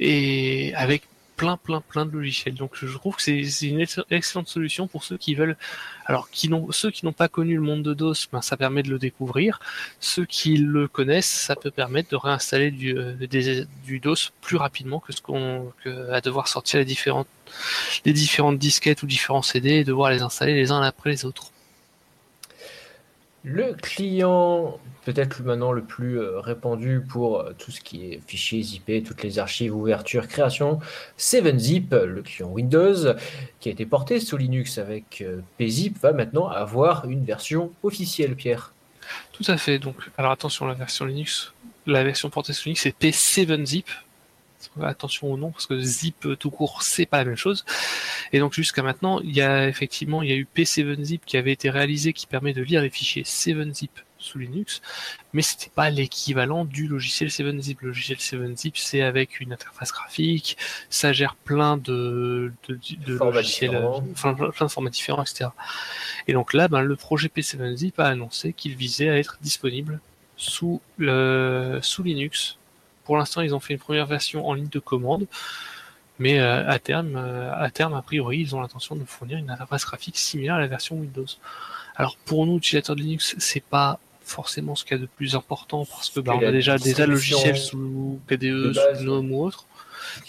et 0.00 0.74
avec 0.74 1.04
plein, 1.36 1.56
plein, 1.56 1.80
plein 1.80 2.06
de 2.06 2.10
logiciels. 2.10 2.54
Donc 2.54 2.72
je 2.74 2.86
trouve 2.86 3.16
que 3.16 3.22
c'est 3.22 3.66
une 3.66 3.84
excellente 4.10 4.48
solution 4.48 4.86
pour 4.86 5.04
ceux 5.04 5.16
qui 5.16 5.34
veulent. 5.34 5.56
Alors, 6.04 6.30
qui 6.30 6.48
n'ont 6.48 6.70
ceux 6.72 6.90
qui 6.90 7.04
n'ont 7.04 7.12
pas 7.12 7.28
connu 7.28 7.54
le 7.54 7.60
monde 7.60 7.82
de 7.82 7.94
DOS, 7.94 8.26
ben, 8.32 8.42
ça 8.42 8.56
permet 8.56 8.82
de 8.82 8.90
le 8.90 8.98
découvrir. 8.98 9.60
Ceux 10.00 10.24
qui 10.24 10.56
le 10.56 10.88
connaissent, 10.88 11.30
ça 11.30 11.54
peut 11.54 11.70
permettre 11.70 12.10
de 12.10 12.16
réinstaller 12.16 12.70
du, 12.70 12.96
euh, 12.98 13.14
du 13.84 14.00
DOS 14.00 14.32
plus 14.40 14.56
rapidement 14.56 15.00
que 15.00 15.12
ce 15.12 15.20
qu'on 15.20 15.72
à 16.10 16.20
devoir 16.20 16.48
sortir 16.48 16.80
les 16.80 16.84
différentes 16.84 17.28
les 18.04 18.12
différentes 18.12 18.58
disquettes 18.58 19.02
ou 19.02 19.06
différents 19.06 19.42
CD 19.42 19.70
et 19.70 19.84
devoir 19.84 20.10
les 20.10 20.22
installer 20.22 20.54
les 20.54 20.70
uns 20.70 20.82
après 20.82 21.10
les 21.10 21.24
autres. 21.24 21.51
Le 23.44 23.74
client 23.74 24.78
peut-être 25.04 25.42
maintenant 25.42 25.72
le 25.72 25.82
plus 25.82 26.20
euh, 26.20 26.40
répandu 26.40 27.00
pour 27.00 27.40
euh, 27.40 27.52
tout 27.58 27.70
ce 27.70 27.80
qui 27.80 28.06
est 28.06 28.20
fichiers 28.26 28.62
zip, 28.62 28.90
toutes 29.04 29.22
les 29.22 29.38
archives, 29.38 29.74
ouverture, 29.74 30.28
création, 30.28 30.78
7zip, 31.18 31.94
le 31.94 32.22
client 32.22 32.48
Windows, 32.48 33.14
qui 33.60 33.68
a 33.68 33.72
été 33.72 33.84
porté 33.84 34.20
sous 34.20 34.36
Linux 34.36 34.78
avec 34.78 35.22
euh, 35.22 35.40
pzip, 35.58 35.98
va 36.00 36.12
maintenant 36.12 36.48
avoir 36.48 37.08
une 37.08 37.24
version 37.24 37.72
officielle, 37.82 38.36
Pierre. 38.36 38.72
Tout 39.32 39.44
à 39.48 39.56
fait. 39.56 39.78
Donc, 39.78 39.96
alors 40.16 40.30
attention, 40.30 40.66
la 40.66 40.74
version 40.74 41.04
Linux, 41.04 41.52
la 41.86 42.04
version 42.04 42.30
portée 42.30 42.52
sous 42.52 42.68
Linux, 42.68 42.82
c'est 42.82 42.96
P7zip, 42.96 43.86
attention 44.82 45.32
au 45.32 45.36
nom 45.36 45.50
parce 45.50 45.66
que 45.66 45.80
zip 45.80 46.26
tout 46.38 46.50
court 46.50 46.82
c'est 46.82 47.06
pas 47.06 47.18
la 47.18 47.24
même 47.24 47.36
chose 47.36 47.64
et 48.32 48.38
donc 48.38 48.52
jusqu'à 48.52 48.82
maintenant 48.82 49.20
il 49.20 49.34
y 49.34 49.42
a 49.42 49.68
effectivement 49.68 50.22
il 50.22 50.30
y 50.30 50.32
a 50.32 50.36
eu 50.36 50.46
P7zip 50.54 51.20
qui 51.24 51.36
avait 51.36 51.52
été 51.52 51.70
réalisé 51.70 52.12
qui 52.12 52.26
permet 52.26 52.52
de 52.52 52.62
lire 52.62 52.82
les 52.82 52.90
fichiers 52.90 53.22
7zip 53.22 53.90
sous 54.22 54.38
Linux, 54.38 54.80
mais 55.32 55.42
c'était 55.42 55.70
pas 55.74 55.90
l'équivalent 55.90 56.64
du 56.64 56.86
logiciel 56.86 57.28
7zip. 57.28 57.78
Le 57.80 57.88
logiciel 57.88 58.18
7zip, 58.18 58.72
c'est 58.76 59.02
avec 59.02 59.40
une 59.40 59.52
interface 59.52 59.92
graphique, 59.92 60.56
ça 60.88 61.12
gère 61.12 61.34
plein 61.34 61.76
de, 61.76 62.52
de, 62.68 62.78
de 63.06 63.18
logiciels, 63.18 63.76
enfin, 64.12 64.34
plein 64.34 64.66
de 64.66 64.70
formats 64.70 64.90
différents, 64.90 65.22
etc. 65.22 65.50
Et 66.28 66.32
donc 66.32 66.54
là, 66.54 66.68
ben, 66.68 66.80
le 66.82 66.96
projet 66.96 67.28
P7zip 67.28 67.94
a 67.98 68.06
annoncé 68.06 68.52
qu'il 68.52 68.76
visait 68.76 69.08
à 69.08 69.18
être 69.18 69.38
disponible 69.42 70.00
sous, 70.36 70.80
le, 70.96 71.78
sous 71.82 72.02
Linux 72.02 72.56
pour 73.04 73.16
l'instant, 73.16 73.40
ils 73.40 73.54
ont 73.54 73.60
fait 73.60 73.74
une 73.74 73.80
première 73.80 74.06
version 74.06 74.46
en 74.46 74.54
ligne 74.54 74.68
de 74.68 74.78
commande, 74.78 75.26
mais 76.18 76.38
euh, 76.38 76.68
à 76.68 76.78
terme, 76.78 77.16
euh, 77.16 77.52
à 77.54 77.70
terme, 77.70 77.94
a 77.94 78.02
priori, 78.02 78.40
ils 78.40 78.54
ont 78.54 78.60
l'intention 78.60 78.96
de 78.96 79.04
fournir 79.04 79.38
une 79.38 79.50
interface 79.50 79.84
graphique 79.84 80.18
similaire 80.18 80.54
à 80.54 80.60
la 80.60 80.66
version 80.66 80.96
Windows. 80.96 81.26
Alors 81.96 82.16
pour 82.16 82.46
nous, 82.46 82.58
utilisateurs 82.58 82.96
de 82.96 83.00
Linux, 83.00 83.34
c'est 83.38 83.62
pas 83.62 83.98
forcément 84.24 84.76
ce 84.76 84.84
qu'il 84.84 84.96
y 84.96 85.00
a 85.00 85.02
de 85.02 85.06
plus 85.06 85.34
important 85.34 85.84
parce 85.84 86.10
que 86.10 86.20
bah, 86.20 86.34
on 86.36 86.46
a 86.46 86.52
déjà 86.52 86.78
des 86.78 86.94
logiciels 87.06 87.58
sous 87.58 88.20
KDE, 88.28 88.72
sous 88.72 89.04
GNOME 89.04 89.32
ou 89.32 89.44
autre, 89.44 89.66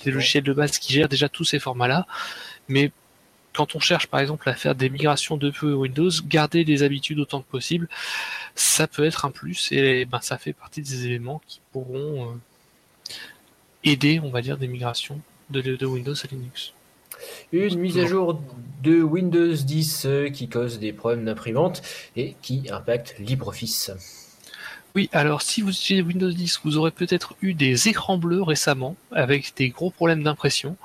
des 0.04 0.12
logiciels 0.12 0.44
de 0.44 0.54
base 0.54 0.78
qui 0.80 0.94
gèrent 0.94 1.10
déjà 1.10 1.30
tous 1.30 1.46
ces 1.46 1.60
formats-là, 1.60 2.08
mais 2.68 2.92
quand 3.54 3.76
on 3.76 3.80
cherche 3.80 4.08
par 4.08 4.20
exemple 4.20 4.50
à 4.50 4.56
faire 4.56 4.76
des 4.76 4.90
migrations 4.90 5.38
de 5.38 5.52
peu 5.52 5.74
Windows, 5.74 6.10
garder 6.26 6.66
des 6.66 6.84
habitudes 6.84 7.20
autant 7.20 7.42
que 7.42 7.50
possible, 7.50 7.88
ça 8.56 8.88
peut 8.88 9.04
être 9.04 9.26
un 9.26 9.32
plus 9.32 9.72
et 9.72 10.06
ben 10.06 10.20
ça 10.22 10.38
fait 10.38 10.54
partie 10.54 10.82
des 10.82 11.06
éléments 11.06 11.42
qui 11.48 11.62
pourront 11.72 12.32
euh, 12.32 12.34
aider, 13.84 14.20
on 14.24 14.30
va 14.30 14.42
dire, 14.42 14.58
des 14.58 14.68
migrations 14.68 15.20
de, 15.50 15.86
Windows 15.86 16.14
à 16.14 16.28
Linux. 16.32 16.74
Une 17.52 17.80
mise 17.80 18.00
à 18.00 18.06
jour 18.06 18.42
de 18.82 19.02
Windows 19.02 19.54
10 19.54 20.04
euh, 20.06 20.30
qui 20.30 20.50
cause 20.50 20.80
des 20.80 20.92
problèmes 20.92 21.26
d'imprimante 21.26 21.82
et 22.16 22.36
qui 22.42 22.64
impacte 22.70 23.16
LibreOffice. 23.20 23.92
Oui, 24.96 25.10
alors 25.12 25.42
si 25.42 25.62
vous 25.62 25.70
utilisez 25.70 26.02
Windows 26.04 26.30
10, 26.30 26.62
vous 26.64 26.78
aurez 26.78 26.92
peut-être 26.92 27.36
eu 27.42 27.54
des 27.54 27.88
écrans 27.88 28.18
bleus 28.18 28.44
récemment 28.44 28.96
avec 29.12 29.54
des 29.56 29.70
gros 29.70 29.90
problèmes 29.90 30.24
d'impression. 30.24 30.76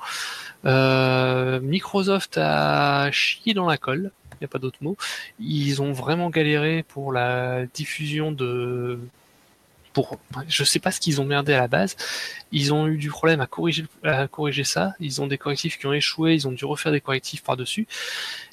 Euh, 0.65 1.59
Microsoft 1.59 2.37
a 2.37 3.11
chié 3.11 3.53
dans 3.53 3.67
la 3.67 3.77
colle, 3.77 4.11
il 4.33 4.37
n'y 4.41 4.45
a 4.45 4.47
pas 4.47 4.59
d'autre 4.59 4.79
mot. 4.81 4.97
Ils 5.39 5.81
ont 5.81 5.91
vraiment 5.91 6.29
galéré 6.29 6.83
pour 6.83 7.11
la 7.11 7.65
diffusion 7.67 8.31
de 8.31 8.99
pour, 9.93 10.19
je 10.47 10.63
sais 10.63 10.79
pas 10.79 10.91
ce 10.91 10.99
qu'ils 10.99 11.19
ont 11.21 11.25
merdé 11.25 11.53
à 11.53 11.59
la 11.59 11.67
base. 11.67 11.95
Ils 12.51 12.73
ont 12.73 12.87
eu 12.87 12.97
du 12.97 13.09
problème 13.09 13.41
à 13.41 13.47
corriger, 13.47 14.63
ça. 14.63 14.93
Ils 14.99 15.21
ont 15.21 15.27
des 15.27 15.37
correctifs 15.37 15.77
qui 15.77 15.85
ont 15.87 15.93
échoué. 15.93 16.33
Ils 16.33 16.47
ont 16.47 16.51
dû 16.51 16.65
refaire 16.65 16.91
des 16.91 17.01
correctifs 17.01 17.43
par 17.43 17.57
dessus. 17.57 17.87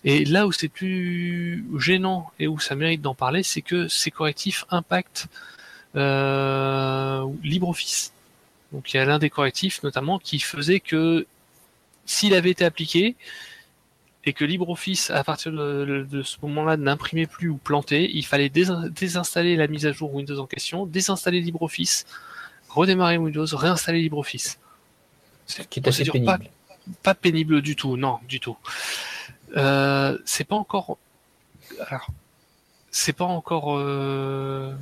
Et 0.04 0.24
là 0.24 0.46
où 0.46 0.52
c'est 0.52 0.68
plus 0.68 1.64
gênant 1.78 2.30
et 2.38 2.46
où 2.46 2.58
ça 2.58 2.74
mérite 2.74 3.02
d'en 3.02 3.14
parler, 3.14 3.42
c'est 3.42 3.62
que 3.62 3.88
ces 3.88 4.10
correctifs 4.10 4.64
impactent 4.70 5.26
euh, 5.96 7.26
LibreOffice. 7.42 8.12
Donc 8.72 8.92
il 8.92 8.96
y 8.96 9.00
a 9.00 9.04
l'un 9.04 9.18
des 9.18 9.30
correctifs 9.30 9.82
notamment 9.82 10.18
qui 10.18 10.38
faisait 10.40 10.80
que 10.80 11.26
s'il 12.04 12.34
avait 12.34 12.50
été 12.50 12.64
appliqué, 12.64 13.16
et 14.26 14.32
que 14.32 14.44
LibreOffice, 14.44 15.10
à 15.10 15.22
partir 15.22 15.52
de, 15.52 16.22
ce 16.24 16.36
moment-là, 16.42 16.76
n'imprimait 16.76 17.26
plus 17.26 17.48
ou 17.48 17.56
plantait, 17.56 18.10
il 18.12 18.26
fallait 18.26 18.48
désinstaller 18.48 19.54
la 19.54 19.68
mise 19.68 19.86
à 19.86 19.92
jour 19.92 20.12
Windows 20.12 20.38
en 20.40 20.46
question, 20.46 20.84
désinstaller 20.84 21.40
LibreOffice, 21.40 22.06
redémarrer 22.68 23.18
Windows, 23.18 23.46
réinstaller 23.52 24.02
LibreOffice. 24.02 24.58
C'est 25.46 25.68
qui 25.68 25.78
est 25.78 25.88
assez 25.88 26.04
pénible. 26.04 26.50
Pas, 27.04 27.14
pénible 27.14 27.62
du 27.62 27.76
tout, 27.76 27.96
non, 27.96 28.18
du 28.28 28.40
tout. 28.40 28.56
Euh, 29.56 30.18
c'est 30.24 30.44
pas 30.44 30.56
encore. 30.56 30.98
Alors, 31.86 32.08
c'est 32.90 33.12
pas 33.12 33.24
encore. 33.24 33.78
Euh, 33.78 34.74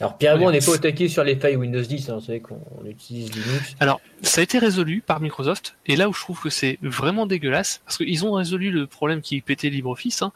alors 0.00 0.18
Pierre 0.18 0.40
on 0.42 0.50
n'est 0.50 0.58
pas 0.58 0.72
au 0.72 0.76
taquet 0.76 1.08
sur 1.08 1.24
les 1.24 1.36
failles 1.36 1.56
Windows 1.56 1.80
10, 1.80 2.10
hein, 2.10 2.14
vous 2.16 2.20
savez 2.20 2.40
qu'on 2.40 2.60
utilise 2.84 3.32
Linux. 3.34 3.76
Alors 3.80 4.00
ça 4.20 4.42
a 4.42 4.44
été 4.44 4.58
résolu 4.58 5.02
par 5.04 5.20
Microsoft, 5.20 5.76
et 5.86 5.96
là 5.96 6.08
où 6.08 6.12
je 6.12 6.20
trouve 6.20 6.40
que 6.40 6.50
c'est 6.50 6.78
vraiment 6.82 7.26
dégueulasse, 7.26 7.80
parce 7.84 7.96
qu'ils 7.96 8.26
ont 8.26 8.32
résolu 8.32 8.70
le 8.70 8.86
problème 8.86 9.22
qui 9.22 9.40
pétait 9.40 9.70
LibreOffice. 9.70 10.20
Hein, 10.20 10.32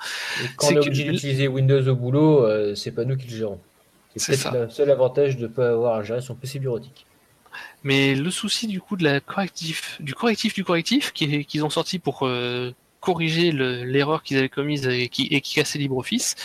quand 0.56 0.68
on 0.68 0.70
est 0.70 0.78
obligé 0.78 1.04
d'utiliser 1.04 1.46
Windows 1.46 1.86
au 1.88 1.94
boulot, 1.94 2.46
euh, 2.46 2.74
c'est 2.74 2.92
pas 2.92 3.04
nous 3.04 3.16
qui 3.16 3.28
le 3.28 3.36
gérons. 3.36 3.60
C'est 4.16 4.32
peut-être 4.32 4.52
le 4.52 4.70
seul 4.70 4.90
avantage 4.90 5.36
de 5.36 5.42
ne 5.42 5.48
pas 5.48 5.70
avoir 5.70 5.96
à 5.96 6.02
gérer 6.02 6.22
son 6.22 6.34
PC 6.34 6.58
bureautique. 6.58 7.06
Mais 7.84 8.14
le 8.14 8.30
souci 8.30 8.66
du 8.66 8.80
coup 8.80 8.96
de 8.96 9.04
la 9.04 9.20
correctif, 9.20 10.00
du 10.00 10.14
correctif 10.14 10.54
du 10.54 10.64
correctif 10.64 11.12
qu'ils 11.12 11.64
ont 11.64 11.70
sorti 11.70 11.98
pour 11.98 12.26
euh, 12.26 12.72
corriger 13.00 13.52
l'erreur 13.52 14.22
qu'ils 14.22 14.38
avaient 14.38 14.48
commise 14.48 14.86
et 14.86 15.08
qui, 15.08 15.26
et 15.30 15.40
qui 15.40 15.56
cassait 15.56 15.78
LibreOffice, 15.78 16.36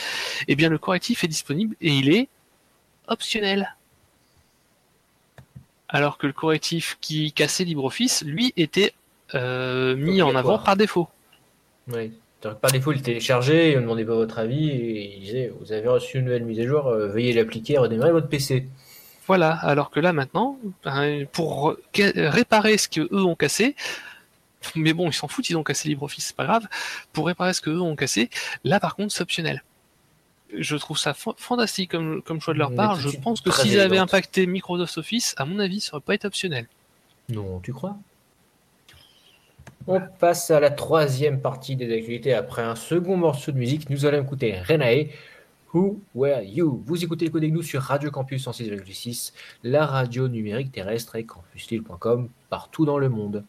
eh 0.47 0.55
bien 0.55 0.69
le 0.69 0.77
correctif 0.77 1.23
est 1.23 1.27
disponible 1.27 1.75
et 1.79 1.89
il 1.89 2.13
est 2.13 2.27
optionnel. 3.07 3.75
Alors 5.89 6.17
que 6.17 6.27
le 6.27 6.33
correctif 6.33 6.97
qui 7.01 7.31
cassait 7.31 7.63
LibreOffice, 7.63 8.23
lui, 8.25 8.53
était 8.57 8.93
euh, 9.33 9.95
mis 9.95 10.21
en 10.21 10.35
avant 10.35 10.59
par 10.59 10.75
défaut. 10.75 11.07
Oui. 11.87 12.11
Par 12.41 12.71
défaut, 12.71 12.91
il 12.91 13.01
téléchargeait, 13.01 13.71
il 13.71 13.77
ne 13.77 13.81
demandait 13.81 14.05
pas 14.05 14.13
votre 14.13 14.37
avis, 14.37 14.69
et 14.69 15.15
il 15.15 15.21
disait 15.21 15.51
Vous 15.59 15.71
avez 15.71 15.87
reçu 15.87 16.19
une 16.19 16.25
nouvelle 16.25 16.45
mise 16.45 16.59
à 16.59 16.65
jour, 16.65 16.87
euh, 16.87 17.07
veuillez 17.07 17.33
l'appliquer, 17.33 17.77
redémarrer 17.77 18.11
votre 18.11 18.29
PC. 18.29 18.67
Voilà, 19.25 19.53
alors 19.53 19.89
que 19.89 19.99
là 19.99 20.13
maintenant, 20.13 20.59
ben, 20.83 21.25
pour 21.25 21.75
réparer 21.93 22.77
ce 22.77 22.87
qu'eux 22.87 23.09
ont 23.11 23.35
cassé, 23.35 23.75
mais 24.75 24.93
bon, 24.93 25.07
ils 25.07 25.13
s'en 25.13 25.27
foutent, 25.27 25.49
ils 25.49 25.57
ont 25.57 25.63
cassé 25.63 25.89
LibreOffice, 25.89 26.27
c'est 26.27 26.35
pas 26.35 26.45
grave. 26.45 26.67
Pour 27.13 27.25
réparer 27.25 27.53
ce 27.53 27.61
qu'eux 27.61 27.79
ont 27.79 27.95
cassé, 27.95 28.29
là 28.63 28.79
par 28.79 28.95
contre, 28.95 29.11
c'est 29.11 29.21
optionnel. 29.21 29.63
Je 30.57 30.75
trouve 30.75 30.97
ça 30.97 31.13
fantastique 31.13 31.91
comme, 31.91 32.21
comme 32.21 32.39
choix 32.41 32.53
de 32.53 32.59
leur 32.59 32.73
part. 32.73 32.99
Je 32.99 33.17
pense 33.17 33.41
que 33.41 33.51
s'ils 33.51 33.79
avaient 33.79 33.97
impacté 33.97 34.45
Microsoft 34.47 34.97
Office, 34.97 35.35
à 35.37 35.45
mon 35.45 35.59
avis, 35.59 35.81
ça 35.81 35.93
aurait 35.93 36.03
pas 36.03 36.15
été 36.15 36.27
optionnel. 36.27 36.67
Non, 37.29 37.59
tu 37.59 37.73
crois? 37.73 37.97
On 39.87 40.01
passe 40.19 40.49
à 40.49 40.59
la 40.59 40.71
troisième 40.71 41.41
partie 41.41 41.75
des 41.75 41.93
actualités. 41.93 42.33
Après 42.33 42.63
un 42.63 42.75
second 42.75 43.17
morceau 43.17 43.51
de 43.51 43.57
musique, 43.57 43.89
nous 43.89 44.05
allons 44.05 44.23
écouter 44.23 44.59
Renae. 44.59 45.09
Who 45.73 45.99
Were 46.15 46.41
You? 46.41 46.83
Vous 46.85 47.03
écoutez 47.03 47.29
le 47.29 47.47
nous 47.49 47.61
sur 47.61 47.81
Radio 47.81 48.09
Campus 48.09 48.47
106,6, 48.47 49.33
la 49.63 49.85
radio 49.85 50.27
numérique 50.27 50.71
terrestre 50.71 51.17
et 51.17 51.25
campuslille.com 51.25 52.29
partout 52.49 52.85
dans 52.85 52.97
le 52.97 53.09
monde. 53.09 53.43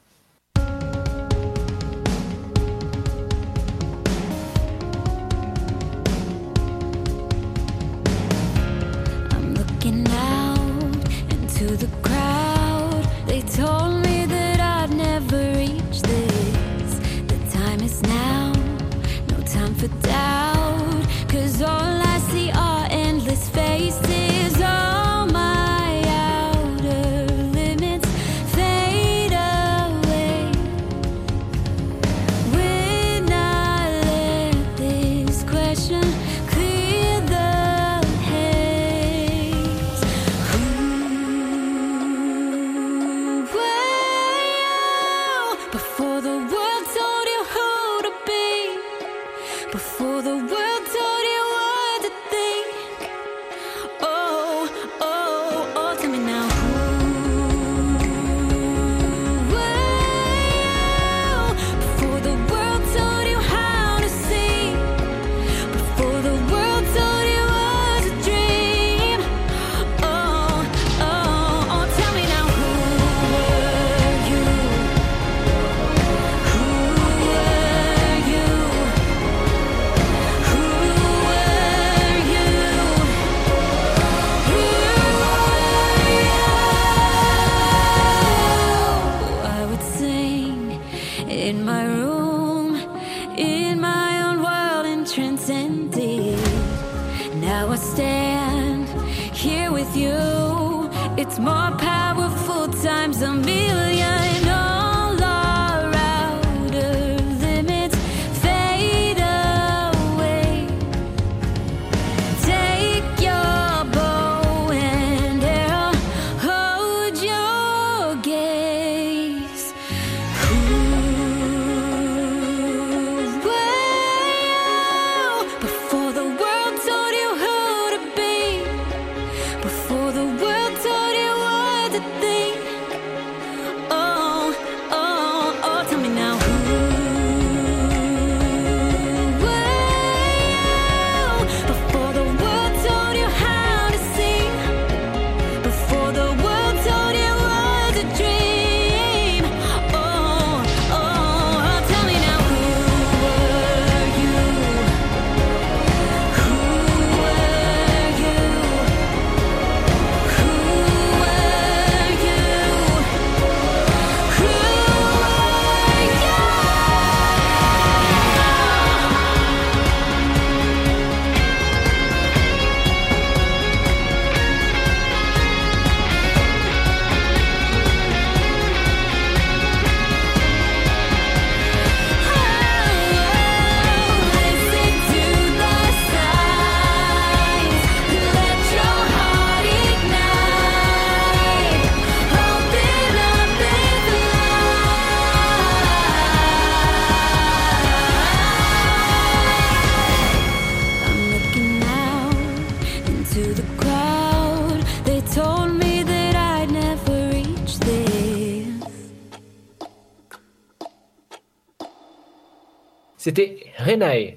C'était 213.27 213.73
Renae. 213.79 214.37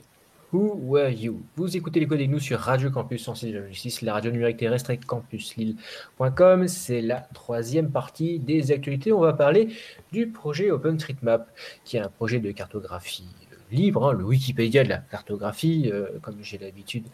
Who 0.51 0.73
were 0.81 1.11
you? 1.11 1.43
Vous 1.55 1.77
écoutez 1.77 1.99
les 1.99 2.07
codes 2.07 2.21
nous 2.21 2.39
sur 2.39 2.57
Radio 2.57 2.89
Campus 2.89 3.23
106,6, 3.23 4.03
la 4.03 4.13
radio 4.13 4.31
numérique 4.31 4.57
terrestre 4.57 4.89
et 4.89 4.97
campuslille.com. 4.97 6.67
C'est 6.67 7.01
la 7.01 7.21
troisième 7.35 7.91
partie 7.91 8.39
des 8.39 8.71
actualités. 8.71 9.13
On 9.13 9.19
va 9.19 9.33
parler 9.33 9.67
du 10.11 10.29
projet 10.29 10.71
OpenStreetMap, 10.71 11.51
qui 11.85 11.97
est 11.97 11.99
un 11.99 12.09
projet 12.09 12.39
de 12.39 12.49
cartographie 12.49 13.27
libre, 13.69 14.09
hein, 14.09 14.13
le 14.13 14.23
Wikipédia 14.23 14.83
de 14.83 14.89
la 14.89 14.97
cartographie, 14.97 15.91
euh, 15.93 16.07
comme 16.23 16.37
j'ai 16.41 16.57
l'habitude 16.57 17.05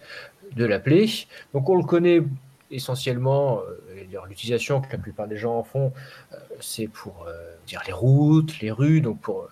de 0.55 0.63
l'appeler. 0.63 1.09
Donc 1.53 1.67
on 1.69 1.75
le 1.75 1.83
connaît 1.83 2.23
essentiellement, 2.71 3.59
euh, 3.59 4.21
l'utilisation 4.29 4.79
que 4.79 4.93
la 4.93 4.97
plupart 4.97 5.27
des 5.27 5.35
gens 5.35 5.57
en 5.57 5.63
font, 5.63 5.91
euh, 6.31 6.37
c'est 6.61 6.87
pour 6.87 7.27
dire 7.67 7.81
les 7.85 7.91
routes, 7.91 8.61
les 8.61 8.71
rues, 8.71 9.01
donc 9.01 9.19
pour 9.19 9.49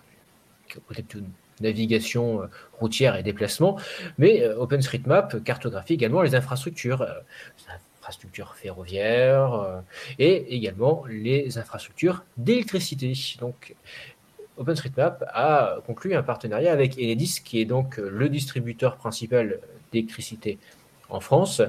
navigation 1.64 2.42
euh, 2.42 2.46
routière 2.78 3.16
et 3.16 3.22
déplacement, 3.22 3.78
mais 4.18 4.42
euh, 4.42 4.56
OpenStreetMap 4.58 5.42
cartographie 5.42 5.94
également 5.94 6.22
les 6.22 6.34
infrastructures, 6.34 7.02
euh, 7.02 7.12
les 7.58 7.74
infrastructures 8.00 8.54
ferroviaires 8.54 9.82
et 10.18 10.54
également 10.54 11.04
les 11.08 11.56
infrastructures 11.56 12.24
d'électricité. 12.36 13.14
Donc 13.40 13.74
OpenStreetMap 14.58 15.24
a 15.32 15.78
conclu 15.86 16.14
un 16.14 16.22
partenariat 16.22 16.70
avec 16.70 16.98
Enedis, 16.98 17.40
qui 17.42 17.60
est 17.60 17.64
donc 17.64 17.96
le 17.96 18.28
distributeur 18.28 18.96
principal 18.96 19.58
d'électricité 19.90 20.58
en 21.08 21.20
France. 21.20 21.62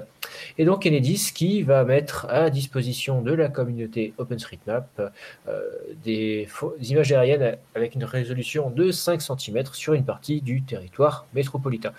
Et 0.58 0.66
donc 0.66 0.86
Enedis 0.86 1.32
qui 1.34 1.64
va 1.64 1.84
mettre 1.84 2.28
à 2.30 2.50
disposition 2.50 3.22
de 3.22 3.34
la 3.34 3.50
communauté 3.50 4.14
OpenStreetMap 4.18 5.14
euh, 5.48 5.62
des, 6.04 6.48
images 6.82 7.12
aériennes 7.12 7.58
avec 7.76 7.96
une 7.96 8.04
résolution 8.04 8.70
de 8.70 8.92
5 8.92 9.22
cm 9.22 9.66
sur 9.74 9.94
une 9.94 10.06
partie 10.06 10.42
du 10.42 10.62
territoire 10.62 11.26
métropolitain. 11.34 11.94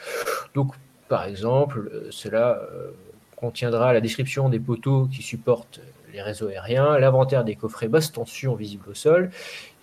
Donc 0.54 0.74
par 1.08 1.24
exemple, 1.24 1.90
euh, 1.92 2.08
cela 2.10 2.60
euh, 2.72 2.90
contiendra 3.36 3.92
la 3.92 4.00
description 4.00 4.48
des 4.48 4.58
poteaux 4.58 5.06
qui 5.06 5.22
supportent 5.22 5.80
les 6.12 6.22
réseaux 6.22 6.48
aériens, 6.48 6.98
l'inventaire 6.98 7.44
des 7.44 7.56
coffrets 7.56 7.88
basse 7.88 8.10
tension 8.10 8.54
visibles 8.54 8.88
au 8.90 8.94
sol 8.94 9.30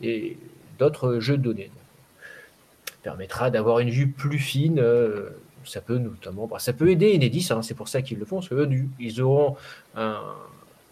et 0.02 0.38
d'autres 0.80 1.20
jeux 1.20 1.38
de 1.38 1.44
données. 1.44 1.70
permettra 3.04 3.52
d'avoir 3.52 3.80
une 3.80 3.92
vue 3.92 4.08
plus 4.08 4.40
fine 4.40 4.82
ça 5.66 5.82
peut 5.82 5.98
notamment, 5.98 6.48
bah, 6.48 6.60
ça 6.60 6.74
peut 6.74 6.90
aider 6.90 7.16
Enedis, 7.16 7.48
hein, 7.52 7.62
c'est 7.62 7.74
pour 7.74 7.88
ça 7.88 8.02
qu'ils 8.02 8.20
le 8.20 8.26
font, 8.26 8.38
parce 8.38 8.50
que 8.50 8.68
ils 9.00 9.22
auront 9.22 9.56
un, 9.96 10.22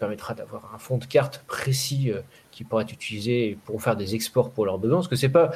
permettra 0.02 0.34
d'avoir 0.34 0.74
un 0.74 0.78
fond 0.78 0.98
de 0.98 1.04
carte 1.04 1.44
précis 1.46 2.10
euh, 2.10 2.22
qui 2.50 2.64
pourra 2.64 2.82
être 2.82 2.92
utilisé 2.92 3.56
pour 3.64 3.80
faire 3.80 3.94
des 3.94 4.16
exports 4.16 4.50
pour 4.50 4.66
leurs 4.66 4.78
besoins, 4.78 4.98
parce 4.98 5.06
que 5.06 5.14
c'est 5.14 5.28
pas 5.28 5.52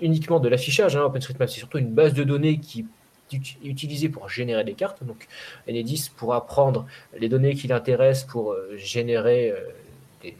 uniquement 0.00 0.38
de 0.38 0.48
l'affichage, 0.48 0.94
hein, 0.94 1.02
OpenStreetMap, 1.02 1.50
c'est 1.50 1.58
surtout 1.58 1.78
une 1.78 1.92
base 1.92 2.14
de 2.14 2.22
données 2.22 2.60
qui 2.60 2.86
est 3.32 3.64
utilisée 3.64 4.08
pour 4.08 4.28
générer 4.28 4.62
des 4.62 4.74
cartes. 4.74 5.02
Donc 5.02 5.26
Enedis 5.68 6.10
pourra 6.16 6.46
prendre 6.46 6.86
les 7.18 7.28
données 7.28 7.54
qui 7.56 7.66
l'intéressent 7.66 8.30
pour 8.30 8.52
euh, 8.52 8.76
générer 8.76 9.50
euh, 9.50 9.58
des 10.22 10.36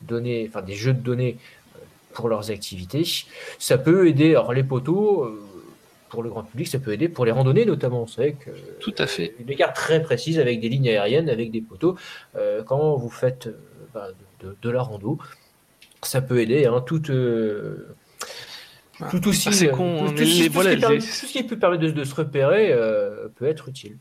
données, 0.00 0.46
enfin 0.48 0.62
des 0.62 0.74
jeux 0.74 0.94
de 0.94 1.02
données 1.02 1.36
pour 2.14 2.30
leurs 2.30 2.50
activités. 2.50 3.04
Ça 3.58 3.76
peut 3.76 4.08
aider, 4.08 4.30
alors 4.30 4.54
les 4.54 4.64
poteaux 4.64 5.28
pour 6.14 6.22
le 6.22 6.30
grand 6.30 6.44
public, 6.44 6.68
ça 6.68 6.78
peut 6.78 6.92
aider 6.92 7.08
pour 7.08 7.24
les 7.24 7.32
randonnées 7.32 7.66
notamment. 7.66 8.06
C'est 8.06 8.34
que 8.34 8.50
tout 8.78 8.94
à 8.98 9.08
fait 9.08 9.34
une 9.40 9.56
carte 9.56 9.74
très 9.74 10.00
précise 10.00 10.38
avec 10.38 10.60
des 10.60 10.68
lignes 10.68 10.88
aériennes, 10.88 11.28
avec 11.28 11.50
des 11.50 11.60
poteaux. 11.60 11.96
Euh, 12.36 12.62
quand 12.62 12.94
vous 12.94 13.10
faites 13.10 13.48
euh, 13.48 13.58
bah, 13.92 14.10
de, 14.40 14.70
la 14.70 14.80
rando, 14.80 15.18
ça 16.02 16.22
peut 16.22 16.38
aider. 16.38 16.66
Hein, 16.66 16.84
tout, 16.86 17.10
euh, 17.10 17.88
tout 19.10 19.26
aussi. 19.26 19.46
tout, 19.46 19.54
ce 19.54 19.64
qui 21.26 21.42
peut 21.42 21.58
permettre 21.58 21.82
de, 21.82 22.04
se 22.04 22.14
repérer 22.14 22.72
peut 23.34 23.46
être 23.46 23.68
utile. 23.68 23.96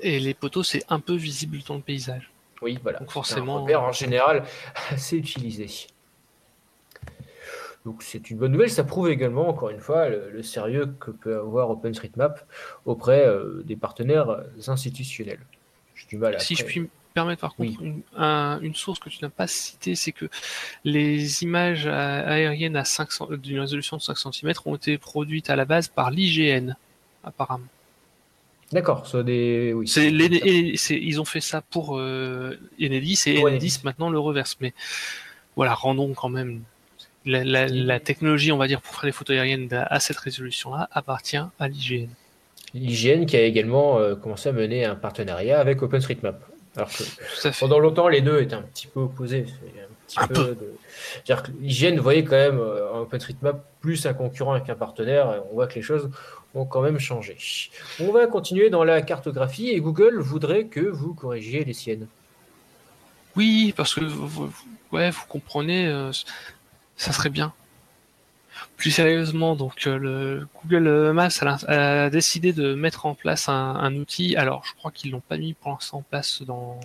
Et 0.00 0.20
les 0.20 0.34
poteaux, 0.34 0.62
c'est 0.62 0.84
un 0.90 1.00
peu 1.00 1.14
visible 1.14 1.60
dans 1.66 1.76
le 1.76 1.80
paysage. 1.80 2.30
Oui, 2.60 2.78
voilà. 2.82 2.98
Donc 2.98 3.10
forcément. 3.10 3.64
en 3.64 3.92
général 3.92 4.44
assez 4.90 5.16
utilisé. 5.16 5.66
Donc 7.84 8.02
c'est 8.02 8.30
une 8.30 8.38
bonne 8.38 8.52
nouvelle, 8.52 8.70
ça 8.70 8.84
prouve 8.84 9.10
également, 9.10 9.48
encore 9.48 9.68
une 9.68 9.80
fois, 9.80 10.08
le, 10.08 10.42
sérieux 10.42 10.94
que 10.98 11.10
peut 11.10 11.36
avoir 11.36 11.68
OpenStreetMap 11.70 12.40
auprès 12.86 13.26
euh, 13.26 13.62
des 13.64 13.76
partenaires 13.76 14.42
institutionnels. 14.66 15.40
Du 16.08 16.16
mal 16.16 16.40
si 16.40 16.56
je 16.56 16.64
puis 16.64 16.80
me 16.80 16.88
permettre 17.12 17.42
par 17.42 17.54
contre, 17.54 17.80
une, 17.80 18.74
source 18.74 18.98
que 18.98 19.08
tu 19.08 19.18
n'as 19.22 19.30
pas 19.30 19.46
citée, 19.46 19.94
c'est 19.94 20.12
que 20.12 20.26
les 20.82 21.42
images 21.42 21.86
aériennes 21.86 22.76
à 22.76 22.84
d'une 23.36 23.60
résolution 23.60 23.96
de 23.96 24.02
5 24.02 24.16
cm 24.16 24.52
ont 24.64 24.74
été 24.74 24.98
produites 24.98 25.50
à 25.50 25.56
la 25.56 25.64
base 25.64 25.88
par 25.88 26.10
l'IGN, 26.10 26.74
apparemment. 27.22 27.66
D'accord, 28.72 29.06
soit 29.06 29.22
des. 29.22 29.72
Oui, 29.72 29.86
ils 29.86 31.20
ont 31.20 31.24
fait 31.24 31.40
ça 31.40 31.60
pour 31.60 31.96
euh, 31.98 32.58
Enedis 32.80 33.22
et 33.26 33.38
Enedis 33.44 33.80
maintenant 33.84 34.10
le 34.10 34.18
reverse. 34.18 34.56
Mais 34.60 34.74
voilà, 35.54 35.74
rendons 35.74 36.12
quand 36.14 36.30
même 36.30 36.62
la, 37.24 38.00
technologie, 38.00 38.52
on 38.52 38.56
va 38.56 38.66
dire, 38.66 38.80
pour 38.80 38.94
faire 38.94 39.06
les 39.06 39.12
photos 39.12 39.36
aériennes 39.36 39.68
à 39.72 40.00
cette 40.00 40.18
résolution-là 40.18 40.88
appartient 40.92 41.36
à 41.36 41.68
l'IGN. 41.68 42.08
L'IGN 42.74 43.24
qui 43.24 43.36
a 43.36 43.42
également 43.42 43.98
euh, 43.98 44.16
commencé 44.16 44.48
à 44.48 44.52
mener 44.52 44.84
un 44.84 44.96
partenariat 44.96 45.60
avec 45.60 45.82
OpenStreetMap. 45.82 46.42
Alors 46.76 46.88
que 46.88 47.60
pendant 47.60 47.78
longtemps, 47.78 48.08
les 48.08 48.20
deux 48.20 48.40
étaient 48.40 48.54
un 48.54 48.62
petit 48.62 48.88
peu 48.88 49.00
opposés. 49.00 49.46
Un 50.18 50.26
petit 50.26 50.34
peu, 50.34 50.56
que 51.26 51.50
l'IGN 51.60 52.00
voyait 52.00 52.24
quand 52.24 52.36
même 52.36 52.58
euh, 52.58 53.02
OpenStreetMap 53.02 53.64
plus 53.80 54.06
un 54.06 54.14
concurrent 54.14 54.60
qu'un 54.60 54.74
partenaire. 54.74 55.42
On 55.50 55.54
voit 55.54 55.68
que 55.68 55.76
les 55.76 55.82
choses 55.82 56.10
ont 56.54 56.64
quand 56.64 56.82
même 56.82 56.98
changé. 56.98 57.36
On 58.00 58.10
va 58.10 58.26
continuer 58.26 58.70
dans 58.70 58.84
la 58.84 59.02
cartographie 59.02 59.70
et 59.70 59.80
Google 59.80 60.18
voudrait 60.18 60.64
que 60.66 60.80
vous 60.80 61.14
corrigiez 61.14 61.64
les 61.64 61.74
siennes. 61.74 62.08
Oui, 63.36 63.72
parce 63.76 63.94
que 63.94 64.04
vous, 64.04 64.52
ouais, 64.92 65.10
vous 65.10 65.24
comprenez, 65.28 65.86
euh, 65.88 66.12
ça 66.96 67.12
serait 67.12 67.30
bien. 67.30 67.52
Plus 68.76 68.90
sérieusement, 68.90 69.56
donc 69.56 69.86
euh, 69.86 69.98
le 69.98 70.48
Google 70.62 71.12
Maps 71.12 71.28
a, 71.42 72.10
décidé 72.10 72.52
de 72.52 72.74
mettre 72.74 73.06
en 73.06 73.14
place 73.14 73.48
un, 73.48 73.94
outil. 73.96 74.36
Alors, 74.36 74.64
je 74.64 74.74
crois 74.74 74.90
qu'ils 74.90 75.10
l'ont 75.10 75.20
pas 75.20 75.36
mis 75.36 75.54
pour 75.54 75.70
l'instant 75.72 75.98
en 75.98 76.02
place 76.02 76.42
dans 76.42 76.78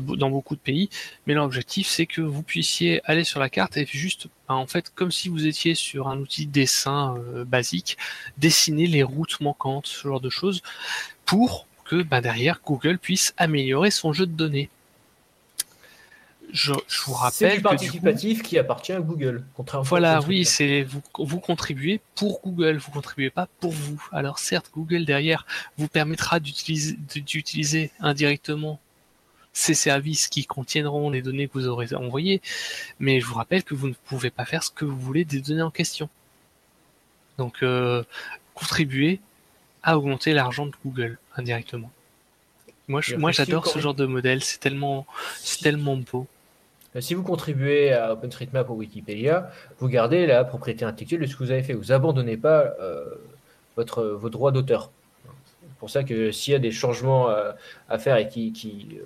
dans 0.00 0.30
beaucoup 0.30 0.54
de 0.54 0.60
pays, 0.60 0.88
mais 1.26 1.34
l'objectif 1.34 1.86
c'est 1.86 2.06
que 2.06 2.22
vous 2.22 2.42
puissiez 2.42 3.02
aller 3.04 3.24
sur 3.24 3.40
la 3.40 3.50
carte 3.50 3.76
et 3.76 3.86
juste, 3.86 4.28
ben, 4.48 4.54
en 4.54 4.66
fait, 4.66 4.90
comme 4.94 5.12
si 5.12 5.28
vous 5.28 5.46
étiez 5.46 5.74
sur 5.74 6.08
un 6.08 6.18
outil 6.18 6.46
dessin 6.46 7.16
euh, 7.18 7.44
basique, 7.44 7.98
dessiner 8.38 8.86
les 8.86 9.02
routes 9.02 9.40
manquantes, 9.40 9.86
ce 9.86 10.08
genre 10.08 10.20
de 10.20 10.30
choses, 10.30 10.62
pour 11.26 11.66
que 11.84 12.02
ben, 12.02 12.20
derrière 12.20 12.60
Google 12.64 12.98
puisse 12.98 13.34
améliorer 13.36 13.90
son 13.90 14.12
jeu 14.12 14.26
de 14.26 14.32
données 14.32 14.70
je, 16.50 16.72
vous 17.06 17.12
rappelle. 17.14 17.50
C'est 17.50 17.56
du 17.56 17.62
participatif 17.62 18.42
qui 18.42 18.58
appartient 18.58 18.92
à 18.92 19.00
Google. 19.00 19.44
Voilà, 19.84 20.20
oui, 20.20 20.44
c'est 20.44 20.82
vous, 20.82 21.02
vous 21.18 21.40
contribuez 21.40 22.00
pour 22.14 22.40
Google, 22.42 22.76
vous 22.76 22.90
contribuez 22.90 23.30
pas 23.30 23.48
pour 23.60 23.72
vous. 23.72 24.02
Alors 24.12 24.38
certes, 24.38 24.70
Google 24.74 25.04
derrière 25.04 25.46
vous 25.78 25.88
permettra 25.88 26.40
d'utiliser 26.40 27.90
indirectement 28.00 28.80
ces 29.52 29.74
services 29.74 30.28
qui 30.28 30.46
contiendront 30.46 31.10
les 31.10 31.22
données 31.22 31.48
que 31.48 31.54
vous 31.54 31.68
aurez 31.68 31.94
envoyées, 31.94 32.40
mais 32.98 33.20
je 33.20 33.26
vous 33.26 33.34
rappelle 33.34 33.64
que 33.64 33.74
vous 33.74 33.88
ne 33.88 33.94
pouvez 34.06 34.30
pas 34.30 34.44
faire 34.44 34.62
ce 34.62 34.70
que 34.70 34.84
vous 34.84 34.98
voulez 34.98 35.24
des 35.24 35.40
données 35.40 35.62
en 35.62 35.70
question. 35.70 36.08
Donc, 37.38 37.62
euh, 37.62 38.02
contribuer 38.54 39.20
à 39.82 39.98
augmenter 39.98 40.32
l'argent 40.32 40.66
de 40.66 40.72
Google 40.84 41.18
indirectement. 41.36 41.90
Moi, 42.88 43.00
moi, 43.16 43.30
j'adore 43.30 43.66
ce 43.66 43.78
genre 43.78 43.94
de 43.94 44.06
modèle. 44.06 44.42
C'est 44.42 44.58
tellement, 44.58 45.06
c'est 45.38 45.62
tellement 45.62 45.96
beau. 45.96 46.26
Euh, 46.96 47.00
si 47.00 47.14
vous 47.14 47.22
contribuez 47.22 47.92
à 47.92 48.12
OpenStreetMap 48.12 48.68
ou 48.70 48.74
Wikipédia, 48.74 49.50
vous 49.78 49.88
gardez 49.88 50.26
la 50.26 50.44
propriété 50.44 50.84
intellectuelle 50.84 51.20
de 51.20 51.26
ce 51.26 51.36
que 51.36 51.44
vous 51.44 51.50
avez 51.50 51.62
fait. 51.62 51.74
Vous 51.74 51.92
abandonnez 51.92 52.36
pas 52.36 52.74
euh, 52.80 53.04
votre, 53.76 54.04
vos 54.04 54.30
droits 54.30 54.52
d'auteur. 54.52 54.90
C'est 55.24 55.78
pour 55.78 55.90
ça 55.90 56.04
que 56.04 56.30
s'il 56.30 56.52
y 56.52 56.56
a 56.56 56.60
des 56.60 56.70
changements 56.70 57.30
euh, 57.30 57.52
à 57.88 57.98
faire 57.98 58.16
et 58.16 58.28
qui, 58.28 59.00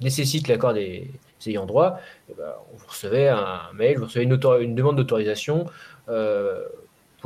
nécessitent 0.00 0.48
l'accord 0.48 0.74
des, 0.74 1.10
ayants 1.46 1.64
droit, 1.64 2.00
eh 2.28 2.34
ben, 2.34 2.52
vous 2.74 2.86
recevez 2.86 3.28
un 3.28 3.62
mail, 3.72 3.98
vous 3.98 4.04
recevez 4.04 4.24
une, 4.24 4.38
une 4.60 4.74
demande 4.74 4.96
d'autorisation 4.96 5.66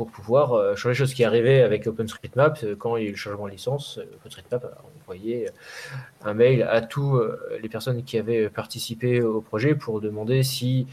pour 0.01 0.09
pouvoir 0.09 0.53
euh, 0.53 0.75
changer 0.75 0.89
les 0.89 0.95
choses 0.95 1.13
qui 1.13 1.23
arrivaient 1.23 1.61
avec 1.61 1.85
OpenStreetMap 1.85 2.57
euh, 2.63 2.75
quand 2.75 2.97
il 2.97 3.03
y 3.03 3.05
a 3.05 3.09
eu 3.09 3.11
le 3.11 3.17
changement 3.17 3.45
de 3.45 3.51
licence. 3.51 3.99
Euh, 3.99 4.15
OpenStreetMap 4.15 4.65
a 4.65 4.81
envoyé 4.99 5.47
un 6.23 6.33
mail 6.33 6.63
à 6.63 6.81
tous 6.81 7.21
les 7.61 7.69
personnes 7.69 8.03
qui 8.03 8.17
avaient 8.17 8.49
participé 8.49 9.21
au 9.21 9.41
projet 9.41 9.75
pour 9.75 10.01
demander 10.01 10.41
si 10.41 10.87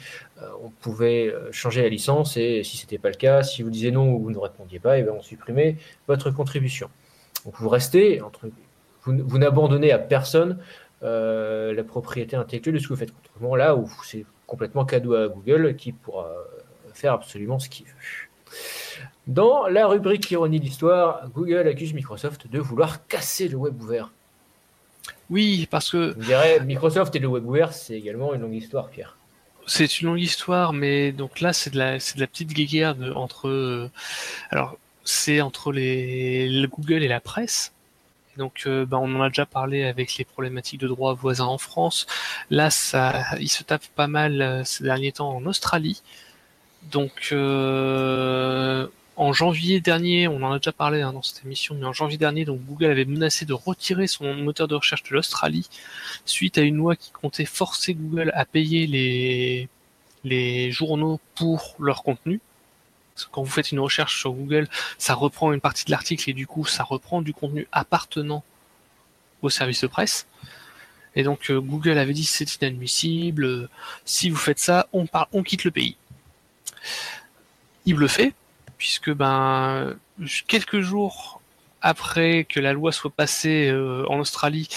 on 0.62 0.70
pouvait 0.70 1.32
changer 1.52 1.82
la 1.82 1.88
licence 1.88 2.36
et 2.36 2.62
si 2.64 2.76
c'était 2.76 2.98
pas 2.98 3.10
le 3.10 3.14
cas, 3.14 3.42
si 3.42 3.62
vous 3.62 3.70
disiez 3.70 3.92
non 3.92 4.12
ou 4.12 4.18
vous 4.18 4.30
ne 4.30 4.38
répondiez 4.38 4.80
pas, 4.80 4.98
et 4.98 5.02
bien 5.02 5.12
on 5.12 5.22
supprimait 5.22 5.76
votre 6.08 6.30
contribution. 6.30 6.90
Donc 7.44 7.54
vous 7.58 7.68
restez 7.68 8.20
entre 8.20 8.48
vous, 9.04 9.38
n'abandonnez 9.38 9.92
à 9.92 9.98
personne 9.98 10.58
la 11.02 11.84
propriété 11.86 12.34
intellectuelle 12.34 12.74
de 12.74 12.80
ce 12.80 12.88
que 12.88 12.94
vous 12.94 12.98
faites. 12.98 13.12
Contrairement 13.12 13.56
là 13.56 13.76
où 13.76 13.88
c'est 14.04 14.26
complètement 14.46 14.84
cadeau 14.84 15.14
à 15.14 15.28
Google 15.28 15.76
qui 15.76 15.92
pourra 15.92 16.32
faire 16.94 17.12
absolument 17.12 17.58
ce 17.58 17.68
qu'il 17.68 17.86
veut. 17.86 18.28
Dans 19.28 19.66
la 19.68 19.86
rubrique 19.86 20.30
ironie 20.30 20.58
d'histoire, 20.58 21.28
Google 21.34 21.68
accuse 21.68 21.92
Microsoft 21.92 22.50
de 22.50 22.58
vouloir 22.58 23.06
casser 23.06 23.48
le 23.48 23.56
web 23.56 23.78
ouvert. 23.80 24.10
Oui, 25.28 25.68
parce 25.70 25.90
que. 25.90 26.14
Vous 26.14 26.24
dirais, 26.24 26.60
Microsoft 26.60 27.14
et 27.14 27.18
le 27.18 27.28
web 27.28 27.46
ouvert, 27.46 27.74
c'est 27.74 27.92
également 27.92 28.32
une 28.32 28.40
longue 28.40 28.54
histoire, 28.54 28.88
Pierre. 28.88 29.16
C'est 29.66 30.00
une 30.00 30.08
longue 30.08 30.20
histoire, 30.20 30.72
mais 30.72 31.12
donc 31.12 31.40
là, 31.42 31.52
c'est 31.52 31.68
de 31.68 31.76
la, 31.76 31.98
de 31.98 32.20
la 32.20 32.26
petite 32.26 32.54
guéguerre 32.54 32.96
entre. 33.16 33.48
Euh, 33.48 33.90
alors, 34.48 34.78
c'est 35.04 35.42
entre 35.42 35.72
les, 35.72 36.48
le 36.48 36.66
Google 36.66 37.02
et 37.02 37.08
la 37.08 37.20
presse. 37.20 37.72
Donc, 38.38 38.62
euh, 38.66 38.86
bah, 38.86 38.96
on 38.98 39.14
en 39.14 39.20
a 39.20 39.28
déjà 39.28 39.44
parlé 39.44 39.84
avec 39.84 40.16
les 40.16 40.24
problématiques 40.24 40.80
de 40.80 40.88
droits 40.88 41.12
voisins 41.12 41.44
en 41.44 41.58
France. 41.58 42.06
Là, 42.48 42.70
ça, 42.70 43.24
il 43.40 43.48
se 43.48 43.62
tape 43.62 43.84
pas 43.94 44.06
mal 44.06 44.40
euh, 44.40 44.64
ces 44.64 44.84
derniers 44.84 45.12
temps 45.12 45.36
en 45.36 45.44
Australie. 45.44 46.02
Donc, 46.92 47.34
en 49.18 49.32
janvier 49.32 49.80
dernier, 49.80 50.28
on 50.28 50.42
en 50.44 50.52
a 50.52 50.58
déjà 50.58 50.72
parlé 50.72 51.02
hein, 51.02 51.12
dans 51.12 51.22
cette 51.22 51.44
émission, 51.44 51.74
mais 51.74 51.84
en 51.84 51.92
janvier 51.92 52.18
dernier, 52.18 52.44
donc 52.44 52.60
Google 52.60 52.86
avait 52.86 53.04
menacé 53.04 53.44
de 53.44 53.52
retirer 53.52 54.06
son 54.06 54.32
moteur 54.34 54.68
de 54.68 54.76
recherche 54.76 55.02
de 55.02 55.12
l'Australie 55.12 55.68
suite 56.24 56.56
à 56.56 56.60
une 56.62 56.76
loi 56.76 56.94
qui 56.94 57.10
comptait 57.10 57.44
forcer 57.44 57.94
Google 57.94 58.30
à 58.34 58.44
payer 58.44 58.86
les, 58.86 59.68
les 60.22 60.70
journaux 60.70 61.20
pour 61.34 61.74
leur 61.80 62.04
contenu. 62.04 62.40
quand 63.32 63.42
vous 63.42 63.50
faites 63.50 63.72
une 63.72 63.80
recherche 63.80 64.20
sur 64.20 64.30
Google, 64.30 64.68
ça 64.98 65.14
reprend 65.14 65.52
une 65.52 65.60
partie 65.60 65.84
de 65.84 65.90
l'article 65.90 66.30
et 66.30 66.32
du 66.32 66.46
coup, 66.46 66.64
ça 66.64 66.84
reprend 66.84 67.20
du 67.20 67.34
contenu 67.34 67.66
appartenant 67.72 68.44
au 69.42 69.50
service 69.50 69.80
de 69.80 69.88
presse. 69.88 70.28
Et 71.16 71.24
donc 71.24 71.50
Google 71.50 71.98
avait 71.98 72.12
dit 72.12 72.24
c'est 72.24 72.54
inadmissible, 72.54 73.68
si 74.04 74.30
vous 74.30 74.36
faites 74.36 74.60
ça, 74.60 74.86
on, 74.92 75.06
on 75.32 75.42
quitte 75.42 75.64
le 75.64 75.72
pays. 75.72 75.96
Il 77.84 77.96
le 77.96 78.06
fait, 78.06 78.32
puisque 78.78 79.10
ben 79.10 79.96
quelques 80.46 80.80
jours 80.80 81.40
après 81.80 82.44
que 82.44 82.60
la 82.60 82.72
loi 82.72 82.92
soit 82.92 83.10
passée 83.10 83.72
en 84.08 84.18
Australie, 84.18 84.68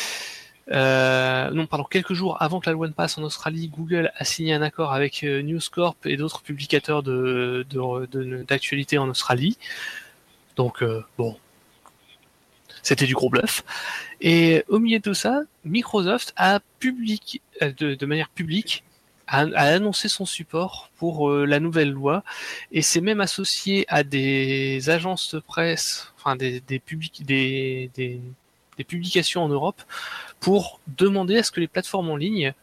euh, 0.72 1.50
non, 1.52 1.66
pardon, 1.68 1.84
quelques 1.84 2.14
jours 2.14 2.42
avant 2.42 2.60
que 2.60 2.70
la 2.70 2.74
loi 2.74 2.88
ne 2.88 2.94
passe 2.94 3.18
en 3.18 3.24
Australie, 3.24 3.68
Google 3.68 4.12
a 4.16 4.24
signé 4.24 4.54
un 4.54 4.62
accord 4.62 4.94
avec 4.94 5.24
euh, 5.24 5.42
News 5.42 5.60
Corp 5.72 6.06
et 6.06 6.18
d'autres 6.18 6.42
publicateurs 6.42 7.04
de, 7.04 7.66
d'actualité 8.48 8.98
en 8.98 9.10
Australie. 9.10 9.58
Donc, 10.56 10.82
euh, 10.82 11.04
bon, 11.18 11.38
c'était 12.84 13.06
du 13.06 13.16
gros 13.16 13.30
bluff. 13.30 13.64
Et 14.22 14.64
au 14.70 14.80
milieu 14.80 15.00
de 15.00 15.04
tout 15.04 15.14
ça, 15.14 15.42
Microsoft 15.66 16.34
a 16.38 16.60
publié, 16.80 17.20
de, 17.62 18.06
manière 18.06 18.30
publique, 18.30 18.84
a, 19.32 19.40
annoncé 19.40 20.10
son 20.10 20.26
support 20.26 20.92
pour 20.98 21.32
la 21.32 21.60
nouvelle 21.60 21.92
loi 21.92 22.24
et 22.72 22.82
s'est 22.82 23.02
même 23.02 23.22
associé 23.22 23.86
à 23.88 24.04
des 24.04 24.90
agences 24.90 25.34
de 25.34 25.40
presse, 25.40 26.14
enfin 26.18 26.36
des, 26.36 26.60
des, 26.60 26.82
des, 27.26 28.22
des 28.78 28.84
publications 28.84 29.44
en 29.44 29.50
Europe 29.50 29.82
pour 30.40 30.80
demander 30.88 31.38
à 31.38 31.44
ce 31.44 31.52
que 31.52 31.60
les 31.60 31.68
plateformes 31.68 32.10
en 32.10 32.16
ligne 32.16 32.54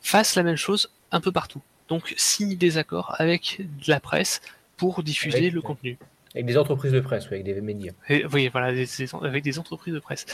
fassent 0.00 0.36
la 0.36 0.42
même 0.42 0.56
chose 0.56 0.90
un 1.10 1.20
peu 1.20 1.32
partout. 1.32 1.62
Donc 1.88 2.14
signent 2.16 2.56
des 2.56 2.78
accords 2.78 3.14
avec 3.18 3.58
de 3.60 3.90
la 3.90 4.00
presse 4.00 4.40
pour 4.76 5.02
diffuser 5.02 5.50
le 5.50 5.60
contenu. 5.60 5.98
Avec 6.34 6.46
des 6.46 6.56
entreprises 6.56 6.92
de 6.92 7.00
presse, 7.00 7.26
avec 7.26 7.44
des 7.44 7.60
médias. 7.60 7.92
oui, 8.32 8.48
voilà, 8.48 8.68
avec 8.68 9.44
des 9.44 9.58
entreprises 9.58 9.92
de 9.92 9.98
presse. 9.98 10.24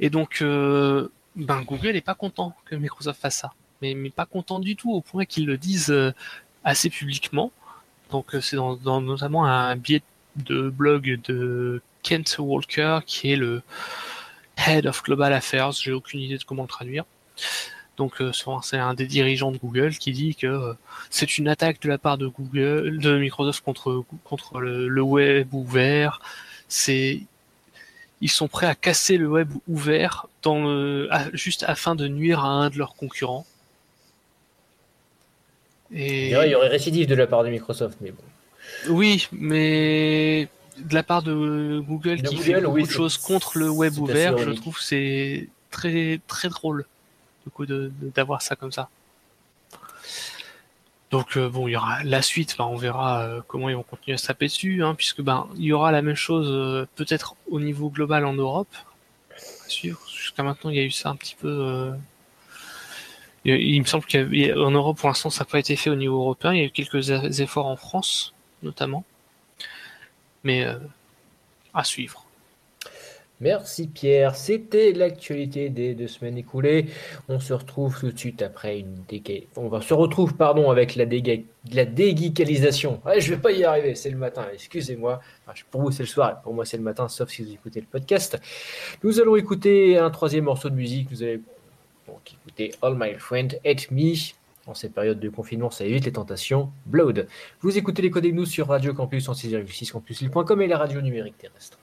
Et 0.00 0.08
donc, 0.08 0.38
euh, 0.40 1.08
ben, 1.36 1.60
Google 1.62 1.92
n'est 1.92 2.00
pas 2.00 2.14
content 2.14 2.54
que 2.64 2.74
Microsoft 2.74 3.20
fasse 3.20 3.36
ça. 3.36 3.52
Mais, 3.82 3.94
pas 4.10 4.26
content 4.26 4.60
du 4.60 4.76
tout, 4.76 4.92
au 4.92 5.00
point 5.00 5.24
qu'ils 5.24 5.46
le 5.46 5.58
disent 5.58 5.90
euh, 5.90 6.12
assez 6.64 6.88
publiquement. 6.88 7.52
Donc, 8.10 8.34
euh, 8.34 8.40
c'est 8.40 8.56
dans, 8.56 9.00
notamment 9.00 9.44
un 9.44 9.76
biais 9.76 10.02
de 10.36 10.70
blog 10.70 11.20
de 11.24 11.82
Kent 12.02 12.36
Walker, 12.38 13.00
qui 13.06 13.32
est 13.32 13.36
le, 13.36 13.62
Head 14.56 14.86
of 14.86 15.02
Global 15.02 15.32
Affairs, 15.32 15.72
j'ai 15.72 15.92
aucune 15.92 16.20
idée 16.20 16.38
de 16.38 16.44
comment 16.44 16.62
le 16.62 16.68
traduire. 16.68 17.04
Donc 17.96 18.20
euh, 18.20 18.32
c'est 18.62 18.78
un 18.78 18.94
des 18.94 19.06
dirigeants 19.06 19.52
de 19.52 19.58
Google 19.58 19.90
qui 19.96 20.12
dit 20.12 20.34
que 20.34 20.74
c'est 21.10 21.38
une 21.38 21.48
attaque 21.48 21.80
de 21.82 21.88
la 21.88 21.98
part 21.98 22.18
de 22.18 22.26
Google, 22.26 22.98
de 22.98 23.18
Microsoft 23.18 23.64
contre 23.64 24.04
contre 24.24 24.60
le, 24.60 25.02
web 25.02 25.52
ouvert. 25.52 26.20
C'est 26.68 27.20
ils 28.20 28.30
sont 28.30 28.48
prêts 28.48 28.66
à 28.66 28.74
casser 28.74 29.18
le 29.18 29.28
web 29.28 29.50
ouvert 29.68 30.26
juste 31.32 31.64
afin 31.66 31.94
de 31.94 32.08
nuire 32.08 32.44
à 32.44 32.48
un 32.48 32.70
de 32.70 32.78
leurs 32.78 32.94
concurrents. 32.94 33.46
Et... 35.94 36.30
Il 36.30 36.50
y 36.50 36.54
aurait 36.54 36.68
récidive 36.68 37.06
de 37.06 37.14
la 37.14 37.26
part 37.26 37.44
de 37.44 37.50
Microsoft, 37.50 37.98
mais 38.00 38.10
bon. 38.10 38.22
Oui, 38.88 39.28
mais 39.32 40.48
de 40.78 40.94
la 40.94 41.02
part 41.02 41.22
de 41.22 41.80
Google 41.80 42.22
qui 42.22 42.36
fait 42.36 42.60
beaucoup 42.60 42.80
de 42.80 42.90
choses 42.90 43.18
contre 43.18 43.58
le 43.58 43.70
web 43.70 43.98
ouvert, 43.98 44.38
je 44.38 44.50
trouve 44.50 44.80
c'est 44.80 45.48
très 45.70 46.20
très 46.26 46.48
drôle 46.48 46.86
du 47.44 47.50
coup 47.50 47.66
d'avoir 47.66 48.42
ça 48.42 48.56
comme 48.56 48.72
ça. 48.72 48.88
Donc 51.10 51.36
euh, 51.36 51.50
bon, 51.50 51.68
il 51.68 51.72
y 51.72 51.76
aura 51.76 52.02
la 52.04 52.22
suite, 52.22 52.56
on 52.58 52.76
verra 52.76 53.22
euh, 53.22 53.40
comment 53.46 53.68
ils 53.68 53.76
vont 53.76 53.82
continuer 53.82 54.14
à 54.14 54.18
se 54.18 54.26
taper 54.26 54.46
dessus, 54.46 54.82
hein, 54.82 54.94
puisque 54.94 55.20
ben 55.20 55.46
il 55.56 55.64
y 55.64 55.72
aura 55.72 55.92
la 55.92 56.00
même 56.00 56.16
chose 56.16 56.48
euh, 56.48 56.86
peut-être 56.96 57.36
au 57.50 57.60
niveau 57.60 57.90
global 57.90 58.24
en 58.24 58.32
Europe. 58.32 58.74
Jusqu'à 59.68 60.42
maintenant, 60.42 60.70
il 60.70 60.76
y 60.76 60.80
a 60.80 60.84
eu 60.84 60.90
ça 60.90 61.10
un 61.10 61.16
petit 61.16 61.36
peu. 61.38 61.92
Il, 63.44 63.80
me 63.80 63.86
semble 63.86 64.04
qu'en 64.04 64.70
Europe, 64.70 64.98
pour 64.98 65.08
l'instant, 65.08 65.30
ça 65.30 65.44
n'a 65.44 65.50
pas 65.50 65.58
été 65.58 65.74
fait 65.76 65.90
au 65.90 65.96
niveau 65.96 66.20
européen. 66.20 66.52
Il 66.52 66.58
y 66.58 66.62
a 66.62 66.66
eu 66.66 66.70
quelques 66.70 67.10
efforts 67.40 67.66
en 67.66 67.76
France, 67.76 68.34
notamment 68.62 69.04
mais 70.44 70.64
euh, 70.64 70.74
à 71.74 71.84
suivre. 71.84 72.26
Merci 73.40 73.88
Pierre, 73.88 74.36
c'était 74.36 74.92
l'actualité 74.92 75.68
des 75.68 75.94
deux 75.94 76.06
semaines 76.06 76.38
écoulées. 76.38 76.86
On 77.28 77.40
se 77.40 77.52
retrouve 77.52 77.98
tout 77.98 78.12
de 78.12 78.18
suite 78.18 78.40
après 78.40 78.78
une 78.78 79.02
déga... 79.08 79.34
On 79.56 79.66
va 79.66 79.80
se 79.80 79.94
retrouve 79.94 80.36
pardon 80.36 80.70
avec 80.70 80.94
la, 80.94 81.06
déga... 81.06 81.34
la 81.72 81.84
déguicalisation. 81.84 83.00
Ouais, 83.04 83.20
je 83.20 83.34
vais 83.34 83.40
pas 83.40 83.50
y 83.50 83.64
arriver, 83.64 83.96
c'est 83.96 84.10
le 84.10 84.16
matin, 84.16 84.46
excusez-moi. 84.52 85.20
pour 85.72 85.80
vous 85.80 85.90
c'est 85.90 86.04
le 86.04 86.08
soir, 86.08 86.40
pour 86.42 86.54
moi 86.54 86.64
c'est 86.64 86.76
le 86.76 86.84
matin, 86.84 87.08
sauf 87.08 87.30
si 87.30 87.42
vous 87.42 87.52
écoutez 87.52 87.80
le 87.80 87.86
podcast. 87.86 88.38
Nous 89.02 89.18
allons 89.20 89.34
écouter 89.34 89.98
un 89.98 90.10
troisième 90.10 90.44
morceau 90.44 90.70
de 90.70 90.76
musique. 90.76 91.10
Vous 91.10 91.24
allez 91.24 91.40
donc 92.12 92.34
écouter 92.34 92.74
All 92.82 92.94
My 92.96 93.14
Friend 93.14 93.58
Hate 93.64 93.90
Me 93.90 94.14
en 94.66 94.74
ces 94.74 94.88
périodes 94.88 95.18
de 95.18 95.28
confinement, 95.28 95.70
ça 95.70 95.84
évite 95.84 96.04
les 96.04 96.12
tentations. 96.12 96.70
Blood. 96.86 97.26
Vous 97.62 97.76
écoutez 97.76 98.00
les 98.00 98.10
codes 98.10 98.26
nous 98.26 98.46
sur 98.46 98.68
Radio 98.68 98.94
Campus 98.94 99.28
en 99.28 99.32
6,6 99.32 99.90
campuslille.com 99.90 100.62
et 100.62 100.66
la 100.68 100.78
radio 100.78 101.00
numérique 101.00 101.38
terrestre. 101.38 101.78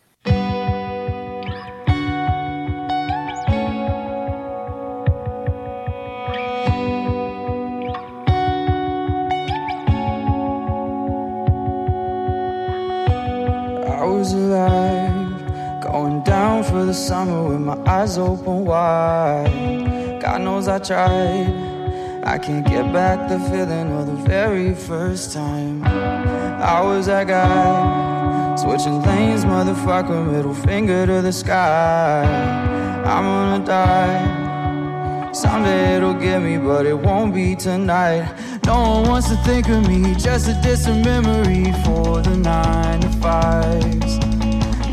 Going 15.82 16.24
down 16.24 16.64
for 16.64 16.86
the 16.86 16.94
summer 16.94 17.50
with 17.50 17.62
my 17.62 17.76
eyes 17.88 18.18
open 18.20 18.64
wide. 18.66 19.79
God 20.30 20.42
knows 20.42 20.68
I 20.68 20.78
tried. 20.78 22.22
I 22.24 22.38
can't 22.38 22.64
get 22.64 22.94
back 22.94 23.30
the 23.30 23.40
feeling 23.50 23.92
of 23.98 24.06
the 24.06 24.30
very 24.30 24.76
first 24.76 25.34
time. 25.34 25.84
I 25.84 26.82
was 26.82 27.08
that 27.08 27.26
guy, 27.26 28.56
switching 28.56 29.02
lanes, 29.02 29.44
motherfucker, 29.44 30.32
middle 30.32 30.54
finger 30.54 31.08
to 31.08 31.24
the 31.24 31.34
sky. 31.34 32.22
I'm 33.08 33.24
gonna 33.24 33.66
die. 33.66 35.32
Someday 35.34 35.96
it'll 35.96 36.14
get 36.14 36.44
me, 36.44 36.60
but 36.60 36.86
it 36.86 37.00
won't 37.00 37.34
be 37.34 37.56
tonight. 37.56 38.32
No 38.68 38.76
one 38.82 39.10
wants 39.10 39.30
to 39.30 39.36
think 39.38 39.68
of 39.68 39.88
me, 39.88 40.14
just 40.14 40.48
a 40.48 40.54
distant 40.62 41.04
memory 41.04 41.74
for 41.84 42.22
the 42.22 42.38
nine 42.38 43.02
to 43.02 43.10
fives. 43.24 44.20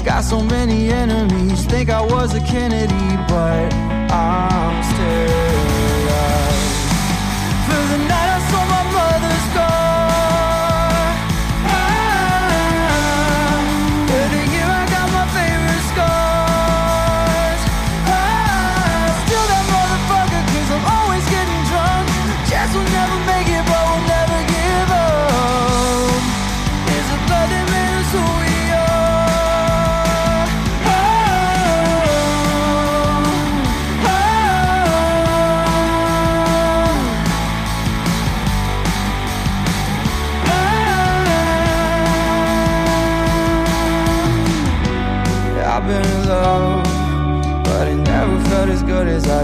Got 0.02 0.24
so 0.24 0.40
many 0.40 0.88
enemies, 0.88 1.66
think 1.66 1.90
I 1.90 2.00
was 2.00 2.32
a 2.32 2.40
Kennedy, 2.40 3.08
but 3.28 3.85
I'm 4.08 4.82
still. 4.82 5.45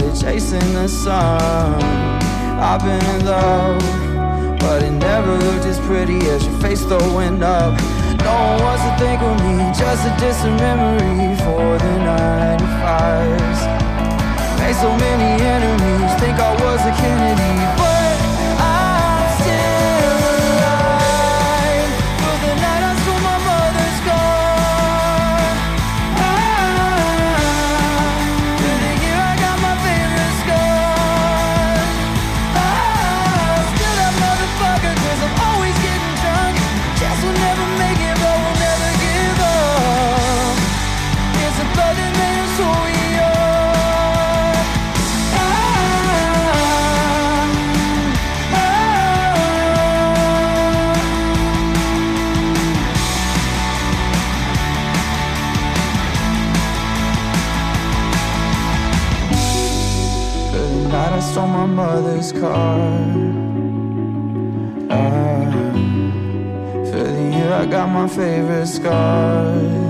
Chasing 0.00 0.72
the 0.72 0.88
sun. 0.88 1.82
I've 2.60 2.80
been 2.80 3.04
in 3.14 3.26
love, 3.26 3.82
but 4.58 4.82
it 4.82 4.92
never 4.92 5.36
looked 5.36 5.66
as 5.66 5.78
pretty 5.80 6.18
as 6.30 6.44
your 6.46 6.58
face 6.60 6.82
throwing 6.82 7.42
up. 7.42 7.78
No 8.24 8.32
one 8.32 8.62
wants 8.62 8.84
to 8.84 8.92
think 9.02 9.20
of 9.20 9.36
me, 9.44 9.56
just 9.76 10.06
a 10.06 10.12
distant 10.20 10.56
memory 10.56 11.36
for 11.44 11.78
the 11.78 11.94
95s. 12.08 13.60
Made 14.58 14.76
so 14.76 14.90
many 14.96 15.42
enemies, 15.44 16.10
think 16.20 16.38
I 16.38 16.52
was 16.62 16.80
a 16.80 16.92
Kennedy, 17.00 17.54
but 17.76 17.91
this 62.22 62.40
card. 62.40 63.00
I 64.88 64.94
ah, 64.94 65.62
feel 66.90 67.32
you, 67.36 67.52
I 67.52 67.66
got 67.66 67.88
my 67.88 68.06
favorite 68.06 68.66
scars. 68.66 69.81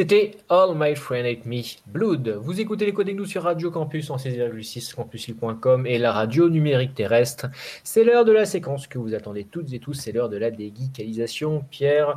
C'était 0.00 0.38
All 0.48 0.70
My 0.76 0.96
Friend 0.96 1.26
Hate 1.26 1.44
Me 1.44 1.60
Blood. 1.86 2.26
Vous 2.40 2.58
écoutez 2.58 2.86
les 2.86 2.94
codes 2.94 3.10
nous 3.10 3.26
sur 3.26 3.42
Radio 3.42 3.70
Campus 3.70 4.08
en 4.08 4.16
16,6 4.16 4.94
campusil.com 4.94 5.86
et 5.86 5.98
la 5.98 6.10
radio 6.10 6.48
numérique 6.48 6.94
terrestre. 6.94 7.48
C'est 7.84 8.02
l'heure 8.02 8.24
de 8.24 8.32
la 8.32 8.46
séquence 8.46 8.86
que 8.86 8.96
vous 8.96 9.12
attendez 9.12 9.44
toutes 9.44 9.70
et 9.74 9.78
tous. 9.78 9.92
C'est 9.92 10.12
l'heure 10.12 10.30
de 10.30 10.38
la 10.38 10.50
déguicalisation. 10.50 11.66
Pierre, 11.70 12.16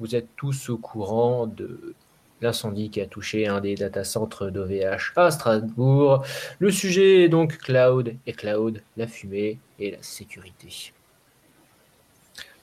vous 0.00 0.16
êtes 0.16 0.26
tous 0.34 0.70
au 0.70 0.76
courant 0.76 1.46
de 1.46 1.94
l'incendie 2.40 2.90
qui 2.90 3.00
a 3.00 3.06
touché 3.06 3.46
un 3.46 3.60
des 3.60 3.76
data 3.76 4.02
centres 4.02 4.50
d'OVH 4.50 5.12
à 5.14 5.30
Strasbourg. 5.30 6.24
Le 6.58 6.72
sujet 6.72 7.22
est 7.22 7.28
donc 7.28 7.58
cloud 7.58 8.16
et 8.26 8.32
cloud, 8.32 8.82
la 8.96 9.06
fumée 9.06 9.60
et 9.78 9.92
la 9.92 10.02
sécurité. 10.02 10.92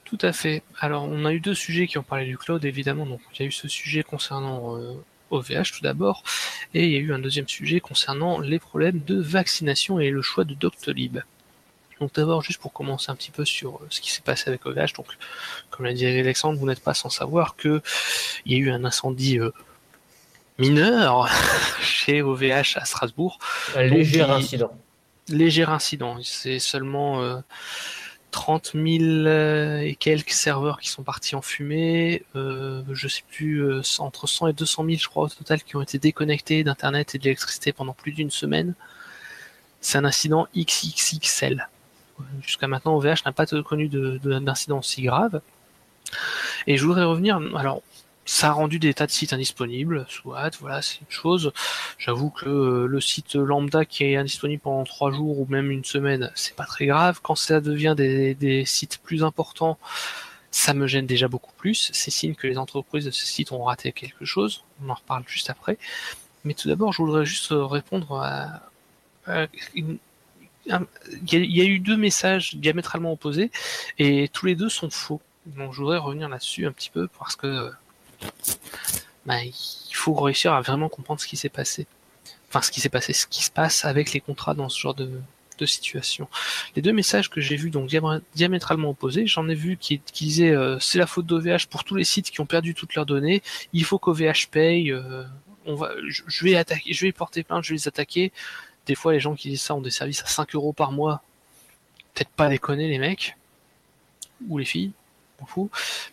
Tout 0.06 0.18
à 0.22 0.32
fait. 0.32 0.62
Alors, 0.80 1.04
on 1.04 1.24
a 1.24 1.32
eu 1.32 1.40
deux 1.40 1.54
sujets 1.54 1.86
qui 1.86 1.98
ont 1.98 2.02
parlé 2.02 2.24
du 2.24 2.38
cloud, 2.38 2.64
évidemment. 2.64 3.06
Donc, 3.06 3.20
il 3.34 3.40
y 3.40 3.42
a 3.44 3.48
eu 3.48 3.52
ce 3.52 3.68
sujet 3.68 4.04
concernant 4.04 4.76
euh, 4.78 4.94
OVH 5.30 5.72
tout 5.72 5.82
d'abord, 5.82 6.22
et 6.74 6.84
il 6.84 6.92
y 6.92 6.96
a 6.96 7.00
eu 7.00 7.12
un 7.12 7.18
deuxième 7.18 7.48
sujet 7.48 7.80
concernant 7.80 8.38
les 8.38 8.58
problèmes 8.58 9.00
de 9.00 9.20
vaccination 9.20 9.98
et 9.98 10.10
le 10.10 10.22
choix 10.22 10.44
de 10.44 10.54
Doctolib. 10.54 11.18
Donc 12.00 12.12
d'abord, 12.14 12.42
juste 12.42 12.60
pour 12.60 12.72
commencer 12.72 13.10
un 13.10 13.16
petit 13.16 13.30
peu 13.30 13.44
sur 13.44 13.76
euh, 13.76 13.86
ce 13.88 14.00
qui 14.00 14.12
s'est 14.12 14.22
passé 14.22 14.48
avec 14.48 14.66
OVH, 14.66 14.92
donc 14.94 15.06
comme 15.70 15.86
l'a 15.86 15.94
dit 15.94 16.06
Alexandre, 16.06 16.58
vous 16.58 16.66
n'êtes 16.66 16.82
pas 16.82 16.94
sans 16.94 17.08
savoir 17.08 17.56
que 17.56 17.80
il 18.44 18.52
y 18.52 18.56
a 18.56 18.58
eu 18.58 18.70
un 18.70 18.84
incendie 18.84 19.38
euh, 19.38 19.50
mineur 20.58 21.28
chez 21.80 22.20
OVH 22.20 22.76
à 22.76 22.84
Strasbourg. 22.84 23.38
Un 23.74 23.84
léger 23.84 24.20
incident. 24.22 24.78
Léger 25.28 25.64
incident. 25.64 26.18
C'est 26.22 26.58
seulement 26.58 27.42
30 28.36 28.72
000 28.74 28.84
euh, 28.84 29.80
et 29.80 29.94
quelques 29.94 30.32
serveurs 30.32 30.78
qui 30.78 30.90
sont 30.90 31.02
partis 31.02 31.34
en 31.34 31.40
fumée, 31.40 32.22
euh, 32.36 32.82
je 32.92 33.08
sais 33.08 33.22
plus, 33.30 33.64
euh, 33.64 33.80
entre 33.98 34.26
100 34.26 34.48
et 34.48 34.52
200 34.52 34.84
000 34.84 34.98
je 34.98 35.08
crois 35.08 35.24
au 35.24 35.28
total 35.28 35.62
qui 35.62 35.74
ont 35.74 35.80
été 35.80 35.98
déconnectés 35.98 36.62
d'Internet 36.62 37.14
et 37.14 37.18
de 37.18 37.24
l'électricité 37.24 37.72
pendant 37.72 37.94
plus 37.94 38.12
d'une 38.12 38.30
semaine. 38.30 38.74
C'est 39.80 39.96
un 39.96 40.04
incident 40.04 40.48
XXXL. 40.54 41.66
Jusqu'à 42.42 42.68
maintenant, 42.68 42.96
OVH 42.96 43.24
n'a 43.24 43.32
pas 43.32 43.46
connu 43.46 43.88
d'incident 43.88 44.80
aussi 44.80 45.02
grave. 45.02 45.40
Et 46.66 46.76
je 46.76 46.84
voudrais 46.84 47.04
revenir, 47.04 47.40
alors 47.56 47.82
ça 48.26 48.48
a 48.48 48.52
rendu 48.52 48.80
des 48.80 48.92
tas 48.92 49.06
de 49.06 49.12
sites 49.12 49.32
indisponibles, 49.32 50.04
soit, 50.08 50.50
voilà, 50.60 50.82
c'est 50.82 51.00
une 51.00 51.10
chose. 51.10 51.52
J'avoue 51.96 52.30
que 52.30 52.48
euh, 52.48 52.86
le 52.86 53.00
site 53.00 53.36
lambda 53.36 53.84
qui 53.84 54.04
est 54.04 54.16
indisponible 54.16 54.60
pendant 54.62 54.84
trois 54.84 55.12
jours 55.12 55.38
ou 55.38 55.46
même 55.48 55.70
une 55.70 55.84
semaine, 55.84 56.32
c'est 56.34 56.56
pas 56.56 56.66
très 56.66 56.86
grave. 56.86 57.20
Quand 57.22 57.36
ça 57.36 57.60
devient 57.60 57.94
des, 57.96 58.64
sites 58.66 58.98
plus 58.98 59.22
importants, 59.22 59.78
ça 60.50 60.74
me 60.74 60.88
gêne 60.88 61.06
déjà 61.06 61.28
beaucoup 61.28 61.52
plus. 61.56 61.90
C'est 61.92 62.10
signe 62.10 62.34
que 62.34 62.48
les 62.48 62.58
entreprises 62.58 63.04
de 63.04 63.12
ces 63.12 63.26
sites 63.26 63.52
ont 63.52 63.62
raté 63.62 63.92
quelque 63.92 64.24
chose. 64.24 64.64
On 64.84 64.90
en 64.90 64.94
reparle 64.94 65.22
juste 65.28 65.48
après. 65.48 65.78
Mais 66.44 66.54
tout 66.54 66.68
d'abord, 66.68 66.92
je 66.92 67.02
voudrais 67.02 67.24
juste 67.24 67.48
répondre 67.52 68.20
à, 68.20 68.62
il 69.74 69.98
y, 70.66 71.60
a, 71.60 71.64
eu 71.64 71.78
deux 71.78 71.96
messages 71.96 72.56
diamétralement 72.56 73.12
opposés 73.12 73.50
et 73.98 74.28
tous 74.32 74.46
les 74.46 74.56
deux 74.56 74.68
sont 74.68 74.90
faux. 74.90 75.20
Donc 75.46 75.72
je 75.72 75.80
voudrais 75.80 75.98
revenir 75.98 76.28
là-dessus 76.28 76.66
un 76.66 76.72
petit 76.72 76.90
peu 76.90 77.08
parce 77.18 77.36
que 77.36 77.70
bah, 79.26 79.42
il 79.42 79.94
faut 79.94 80.14
réussir 80.14 80.52
à 80.52 80.60
vraiment 80.60 80.88
comprendre 80.88 81.20
ce 81.20 81.26
qui 81.26 81.36
s'est 81.36 81.48
passé. 81.48 81.86
Enfin, 82.48 82.62
ce 82.62 82.70
qui 82.70 82.80
s'est 82.80 82.88
passé, 82.88 83.12
ce 83.12 83.26
qui 83.26 83.42
se 83.44 83.50
passe 83.50 83.84
avec 83.84 84.12
les 84.12 84.20
contrats 84.20 84.54
dans 84.54 84.68
ce 84.68 84.78
genre 84.80 84.94
de, 84.94 85.10
situation. 85.64 86.28
Les 86.74 86.82
deux 86.82 86.92
messages 86.92 87.30
que 87.30 87.40
j'ai 87.40 87.56
vus 87.56 87.70
donc 87.70 87.90
diamétralement 88.34 88.90
opposés, 88.90 89.26
j'en 89.26 89.48
ai 89.48 89.54
vu 89.54 89.78
qui, 89.78 90.02
disaient 90.12 90.50
euh, 90.50 90.78
c'est 90.80 90.98
la 90.98 91.06
faute 91.06 91.24
d'OVH 91.24 91.68
pour 91.70 91.82
tous 91.82 91.94
les 91.94 92.04
sites 92.04 92.30
qui 92.30 92.42
ont 92.42 92.46
perdu 92.46 92.74
toutes 92.74 92.94
leurs 92.94 93.06
données, 93.06 93.42
il 93.72 93.82
faut 93.82 93.98
qu'OVH 93.98 94.48
paye, 94.50 94.92
euh, 94.92 95.24
on 95.64 95.74
va, 95.74 95.92
je, 96.06 96.44
vais 96.44 96.56
attaquer, 96.56 96.92
je 96.92 97.06
vais 97.06 97.12
porter 97.12 97.42
plainte, 97.42 97.64
je 97.64 97.70
vais 97.70 97.76
les 97.76 97.88
attaquer. 97.88 98.32
Des 98.84 98.94
fois, 98.94 99.14
les 99.14 99.20
gens 99.20 99.34
qui 99.34 99.48
disent 99.48 99.62
ça 99.62 99.74
ont 99.74 99.80
des 99.80 99.90
services 99.90 100.22
à 100.22 100.26
5 100.26 100.54
euros 100.54 100.74
par 100.74 100.92
mois. 100.92 101.22
Peut-être 102.12 102.28
pas 102.28 102.50
déconner 102.50 102.88
les 102.88 102.98
mecs 102.98 103.34
ou 104.48 104.58
les 104.58 104.66
filles 104.66 104.92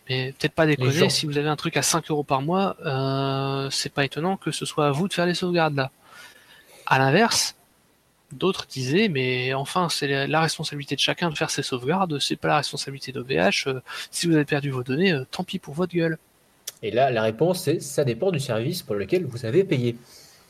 Mais 0.08 0.32
peut-être 0.38 0.52
pas 0.52 0.66
déconner, 0.66 1.08
si 1.10 1.26
vous 1.26 1.38
avez 1.38 1.48
un 1.48 1.56
truc 1.56 1.76
à 1.76 1.82
5 1.82 2.10
euros 2.10 2.24
par 2.24 2.42
mois, 2.42 2.76
euh, 2.84 3.68
c'est 3.70 3.92
pas 3.92 4.04
étonnant 4.04 4.36
que 4.36 4.50
ce 4.50 4.64
soit 4.64 4.86
à 4.86 4.90
vous 4.90 5.08
de 5.08 5.12
faire 5.12 5.26
les 5.26 5.34
sauvegardes 5.34 5.74
là. 5.74 5.90
À 6.86 6.98
l'inverse, 6.98 7.56
d'autres 8.32 8.66
disaient, 8.66 9.08
mais 9.08 9.54
enfin, 9.54 9.88
c'est 9.88 10.26
la 10.26 10.40
responsabilité 10.40 10.94
de 10.94 11.00
chacun 11.00 11.30
de 11.30 11.36
faire 11.36 11.50
ses 11.50 11.62
sauvegardes, 11.62 12.18
c'est 12.18 12.36
pas 12.36 12.48
la 12.48 12.56
responsabilité 12.58 13.12
d'OVH. 13.12 13.68
Euh, 13.68 13.80
si 14.10 14.26
vous 14.26 14.34
avez 14.34 14.44
perdu 14.44 14.70
vos 14.70 14.82
données, 14.82 15.12
euh, 15.12 15.24
tant 15.30 15.44
pis 15.44 15.58
pour 15.58 15.74
votre 15.74 15.94
gueule. 15.94 16.18
Et 16.82 16.90
là, 16.90 17.10
la 17.10 17.22
réponse, 17.22 17.62
c'est 17.62 17.80
ça 17.80 18.04
dépend 18.04 18.30
du 18.30 18.40
service 18.40 18.82
pour 18.82 18.96
lequel 18.96 19.24
vous 19.24 19.46
avez 19.46 19.64
payé. 19.64 19.96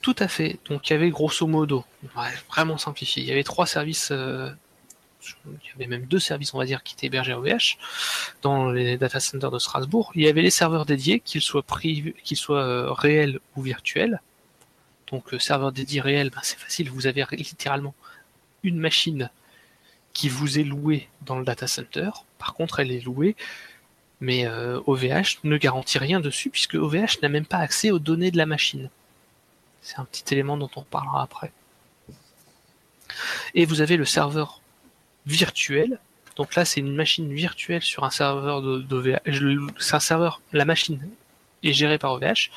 Tout 0.03 0.17
à 0.19 0.29
fait. 0.29 0.59
Donc 0.69 0.89
il 0.89 0.93
y 0.93 0.97
avait 0.97 1.11
grosso 1.11 1.47
modo, 1.47 1.85
vraiment 2.51 2.77
simplifié, 2.77 3.23
il 3.23 3.29
y 3.29 3.33
avait 3.33 3.45
trois 3.45 3.67
services 3.67 4.13
il 5.47 5.71
y 5.71 5.75
avait 5.75 5.87
même 5.87 6.07
deux 6.07 6.19
services, 6.19 6.55
on 6.55 6.59
va 6.59 6.65
dire, 6.65 6.83
qui 6.83 6.95
étaient 6.95 7.07
hébergés 7.07 7.33
à 7.33 7.39
OVH 7.39 7.79
dans 8.43 8.71
les 8.71 8.97
data 8.97 9.21
centers 9.21 9.51
de 9.51 9.59
Strasbourg. 9.59 10.13
Il 10.15 10.23
y 10.23 10.29
avait 10.29 10.43
les 10.43 10.51
serveurs 10.51 10.87
dédiés, 10.87 11.21
qu'ils 11.21 11.43
soient, 11.43 11.65
qu'ils 11.83 12.37
soient 12.37 12.63
euh, 12.63 12.93
réels 12.93 13.41
ou 13.57 13.63
virtuels. 13.63 14.21
Donc, 15.11 15.33
euh, 15.35 15.39
serveur 15.39 15.73
dédié 15.73 16.01
réel, 16.01 16.31
ben, 16.31 16.41
c'est 16.43 16.59
facile. 16.59 16.91
Vous 16.91 17.07
avez 17.07 17.25
littéralement 17.33 17.95
une 18.63 18.79
machine 18.79 19.31
qui 20.13 20.29
vous 20.29 20.59
est 20.59 20.65
louée 20.65 21.09
dans 21.23 21.39
le 21.39 21.45
data 21.45 21.67
center. 21.67 22.11
Par 22.39 22.55
contre, 22.55 22.81
elle 22.81 22.93
est 22.93 23.05
louée, 23.05 23.37
mais 24.21 24.47
OVH 24.49 25.05
euh, 25.05 25.23
ne 25.45 25.57
garantit 25.57 25.99
rien 25.99 26.21
dessus 26.21 26.51
puisque 26.51 26.75
OVH 26.75 27.21
n'a 27.23 27.29
même 27.29 27.47
pas 27.47 27.59
accès 27.59 27.91
aux 27.91 27.99
données 27.99 28.31
de 28.31 28.39
la 28.39 28.47
machine. 28.47 28.91
C'est 29.83 29.99
un 29.99 30.05
petit 30.05 30.33
élément 30.33 30.57
dont 30.57 30.71
on 30.77 30.83
parlera 30.83 31.23
après. 31.23 31.53
Et 33.55 33.67
vous 33.67 33.81
avez 33.81 33.97
le 33.97 34.05
serveur 34.05 34.61
virtuel. 35.27 35.99
Donc 36.37 36.55
là, 36.55 36.65
c'est 36.65 36.81
une 36.81 36.95
machine 36.95 37.33
virtuelle 37.33 37.83
sur 37.83 38.05
un 38.05 38.11
serveur 38.11 38.61
d'OVH. 38.63 39.21
C'est 39.79 39.95
un 39.95 40.01
serveur, 40.01 40.41
la 40.53 40.65
machine 40.65 41.01
est 41.63 41.73
gérée 41.73 41.99
par 41.99 42.13
OVH. 42.13 42.51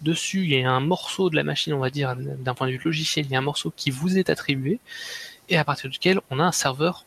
Dessus, 0.00 0.44
il 0.44 0.50
y 0.50 0.62
a 0.62 0.70
un 0.70 0.80
morceau 0.80 1.30
de 1.30 1.36
la 1.36 1.42
machine, 1.42 1.72
on 1.74 1.78
va 1.78 1.90
dire, 1.90 2.14
d'un 2.16 2.54
point 2.54 2.66
de 2.68 2.72
vue 2.72 2.80
logiciel, 2.84 3.26
il 3.26 3.32
y 3.32 3.36
a 3.36 3.38
un 3.38 3.42
morceau 3.42 3.72
qui 3.74 3.90
vous 3.90 4.18
est 4.18 4.30
attribué, 4.30 4.78
et 5.48 5.56
à 5.56 5.64
partir 5.64 5.90
duquel 5.90 6.20
on 6.30 6.40
a 6.40 6.44
un 6.44 6.52
serveur 6.52 7.04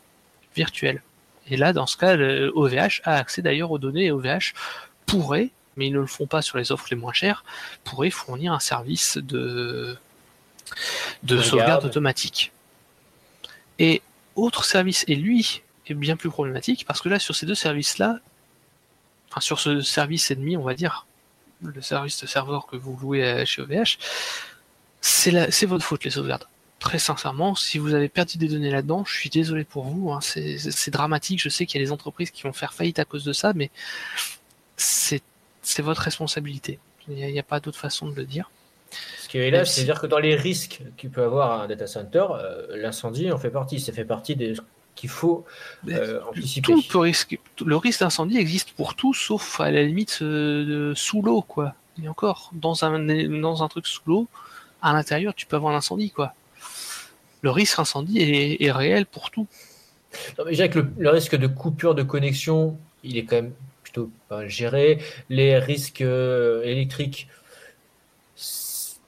virtuel. 0.56 1.02
Et 1.50 1.58
là, 1.58 1.74
dans 1.74 1.88
ce 1.88 1.98
cas, 1.98 2.16
OVH 2.18 3.02
a 3.04 3.16
accès 3.16 3.42
d'ailleurs 3.42 3.72
aux 3.72 3.80
données 3.80 4.06
et 4.06 4.12
OVH 4.12 4.54
pourrait, 5.06 5.50
mais 5.78 5.88
ils 5.88 5.94
ne 5.94 6.00
le 6.00 6.08
font 6.08 6.28
pas 6.28 6.42
sur 6.42 6.58
les 6.58 6.72
offres 6.72 6.88
les 6.92 6.98
moins 6.98 7.14
chères, 7.14 7.44
pourrait 7.84 8.10
fournir 8.10 8.52
un 8.52 8.60
service 8.60 9.18
de, 9.18 9.98
de 11.24 11.42
sauvegarde 11.42 11.86
automatique. 11.86 12.52
Et 13.80 14.02
autre 14.38 14.64
service, 14.64 15.04
et 15.08 15.16
lui 15.16 15.62
est 15.88 15.94
bien 15.94 16.16
plus 16.16 16.30
problématique, 16.30 16.86
parce 16.86 17.02
que 17.02 17.10
là, 17.10 17.20
sur 17.20 17.36
ces 17.36 17.46
deux 17.46 17.56
services-là, 17.56 18.20
enfin 19.30 19.42
sur 19.42 19.60
ce 19.60 19.82
service 19.82 20.32
ennemi, 20.32 20.58
on 20.58 20.64
va 20.64 20.74
dire, 20.74 21.06
le 21.62 21.82
service 21.82 22.22
de 22.22 22.28
serveur 22.28 22.68
que 22.68 22.76
vous 22.76 22.98
louez 23.02 23.46
chez 23.46 23.62
OVH, 23.62 23.98
c'est 25.02 25.66
votre 25.66 25.84
faute 25.84 26.04
les 26.04 26.12
sauvegardes. 26.12 26.48
Très 26.80 27.00
sincèrement, 27.00 27.56
si 27.56 27.80
vous 27.80 27.94
avez 27.94 28.08
perdu 28.08 28.38
des 28.38 28.48
données 28.48 28.70
là-dedans, 28.70 29.04
je 29.06 29.14
suis 29.14 29.30
désolé 29.30 29.64
pour 29.64 29.86
vous, 29.86 30.12
hein, 30.12 30.20
c'est 30.22 30.92
dramatique, 30.92 31.42
je 31.42 31.50
sais 31.50 31.66
qu'il 31.66 31.82
y 31.82 31.84
a 31.84 31.86
des 31.86 31.92
entreprises 31.92 32.32
qui 32.32 32.44
vont 32.44 32.54
faire 32.54 32.74
faillite 32.74 33.00
à 33.00 33.06
cause 33.06 33.24
de 33.24 33.34
ça, 33.34 33.54
mais 33.54 33.72
c'est 34.76 35.22
votre 35.80 36.02
responsabilité. 36.02 36.80
Il 37.10 37.16
n'y 37.16 37.40
a, 37.40 37.44
pas 37.44 37.60
d'autre 37.60 37.80
façon 37.80 38.08
de 38.08 38.16
le 38.16 38.26
dire. 38.26 38.52
Ce 39.20 39.28
qui 39.28 39.38
est 39.38 39.52
là, 39.52 39.66
c'est-à-dire 39.66 40.00
que 40.00 40.08
dans 40.08 40.20
les 40.20 40.36
risques 40.36 40.82
qu'il 40.96 41.10
peut 41.10 41.24
avoir 41.24 41.62
un 41.62 41.68
data 41.68 41.88
center, 41.88 42.26
euh, 42.32 42.68
l'incendie 42.78 43.32
en 43.32 43.38
fait 43.38 43.50
partie. 43.50 43.80
Ça 43.80 43.92
fait 43.92 44.06
partie 44.06 44.36
des, 44.36 44.54
qu'il 44.96 45.10
faut 45.10 45.46
euh, 45.90 46.22
anticiper. 46.30 46.74
Tout 46.74 46.82
peut 46.90 47.00
risquer- 47.00 47.40
le 47.66 47.76
risque 47.76 48.00
d'incendie 48.00 48.38
existe 48.38 48.72
pour 48.72 48.96
tout, 48.96 49.14
sauf 49.14 49.60
à 49.60 49.70
la 49.72 49.84
limite 49.84 50.20
euh, 50.22 50.94
sous 50.96 51.22
l'eau, 51.22 51.42
quoi. 51.42 51.76
Et 52.02 52.08
encore, 52.08 52.52
dans 52.54 52.86
un, 52.86 53.00
dans 53.40 53.64
un 53.64 53.68
truc 53.68 53.88
sous 53.88 54.02
l'eau, 54.06 54.28
à 54.82 54.94
l'intérieur, 54.94 55.34
tu 55.36 55.46
peux 55.46 55.56
avoir 55.56 55.74
un 55.74 55.78
incendie, 55.78 56.12
quoi. 56.12 56.34
Le 57.42 57.52
risque 57.52 57.80
incendie 57.80 58.20
est, 58.20 58.64
est 58.64 58.72
réel 58.72 59.06
pour 59.06 59.32
tout. 59.32 59.48
Non, 60.40 60.46
mais 60.46 60.70
que 60.70 60.80
le, 60.80 60.92
le 60.98 61.10
risque 61.10 61.36
de 61.36 61.48
coupure 61.48 61.94
de 61.94 62.04
connexion, 62.04 62.78
il 63.04 63.18
est 63.18 63.26
quand 63.26 63.36
même 63.36 63.54
plutôt 63.84 64.10
pas 64.30 64.48
géré. 64.48 65.00
Les 65.30 65.60
risques 65.60 66.02
électriques, 66.02 67.28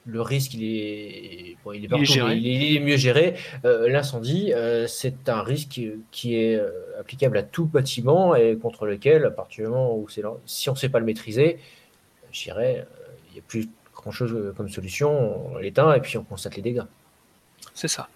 le 0.06 0.22
risque, 0.22 0.54
il 0.54 0.64
est, 0.64 1.56
bon, 1.64 1.72
il 1.72 1.84
est 1.84 1.88
partout, 1.88 2.04
géré. 2.04 2.34
il 2.36 2.46
est, 2.46 2.50
il 2.70 2.76
est 2.76 2.80
mieux 2.80 2.96
géré. 2.96 3.34
Euh, 3.64 3.88
L'incendie, 3.88 4.52
euh, 4.54 4.86
c'est 4.86 5.28
un 5.28 5.42
risque 5.42 5.80
qui 6.10 6.36
est 6.36 6.56
euh, 6.56 6.70
applicable 6.98 7.36
à 7.36 7.42
tout 7.42 7.66
bâtiment 7.66 8.34
et 8.34 8.56
contre 8.56 8.86
lequel, 8.86 9.24
à 9.26 9.30
partir 9.30 9.66
du 9.66 9.70
moment 9.70 9.96
où 9.96 10.08
c'est 10.08 10.22
là- 10.22 10.32
si 10.46 10.68
on 10.68 10.72
ne 10.72 10.78
sait 10.78 10.88
pas 10.88 10.98
le 11.00 11.04
maîtriser, 11.04 11.58
je 12.32 12.42
dirais, 12.44 12.86
il 13.30 13.34
n'y 13.34 13.38
a 13.40 13.42
plus 13.46 13.68
grand 13.94 14.10
chose 14.10 14.54
comme 14.56 14.68
solution. 14.70 15.52
On 15.54 15.58
l'éteint 15.58 15.92
et 15.92 16.00
puis 16.00 16.16
on 16.16 16.24
constate 16.24 16.56
les 16.56 16.62
dégâts. 16.62 16.82
C'est 17.74 17.88
ça. 17.88 18.08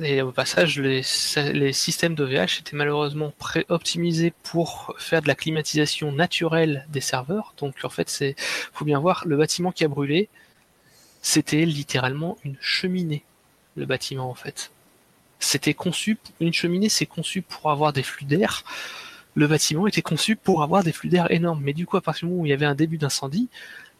Et, 0.00 0.22
au 0.22 0.32
passage, 0.32 0.78
les, 0.78 1.02
les 1.52 1.72
systèmes 1.72 2.14
d'OVH 2.14 2.60
étaient 2.60 2.76
malheureusement 2.76 3.32
pré-optimisés 3.38 4.32
pour 4.42 4.94
faire 4.98 5.20
de 5.20 5.28
la 5.28 5.34
climatisation 5.34 6.12
naturelle 6.12 6.86
des 6.88 7.02
serveurs. 7.02 7.54
Donc 7.58 7.74
en 7.82 7.90
fait, 7.90 8.08
c'est 8.08 8.34
faut 8.72 8.86
bien 8.86 8.98
voir, 8.98 9.24
le 9.26 9.36
bâtiment 9.36 9.70
qui 9.70 9.84
a 9.84 9.88
brûlé, 9.88 10.30
c'était 11.20 11.66
littéralement 11.66 12.38
une 12.44 12.56
cheminée, 12.60 13.22
le 13.76 13.84
bâtiment 13.84 14.30
en 14.30 14.34
fait. 14.34 14.70
C'était 15.40 15.74
conçu, 15.74 16.18
une 16.40 16.52
cheminée 16.54 16.88
c'est 16.88 17.06
conçu 17.06 17.42
pour 17.42 17.70
avoir 17.70 17.92
des 17.92 18.02
flux 18.02 18.24
d'air. 18.24 18.64
Le 19.34 19.46
bâtiment 19.46 19.86
était 19.86 20.02
conçu 20.02 20.36
pour 20.36 20.62
avoir 20.62 20.84
des 20.84 20.92
flux 20.92 21.08
d'air 21.08 21.30
énormes. 21.30 21.60
Mais 21.62 21.72
du 21.74 21.86
coup, 21.86 21.96
à 21.96 22.00
partir 22.00 22.26
du 22.26 22.32
moment 22.32 22.42
où 22.42 22.46
il 22.46 22.50
y 22.50 22.52
avait 22.52 22.66
un 22.66 22.74
début 22.74 22.98
d'incendie, 22.98 23.48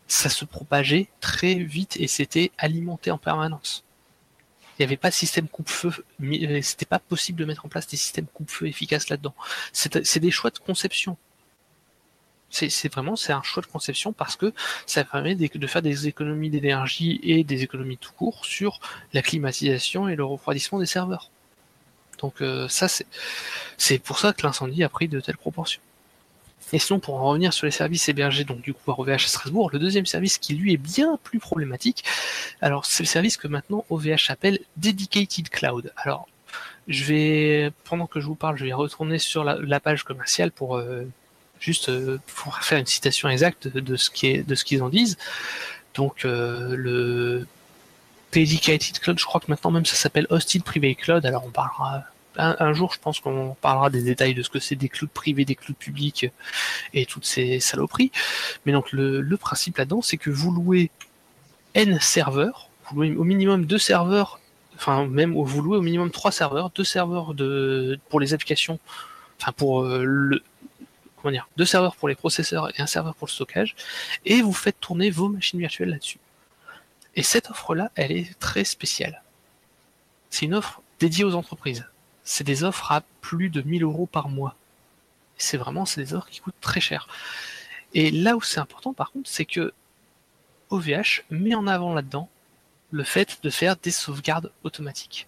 ça 0.07 0.31
se 0.31 0.45
propageait 0.45 1.09
très 1.21 1.55
vite 1.55 1.97
et 1.99 2.07
c'était 2.07 2.51
alimenté 2.59 3.11
en 3.11 3.19
permanence. 3.19 3.85
Il 4.79 4.83
n'y 4.83 4.85
avait 4.85 4.97
pas 4.97 5.11
de 5.11 5.15
système 5.15 5.49
coupe-feu, 5.49 5.93
euh, 6.23 6.63
c'était 6.63 6.87
pas 6.87 6.99
possible 6.99 7.39
de 7.39 7.45
mettre 7.45 7.67
en 7.67 7.69
place 7.69 7.87
des 7.87 7.97
systèmes 7.97 8.27
coupe-feu 8.27 8.67
efficaces 8.67 9.09
là-dedans. 9.09 9.35
C'est 9.73 10.19
des 10.19 10.31
choix 10.31 10.51
de 10.51 10.59
conception. 10.59 11.17
C'est 12.51 12.93
vraiment 12.93 13.17
c'est 13.17 13.33
un 13.33 13.43
choix 13.43 13.63
de 13.63 13.67
conception 13.67 14.13
parce 14.13 14.37
que 14.37 14.53
ça 14.87 15.05
permet 15.05 15.35
de 15.35 15.67
faire 15.67 15.81
des 15.81 16.07
économies 16.07 16.51
d'énergie 16.51 17.19
et 17.23 17.45
des 17.45 17.63
économies 17.63 17.97
tout 17.97 18.13
court 18.13 18.45
sur 18.45 18.79
la 19.15 19.23
climatisation 19.23 20.07
et 20.07 20.17
le 20.17 20.25
refroidissement 20.25 20.79
des 20.79 20.87
serveurs. 20.87 21.31
Donc 22.19 22.43
euh, 22.43 22.69
ça 22.69 22.89
c'est 23.79 23.99
pour 23.99 24.19
ça 24.19 24.35
que 24.35 24.43
l'incendie 24.43 24.85
a 24.85 24.91
pris 24.91 25.09
de 25.09 25.19
telles 25.21 25.39
proportions. 25.39 25.81
Et 26.73 26.79
sinon, 26.79 27.01
pour 27.01 27.15
en 27.17 27.25
revenir 27.25 27.53
sur 27.53 27.67
les 27.67 27.71
services 27.71 28.09
hébergés, 28.09 28.45
donc 28.45 28.61
du 28.61 28.73
coup 28.73 28.81
par 28.85 28.99
OVH 28.99 29.11
à 29.11 29.19
Strasbourg, 29.19 29.71
le 29.73 29.79
deuxième 29.79 30.07
service 30.07 30.39
qui 30.39 30.55
lui 30.55 30.73
est 30.73 30.79
bien 30.79 31.19
plus 31.23 31.39
problématique, 31.39 32.05
alors 32.61 32.87
c'est 32.87 33.03
le 33.03 33.09
service 33.09 33.37
que 33.37 33.49
maintenant 33.49 33.85
OVH 33.91 34.31
appelle 34.31 34.59
Dedicated 34.77 35.49
Cloud. 35.51 35.93
Alors, 35.97 36.29
je 36.89 37.05
vais, 37.05 37.73
pendant 37.85 38.07
que 38.07 38.21
je 38.21 38.27
vous 38.27 38.35
parle, 38.35 38.57
je 38.57 38.65
vais 38.65 38.73
retourner 38.73 39.19
sur 39.19 39.45
la, 39.45 39.81
page 39.81 40.03
commerciale 40.05 40.51
pour 40.51 40.77
euh, 40.77 41.05
juste 41.61 41.89
euh, 41.89 42.19
pour 42.27 42.59
faire 42.59 42.79
une 42.79 42.87
citation 42.87 43.29
exacte 43.29 43.69
de, 43.69 43.81
de 43.81 43.97
ce 43.97 44.11
qui 44.11 44.27
est 44.29 44.43
de 44.43 44.55
ce 44.55 44.65
qu'ils 44.65 44.83
en 44.83 44.89
disent. 44.89 45.17
Donc 45.95 46.25
euh, 46.25 46.75
le 46.77 47.47
Dedicated 48.33 48.99
Cloud, 48.99 49.19
je 49.19 49.25
crois 49.25 49.41
que 49.41 49.47
maintenant 49.49 49.71
même 49.71 49.87
ça 49.87 49.97
s'appelle 49.97 50.27
Hosted 50.31 50.65
Private 50.65 50.97
Cloud. 50.97 51.27
Alors 51.27 51.45
on 51.47 51.51
parlera 51.51 52.05
un, 52.37 52.73
jour, 52.73 52.93
je 52.93 52.99
pense 52.99 53.21
qu'on 53.21 53.57
parlera 53.61 53.91
des 53.91 54.03
détails 54.03 54.35
de 54.35 54.43
ce 54.43 54.51
que 54.51 54.59
c'est 54.59 54.77
des 54.77 54.89
clouds 54.89 55.09
privés, 55.13 55.45
des 55.45 55.55
clouds 55.55 55.75
publics 55.75 56.27
et 56.95 57.07
toutes 57.07 57.27
ces 57.27 57.61
saloperies. 57.61 58.11
Mais 58.65 58.73
donc 58.73 58.93
le, 58.93 59.21
le 59.21 59.37
principe 59.37 59.79
là-dedans, 59.79 60.03
c'est 60.03 60.17
que 60.17 60.31
vous 60.31 60.51
louez 60.51 60.91
N 61.75 61.99
serveurs, 62.01 62.69
vous 62.91 62.97
louez 63.03 63.17
au 63.17 63.25
minimum 63.25 63.67
deux 63.67 63.79
serveurs, 63.79 64.41
enfin 64.77 65.07
même 65.07 65.35
vous 65.35 65.63
louez 65.63 65.79
au 65.79 65.83
minimum 65.83 66.11
trois 66.11 66.33
serveurs, 66.33 66.71
deux 66.71 66.85
serveurs 66.85 67.35
de 67.35 67.99
pour 68.09 68.21
les 68.21 68.35
applications, 68.35 68.79
enfin 69.41 69.53
pour 69.53 69.83
euh, 69.83 70.05
le 70.05 70.43
comment 71.17 71.33
dire, 71.33 71.49
deux 71.57 71.65
serveurs 71.65 71.97
pour 71.97 72.09
les 72.09 72.15
processeurs 72.15 72.69
et 72.77 72.83
un 72.83 72.87
serveur 72.87 73.15
pour 73.15 73.27
le 73.29 73.33
stockage, 73.33 73.77
et 74.25 74.43
vous 74.43 74.53
faites 74.53 74.79
tourner 74.81 75.11
vos 75.11 75.29
machines 75.29 75.61
virtuelles 75.61 75.91
là-dessus. 75.91 76.19
Et 77.15 77.23
cette 77.23 77.51
offre-là, 77.51 77.91
elle 77.95 78.13
est 78.13 78.39
très 78.41 78.65
spéciale. 78.65 79.23
C'est 80.31 80.47
une 80.47 80.55
offre 80.55 80.83
dédiée 80.99 81.25
aux 81.25 81.35
entreprises. 81.35 81.85
C'est 82.25 82.45
des 82.45 82.65
offres 82.65 82.93
à 82.93 83.03
plus 83.21 83.51
de 83.51 83.63
1000 83.63 83.83
euros 83.83 84.07
par 84.07 84.29
mois. 84.29 84.57
C'est 85.37 85.57
vraiment, 85.57 85.87
c'est 85.87 86.03
des 86.03 86.15
offres 86.15 86.29
qui 86.29 86.41
coûtent 86.41 86.55
très 86.61 86.81
cher. 86.81 87.09
Et 87.95 88.11
là 88.11 88.37
où 88.37 88.43
c'est 88.43 88.61
important, 88.61 88.93
par 88.93 89.11
contre, 89.11 89.29
c'est 89.29 89.45
que 89.45 89.73
OVH 90.71 91.25
met 91.31 91.55
en 91.55 91.67
avant 91.67 91.95
là-dedans 91.95 92.29
le 92.91 93.05
fait 93.05 93.39
de 93.43 93.51
faire 93.51 93.77
des 93.77 93.91
sauvegardes 93.91 94.53
automatiques. 94.65 95.27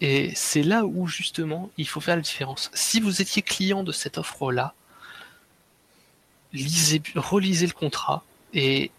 Et 0.00 0.32
c'est 0.34 0.62
là 0.62 0.84
où 0.84 1.06
justement 1.06 1.70
il 1.76 1.88
faut 1.88 2.00
faire 2.00 2.16
la 2.16 2.22
différence. 2.22 2.70
Si 2.74 3.00
vous 3.00 3.22
étiez 3.22 3.42
client 3.42 3.82
de 3.82 3.92
cette 3.92 4.18
offre-là, 4.18 4.74
lisez, 6.52 7.02
relisez 7.14 7.66
le 7.66 7.72
contrat 7.72 8.24
et 8.52 8.90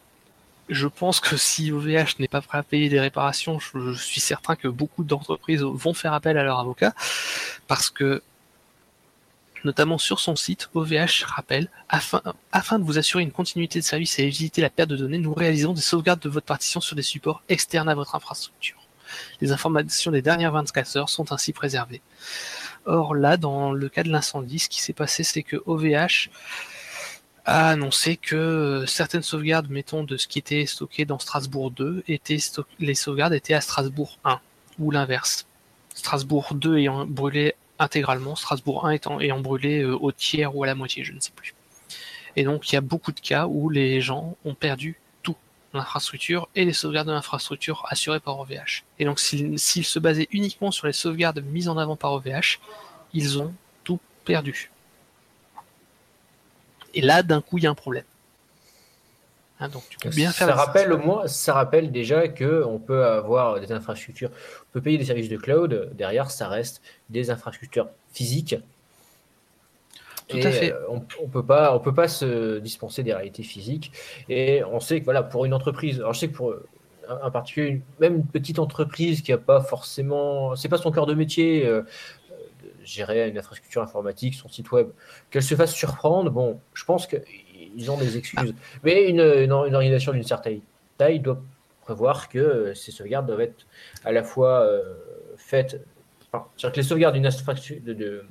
je 0.70 0.88
pense 0.88 1.20
que 1.20 1.38
si 1.38 1.72
OVH 1.72 2.20
n'est 2.20 2.28
pas 2.28 2.42
prêt 2.42 2.58
à 2.58 2.64
payer 2.64 2.90
des 2.90 3.00
réparations, 3.00 3.60
je, 3.60 3.94
suis 3.94 4.22
certain 4.22 4.56
que 4.56 4.68
beaucoup 4.68 5.04
d'entreprises 5.04 5.62
vont 5.62 5.94
faire 5.94 6.14
appel 6.14 6.38
à 6.38 6.44
leur 6.44 6.60
avocat 6.60 6.94
parce 7.68 7.90
que 7.90 8.22
notamment 9.64 9.98
sur 9.98 10.20
son 10.20 10.36
site, 10.36 10.70
OVH 10.76 11.24
rappelle, 11.26 11.70
afin, 11.90 12.22
afin 12.52 12.78
de 12.78 12.84
vous 12.84 13.00
assurer 13.00 13.24
une 13.24 13.32
continuité 13.32 13.80
de 13.80 13.84
service 13.84 14.20
et 14.20 14.24
éviter 14.24 14.62
la 14.62 14.70
perte 14.70 14.90
de 14.90 14.96
données, 14.96 15.18
nous 15.18 15.34
réalisons 15.34 15.74
des 15.74 15.82
sauvegardes 15.82 16.20
de 16.20 16.30
votre 16.30 16.46
partition 16.46 16.82
sur 16.82 16.96
des 16.96 17.02
supports 17.02 17.42
externes 17.50 17.90
à 17.90 17.96
votre 17.96 18.14
infrastructure. 18.14 18.78
Les 19.42 19.52
informations 19.52 20.12
des 20.12 20.22
dernières 20.22 20.52
24 20.52 20.98
heures 20.98 21.10
sont 21.10 21.32
ainsi 21.32 21.52
préservées. 21.52 22.02
Or 22.86 23.16
là, 23.16 23.38
dans 23.38 23.72
le 23.72 23.90
cas 23.90 24.04
de 24.04 24.10
l'incendie, 24.10 24.60
ce 24.60 24.70
qui 24.70 24.82
s'est 24.82 24.94
passé, 24.94 25.24
c'est 25.24 25.44
que 25.44 25.58
OVH 25.66 26.30
a 27.46 27.70
annoncé 27.70 28.18
que 28.18 28.86
certaines 28.88 29.22
sauvegardes, 29.22 29.70
mettons, 29.70 30.04
de 30.04 30.18
ce 30.18 30.28
qui 30.28 30.40
était 30.40 30.66
stocké 30.66 31.06
dans 31.06 31.20
Strasbourg 31.20 31.72
2, 31.72 32.04
étaient 32.08 32.40
les 32.80 32.96
sauvegardes 32.96 33.34
étaient 33.34 33.54
à 33.54 33.62
Strasbourg 33.62 34.18
1, 34.26 34.40
ou 34.80 34.92
l'inverse. 34.92 35.46
Strasbourg 35.94 36.56
2 36.56 36.78
ayant 36.78 37.06
brûlé 37.06 37.54
intégralement, 37.78 38.36
Strasbourg 38.36 38.88
1 38.88 38.92
étant, 38.92 39.20
ayant 39.20 39.40
brûlé 39.40 39.82
euh, 39.82 39.96
au 39.96 40.12
tiers 40.12 40.56
ou 40.56 40.64
à 40.64 40.68
la 40.68 40.76
moitié, 40.76 41.04
je 41.04 41.14
ne 41.14 41.20
sais 41.20 41.32
plus. 41.36 41.54
Et 42.36 42.44
donc 42.44 42.70
il 42.70 42.76
y 42.76 42.78
a 42.78 42.82
beaucoup 42.82 43.12
de 43.12 43.20
cas 43.20 43.48
où 43.48 43.70
les 43.70 44.02
gens 44.02 44.36
ont 44.44 44.56
perdu 44.56 45.00
tout, 45.24 45.36
l'infrastructure 45.74 46.50
et 46.56 46.66
les 46.66 46.74
sauvegardes 46.74 47.08
de 47.08 47.14
l'infrastructure 47.14 47.86
assurées 47.90 48.20
par 48.20 48.40
OVH. 48.40 48.84
Et 49.00 49.06
donc 49.06 49.20
s'ils 49.20 49.60
se 49.60 50.00
basaient 50.00 50.28
uniquement 50.32 50.72
sur 50.72 50.88
les 50.88 50.94
sauvegardes 50.94 51.44
mises 51.44 51.70
en 51.70 51.78
avant 51.78 51.96
par 51.96 52.14
OVH, 52.14 52.60
ils 53.14 53.40
ont 53.40 53.54
tout 53.84 54.00
perdu. 54.26 54.72
Et 56.96 57.02
là, 57.02 57.22
d'un 57.24 57.42
coup, 57.42 57.58
il 57.58 57.66
y 57.66 57.68
a 57.68 57.70
un 57.70 57.76
problème. 57.76 58.06
Hein, 59.60 59.70
donc 59.70 59.84
tu 59.90 59.98
peux 59.98 60.10
bien 60.10 60.32
faire 60.32 60.50
ça 60.50 60.54
rappelle 60.54 60.92
au 60.92 60.98
moins, 60.98 61.28
ça 61.28 61.54
rappelle 61.54 61.90
déjà 61.92 62.28
que 62.28 62.64
on 62.66 62.78
peut 62.78 63.06
avoir 63.06 63.62
des 63.62 63.72
infrastructures, 63.72 64.30
on 64.30 64.74
peut 64.74 64.82
payer 64.82 64.98
des 64.98 65.06
services 65.06 65.30
de 65.30 65.38
cloud. 65.38 65.92
Derrière, 65.94 66.30
ça 66.30 66.50
reste 66.50 66.82
des 67.10 67.30
infrastructures 67.30 67.88
physiques. 68.12 68.58
Tout 70.28 70.38
Et, 70.38 70.46
à 70.46 70.52
fait. 70.52 70.74
euh, 70.74 70.80
on, 70.90 71.06
on 71.22 71.28
peut 71.28 71.46
pas, 71.46 71.74
on 71.76 71.80
peut 71.80 71.94
pas 71.94 72.08
se 72.08 72.58
dispenser 72.58 73.04
des 73.04 73.14
réalités 73.14 73.44
physiques. 73.44 73.94
Et 74.28 74.64
on 74.66 74.80
sait 74.80 75.00
que 75.00 75.06
voilà, 75.06 75.24
pour 75.24 75.46
une 75.46 75.54
entreprise, 75.54 76.00
alors 76.00 76.14
je 76.14 76.20
sais 76.20 76.28
que 76.28 76.36
pour 76.36 76.54
un, 77.08 77.32
particulier, 77.32 77.82
même 78.00 78.16
une 78.16 78.26
petite 78.26 78.60
entreprise 78.60 79.22
qui 79.22 79.32
a 79.32 79.38
pas 79.38 79.62
forcément, 79.62 80.56
c'est 80.56 80.70
pas 80.70 80.78
son 80.78 80.92
cœur 80.92 81.06
de 81.06 81.14
métier. 81.14 81.66
euh, 81.66 81.84
gérer 82.86 83.28
une 83.30 83.38
infrastructure 83.38 83.82
informatique, 83.82 84.36
son 84.36 84.48
site 84.50 84.72
web, 84.72 84.90
qu'elle 85.30 85.44
se 85.44 85.56
fasse 85.56 85.74
surprendre, 85.74 86.32
bon, 86.32 86.60
je 86.74 86.86
pense 86.86 87.08
qu'ils 87.08 87.92
ont 87.92 87.98
des 87.98 88.18
excuses. 88.18 88.54
Mais 88.84 89.10
une, 89.10 89.20
une, 89.20 89.52
une 89.52 89.76
organisation 89.76 90.14
d'une 90.14 90.24
certaine 90.24 90.62
taille 90.98 91.20
doit 91.20 91.42
prévoir 91.82 92.30
que 92.30 92.74
ces 92.74 92.92
sauvegardes 92.92 93.28
doivent 93.28 93.42
être 93.42 93.66
à 94.06 94.12
la 94.12 94.24
fois 94.24 94.62
euh, 94.62 94.82
faites. 95.38 95.80
enfin, 96.32 96.46
c'est-à-dire 96.58 96.74
que 96.76 96.80
les 96.82 96.88
sauvegardes 96.88 97.16
d'une 97.16 97.28
infrastructure, 97.28 97.78
de, 97.84 97.94
de- 97.94 98.26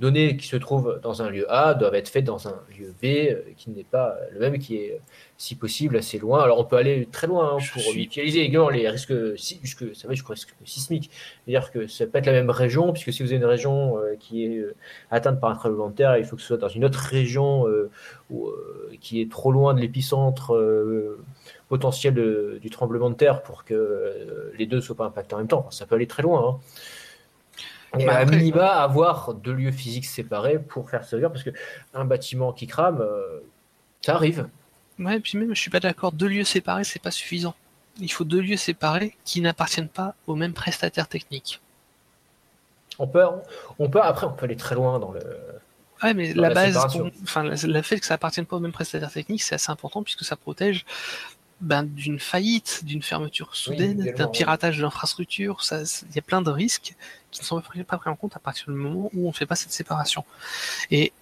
données 0.00 0.36
qui 0.36 0.46
se 0.48 0.56
trouvent 0.56 0.98
dans 1.02 1.22
un 1.22 1.30
lieu 1.30 1.46
A 1.52 1.74
doivent 1.74 1.94
être 1.94 2.08
faites 2.08 2.24
dans 2.24 2.48
un 2.48 2.56
lieu 2.78 2.92
B 3.02 3.04
euh, 3.30 3.42
qui 3.56 3.70
n'est 3.70 3.84
pas 3.84 4.16
le 4.32 4.40
même, 4.40 4.58
qui 4.58 4.76
est, 4.76 5.00
si 5.36 5.54
possible, 5.54 5.96
assez 5.96 6.18
loin. 6.18 6.42
Alors, 6.42 6.58
on 6.58 6.64
peut 6.64 6.76
aller 6.76 7.06
très 7.12 7.26
loin 7.26 7.54
hein, 7.54 7.58
pour 7.72 7.82
suis- 7.82 8.02
utiliser 8.04 8.40
également 8.40 8.70
les 8.70 8.88
risques, 8.88 9.12
jusque, 9.36 9.94
ça 9.94 10.08
va 10.08 10.14
jusqu'au 10.14 10.32
risque 10.32 10.54
sismique. 10.64 11.10
C'est-à-dire 11.44 11.70
que 11.70 11.86
ça 11.86 12.06
peut 12.06 12.18
être 12.18 12.26
la 12.26 12.32
même 12.32 12.50
région, 12.50 12.92
puisque 12.92 13.12
si 13.12 13.22
vous 13.22 13.28
avez 13.28 13.36
une 13.36 13.44
région 13.44 13.98
euh, 13.98 14.16
qui 14.18 14.44
est 14.44 14.58
euh, 14.58 14.74
atteinte 15.10 15.38
par 15.40 15.50
un 15.50 15.54
tremblement 15.54 15.90
de 15.90 15.94
terre, 15.94 16.16
il 16.16 16.24
faut 16.24 16.36
que 16.36 16.42
ce 16.42 16.48
soit 16.48 16.56
dans 16.56 16.68
une 16.68 16.84
autre 16.84 16.98
région 16.98 17.68
euh, 17.68 17.90
où, 18.30 18.48
euh, 18.48 18.90
qui 19.00 19.20
est 19.20 19.30
trop 19.30 19.52
loin 19.52 19.74
de 19.74 19.80
l'épicentre 19.80 20.54
euh, 20.54 21.18
potentiel 21.68 22.14
de- 22.14 22.58
du 22.60 22.70
tremblement 22.70 23.10
de 23.10 23.14
terre 23.14 23.42
pour 23.42 23.64
que 23.64 23.74
euh, 23.74 24.52
les 24.58 24.66
deux 24.66 24.76
ne 24.76 24.80
soient 24.80 24.96
pas 24.96 25.04
impactés 25.06 25.34
en 25.34 25.38
même 25.38 25.46
temps. 25.48 25.60
Enfin, 25.60 25.70
ça 25.70 25.86
peut 25.86 25.94
aller 25.94 26.06
très 26.06 26.22
loin. 26.22 26.40
hein. 26.48 26.58
Et 27.98 28.04
Bah, 28.06 28.14
à 28.14 28.18
après- 28.20 28.36
minima, 28.36 28.66
avoir 28.68 29.34
deux 29.34 29.52
lieux 29.52 29.72
physiques 29.72 30.06
séparés 30.06 30.58
pour 30.58 30.88
faire 30.90 31.04
ce 31.04 31.16
parce 31.16 31.42
que 31.42 31.50
un 31.94 32.04
bâtiment 32.04 32.52
qui 32.52 32.66
crame, 32.66 33.00
euh, 33.00 33.40
ça 34.00 34.14
arrive. 34.14 34.48
Ouais, 34.98 35.16
et 35.16 35.20
puis 35.20 35.38
même, 35.38 35.54
je 35.54 35.60
suis 35.60 35.70
pas 35.70 35.80
d'accord. 35.80 36.12
Deux 36.12 36.28
lieux 36.28 36.44
séparés, 36.44 36.84
c'est 36.84 37.02
pas 37.02 37.10
suffisant. 37.10 37.54
Il 37.98 38.10
faut 38.12 38.24
deux 38.24 38.40
lieux 38.40 38.56
séparés 38.56 39.16
qui 39.24 39.40
n'appartiennent 39.40 39.88
pas 39.88 40.14
au 40.26 40.36
même 40.36 40.52
prestataire 40.52 41.08
technique. 41.08 41.60
On 42.98 43.06
peut, 43.06 43.24
on 43.78 43.88
peut, 43.88 44.00
après, 44.00 44.26
on 44.26 44.32
peut 44.32 44.44
aller 44.44 44.56
très 44.56 44.74
loin 44.74 44.98
dans 44.98 45.10
le. 45.10 45.20
Ouais, 46.02 46.14
mais 46.14 46.32
la, 46.32 46.48
la 46.48 46.54
base, 46.54 46.76
enfin, 47.22 47.44
le 47.44 47.82
fait 47.82 47.98
que 48.00 48.06
ça 48.06 48.14
appartienne 48.14 48.46
pas 48.46 48.56
au 48.56 48.60
même 48.60 48.72
prestataire 48.72 49.10
technique, 49.10 49.42
c'est 49.42 49.54
assez 49.54 49.70
important 49.70 50.02
puisque 50.02 50.24
ça 50.24 50.36
protège 50.36 50.84
ben, 51.60 51.82
d'une 51.84 52.18
faillite, 52.18 52.80
d'une 52.84 53.02
fermeture 53.02 53.54
soudaine, 53.54 53.98
d'un 54.16 54.28
piratage 54.28 54.78
c'est- 55.62 56.04
Il 56.10 56.16
y 56.16 56.18
a 56.18 56.22
plein 56.22 56.42
de 56.42 56.50
risques 56.50 56.94
qui 57.30 57.40
ne 57.40 57.44
sont 57.46 57.56
pas 57.60 57.62
pris, 57.68 57.84
en 58.10 58.16
compte 58.16 58.36
à 58.36 58.38
partir 58.40 58.66
du 58.66 58.72
moment 58.74 59.10
où 59.14 59.24
on 59.26 59.28
ne 59.28 59.34
fait 59.34 59.46
pas 59.46 59.56
cette 59.56 59.72
séparation. 59.72 60.24
Et 60.90 61.12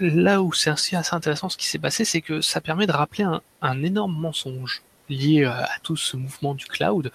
là 0.00 0.42
où 0.42 0.52
c'est 0.52 0.70
assez, 0.70 0.96
assez 0.96 1.14
intéressant 1.14 1.48
ce 1.48 1.56
qui 1.56 1.66
s'est 1.66 1.78
passé, 1.78 2.04
c'est 2.04 2.20
que 2.20 2.40
ça 2.40 2.60
permet 2.60 2.86
de 2.86 2.92
rappeler 2.92 3.24
un, 3.24 3.40
un 3.62 3.82
énorme 3.82 4.16
mensonge 4.18 4.82
lié 5.08 5.44
euh, 5.44 5.50
à 5.52 5.78
tout 5.82 5.96
ce 5.96 6.16
mouvement 6.16 6.54
du 6.54 6.64
cloud. 6.66 7.12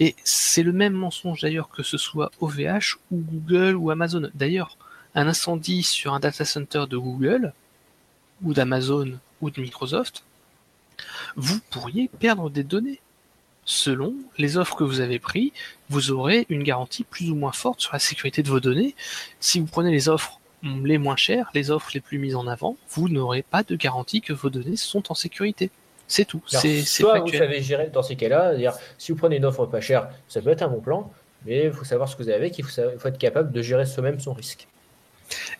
Et 0.00 0.16
c'est 0.24 0.62
le 0.62 0.72
même 0.72 0.94
mensonge 0.94 1.42
d'ailleurs 1.42 1.68
que 1.68 1.82
ce 1.82 1.98
soit 1.98 2.30
OVH 2.40 2.96
ou 3.12 3.18
Google 3.18 3.76
ou 3.76 3.90
Amazon. 3.90 4.28
D'ailleurs, 4.34 4.76
un 5.14 5.28
incendie 5.28 5.82
sur 5.82 6.12
un 6.14 6.20
data 6.20 6.44
center 6.44 6.84
de 6.90 6.96
Google 6.96 7.52
ou 8.42 8.52
d'Amazon 8.52 9.18
ou 9.40 9.50
de 9.50 9.60
Microsoft, 9.60 10.24
vous 11.36 11.58
pourriez 11.70 12.08
perdre 12.20 12.50
des 12.50 12.64
données. 12.64 13.00
Selon 13.68 14.14
les 14.38 14.56
offres 14.58 14.76
que 14.76 14.84
vous 14.84 15.00
avez 15.00 15.18
prises, 15.18 15.50
vous 15.88 16.12
aurez 16.12 16.46
une 16.50 16.62
garantie 16.62 17.02
plus 17.02 17.30
ou 17.30 17.34
moins 17.34 17.50
forte 17.50 17.80
sur 17.80 17.92
la 17.92 17.98
sécurité 17.98 18.44
de 18.44 18.48
vos 18.48 18.60
données. 18.60 18.94
Si 19.40 19.58
vous 19.58 19.66
prenez 19.66 19.90
les 19.90 20.08
offres 20.08 20.38
les 20.62 20.98
moins 20.98 21.16
chères, 21.16 21.50
les 21.52 21.70
offres 21.72 21.90
les 21.94 22.00
plus 22.00 22.18
mises 22.18 22.36
en 22.36 22.46
avant, 22.46 22.76
vous 22.90 23.08
n'aurez 23.08 23.42
pas 23.42 23.62
de 23.64 23.74
garantie 23.74 24.20
que 24.20 24.32
vos 24.32 24.50
données 24.50 24.76
sont 24.76 25.10
en 25.10 25.14
sécurité. 25.14 25.70
C'est 26.06 26.24
tout. 26.24 26.40
C'est 26.46 26.82
soit 26.82 27.18
vous 27.18 27.26
savez 27.38 27.60
gérer 27.62 27.88
dans 27.88 28.02
ces 28.04 28.14
cas-là, 28.14 28.52
si 28.98 29.10
vous 29.10 29.18
prenez 29.18 29.36
une 29.36 29.44
offre 29.44 29.66
pas 29.66 29.80
chère, 29.80 30.08
ça 30.28 30.40
peut 30.40 30.50
être 30.50 30.62
un 30.62 30.68
bon 30.68 30.80
plan, 30.80 31.12
mais 31.44 31.64
il 31.64 31.72
faut 31.72 31.84
savoir 31.84 32.08
ce 32.08 32.14
que 32.14 32.22
vous 32.22 32.28
avez 32.28 32.38
avec, 32.38 32.56
il 32.58 32.64
faut, 32.64 32.70
faut 32.98 33.08
être 33.08 33.18
capable 33.18 33.50
de 33.50 33.62
gérer 33.62 33.84
soi-même 33.86 34.20
son 34.20 34.32
risque. 34.32 34.68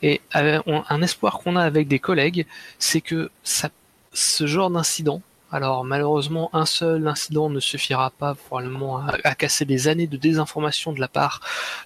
Et 0.03 0.21
euh, 0.37 0.63
on- 0.67 0.85
un 0.89 1.03
espoir 1.03 1.41
qu'on 1.41 1.57
a 1.57 1.63
avec 1.63 1.89
des 1.89 1.99
collègues, 1.99 2.47
c'est 2.79 3.01
que 3.01 3.31
ça, 3.43 3.71
ce 4.13 4.47
genre 4.47 4.71
d'incident, 4.71 5.21
alors 5.53 5.85
malheureusement 5.85 6.51
un 6.53 6.67
seul 6.67 7.07
incident 7.07 7.49
ne 7.51 7.61
suffira 7.61 8.11
pas 8.11 8.35
probablement 8.35 9.07
à, 9.07 9.35
casser 9.35 9.65
des 9.65 9.87
années 9.87 10.07
de 10.07 10.17
désinformation 10.17 10.93
de 10.93 11.01
la 11.01 11.09
part 11.09 11.41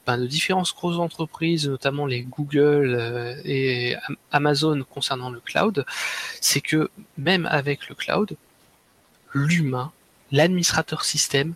ben, 0.07 0.17
de 0.17 0.27
différentes 0.27 0.73
grosses 0.75 0.99
entreprises, 0.99 1.69
notamment 1.69 2.07
les 2.07 2.23
Google 2.23 2.97
euh, 2.99 3.41
et 3.45 3.97
Am- 4.07 4.17
Amazon 4.33 4.85
concernant 4.89 5.31
le 5.31 5.41
cloud, 5.41 5.85
c'est 6.41 6.63
que 6.63 6.91
même 7.19 7.47
avec 7.47 7.89
le 7.89 7.95
cloud, 7.95 8.37
l'humain, 9.35 9.93
l'administrateur 10.33 11.05
système, 11.05 11.55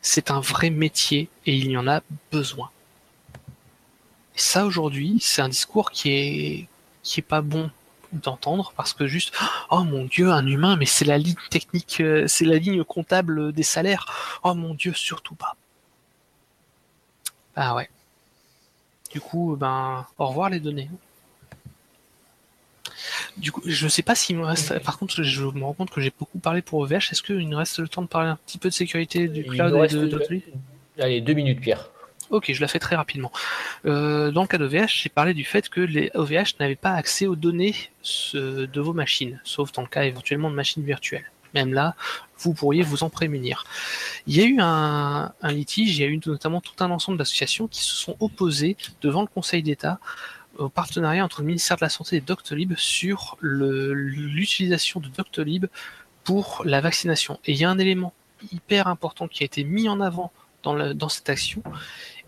c'est 0.00 0.30
un 0.30 0.40
vrai 0.40 0.70
métier 0.70 1.28
et 1.46 1.54
il 1.54 1.70
y 1.70 1.76
en 1.76 1.86
a 1.86 2.00
besoin. 2.30 2.70
Et 4.34 4.38
ça 4.38 4.64
aujourd'hui, 4.64 5.18
c'est 5.20 5.42
un 5.42 5.50
discours 5.50 5.90
qui 5.90 6.10
est 6.10 6.68
qui 7.02 7.20
est 7.20 7.24
pas 7.24 7.42
bon 7.42 7.70
d'entendre 8.12 8.72
parce 8.76 8.92
que 8.92 9.06
juste 9.06 9.32
oh 9.70 9.84
mon 9.84 10.04
dieu 10.04 10.30
un 10.30 10.46
humain 10.46 10.76
mais 10.76 10.86
c'est 10.86 11.04
la 11.04 11.18
ligne 11.18 11.36
technique 11.50 12.00
euh, 12.00 12.26
c'est 12.26 12.44
la 12.44 12.58
ligne 12.58 12.84
comptable 12.84 13.52
des 13.52 13.62
salaires. 13.62 14.40
Oh 14.42 14.54
mon 14.54 14.74
dieu 14.74 14.92
surtout 14.92 15.34
pas. 15.34 15.56
Ah 17.56 17.74
ouais. 17.74 17.88
Du 19.10 19.20
coup 19.20 19.56
ben 19.58 20.06
au 20.18 20.26
revoir 20.26 20.50
les 20.50 20.60
données. 20.60 20.90
Du 23.36 23.52
coup 23.52 23.62
je 23.64 23.88
sais 23.88 24.02
pas 24.02 24.14
s'il 24.14 24.36
me 24.36 24.44
reste 24.44 24.78
par 24.80 24.98
contre 24.98 25.22
je 25.22 25.44
me 25.44 25.64
rends 25.64 25.72
compte 25.72 25.90
que 25.90 26.00
j'ai 26.00 26.12
beaucoup 26.16 26.38
parlé 26.38 26.62
pour 26.62 26.80
OVH 26.80 27.10
est-ce 27.10 27.22
qu'il 27.22 27.48
nous 27.48 27.56
reste 27.56 27.78
le 27.78 27.88
temps 27.88 28.02
de 28.02 28.06
parler 28.06 28.28
un 28.28 28.36
petit 28.36 28.58
peu 28.58 28.68
de 28.68 28.74
sécurité 28.74 29.28
du 29.28 29.44
cloud 29.44 29.74
et 29.84 29.88
de 29.88 30.06
Doctolib 30.06 30.42
Allez, 30.98 31.20
deux 31.20 31.32
minutes, 31.32 31.60
Pierre. 31.60 31.88
Ok, 32.32 32.50
je 32.50 32.62
la 32.62 32.66
fais 32.66 32.78
très 32.78 32.96
rapidement. 32.96 33.30
Euh, 33.84 34.30
dans 34.30 34.40
le 34.40 34.48
cas 34.48 34.56
d'OVH, 34.56 35.02
j'ai 35.02 35.10
parlé 35.10 35.34
du 35.34 35.44
fait 35.44 35.68
que 35.68 35.82
les 35.82 36.10
OVH 36.14 36.54
n'avaient 36.58 36.76
pas 36.76 36.92
accès 36.92 37.26
aux 37.26 37.36
données 37.36 37.74
de 38.42 38.80
vos 38.80 38.94
machines, 38.94 39.38
sauf 39.44 39.70
dans 39.72 39.82
le 39.82 39.88
cas 39.88 40.04
éventuellement 40.04 40.50
de 40.50 40.54
machines 40.54 40.82
virtuelles. 40.82 41.30
Même 41.54 41.74
là, 41.74 41.94
vous 42.38 42.54
pourriez 42.54 42.82
vous 42.82 43.04
en 43.04 43.10
prémunir. 43.10 43.64
Il 44.26 44.34
y 44.34 44.40
a 44.40 44.46
eu 44.46 44.56
un, 44.60 45.34
litige, 45.42 45.98
il 45.98 46.00
y 46.00 46.04
a 46.04 46.08
eu 46.08 46.18
notamment 46.24 46.62
tout 46.62 46.82
un 46.82 46.90
ensemble 46.90 47.18
d'associations 47.18 47.68
qui 47.68 47.82
se 47.82 47.94
sont 47.94 48.16
opposées 48.18 48.78
devant 49.02 49.20
le 49.20 49.26
Conseil 49.26 49.62
d'État 49.62 49.98
au 50.56 50.70
partenariat 50.70 51.22
entre 51.22 51.42
le 51.42 51.48
ministère 51.48 51.76
de 51.76 51.84
la 51.84 51.90
Santé 51.90 52.16
et 52.16 52.20
Doctolib 52.22 52.74
sur 52.78 53.36
l'utilisation 53.42 55.00
de 55.00 55.08
Doctolib 55.08 55.66
pour 56.24 56.62
la 56.64 56.80
vaccination. 56.80 57.38
Et 57.44 57.52
il 57.52 57.58
y 57.58 57.64
a 57.66 57.70
un 57.70 57.78
élément 57.78 58.14
hyper 58.52 58.86
important 58.86 59.28
qui 59.28 59.42
a 59.42 59.46
été 59.46 59.64
mis 59.64 59.86
en 59.90 60.00
avant 60.00 60.32
dans 60.62 61.08
cette 61.08 61.28
action, 61.28 61.62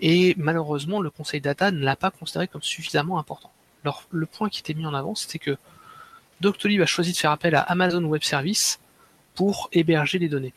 et 0.01 0.35
malheureusement, 0.37 1.01
le 1.01 1.11
Conseil 1.11 1.41
d'État 1.41 1.71
ne 1.71 1.85
l'a 1.85 1.97
pas 1.97 2.11
considéré 2.11 2.49
comme 2.49 2.63
suffisamment 2.63 3.19
important. 3.19 3.53
Alors, 3.85 4.05
le 4.11 4.27
point 4.27 4.49
qui 4.49 4.61
était 4.61 4.75
mis 4.75 4.87
en 4.87 4.95
avant, 4.95 5.15
c'était 5.15 5.39
que 5.39 5.57
Doctolib 6.41 6.81
a 6.81 6.87
choisi 6.87 7.13
de 7.13 7.17
faire 7.17 7.31
appel 7.31 7.55
à 7.55 7.61
Amazon 7.61 8.03
Web 8.05 8.23
Services 8.23 8.81
pour 9.35 9.69
héberger 9.73 10.19
les 10.19 10.29
données. 10.29 10.55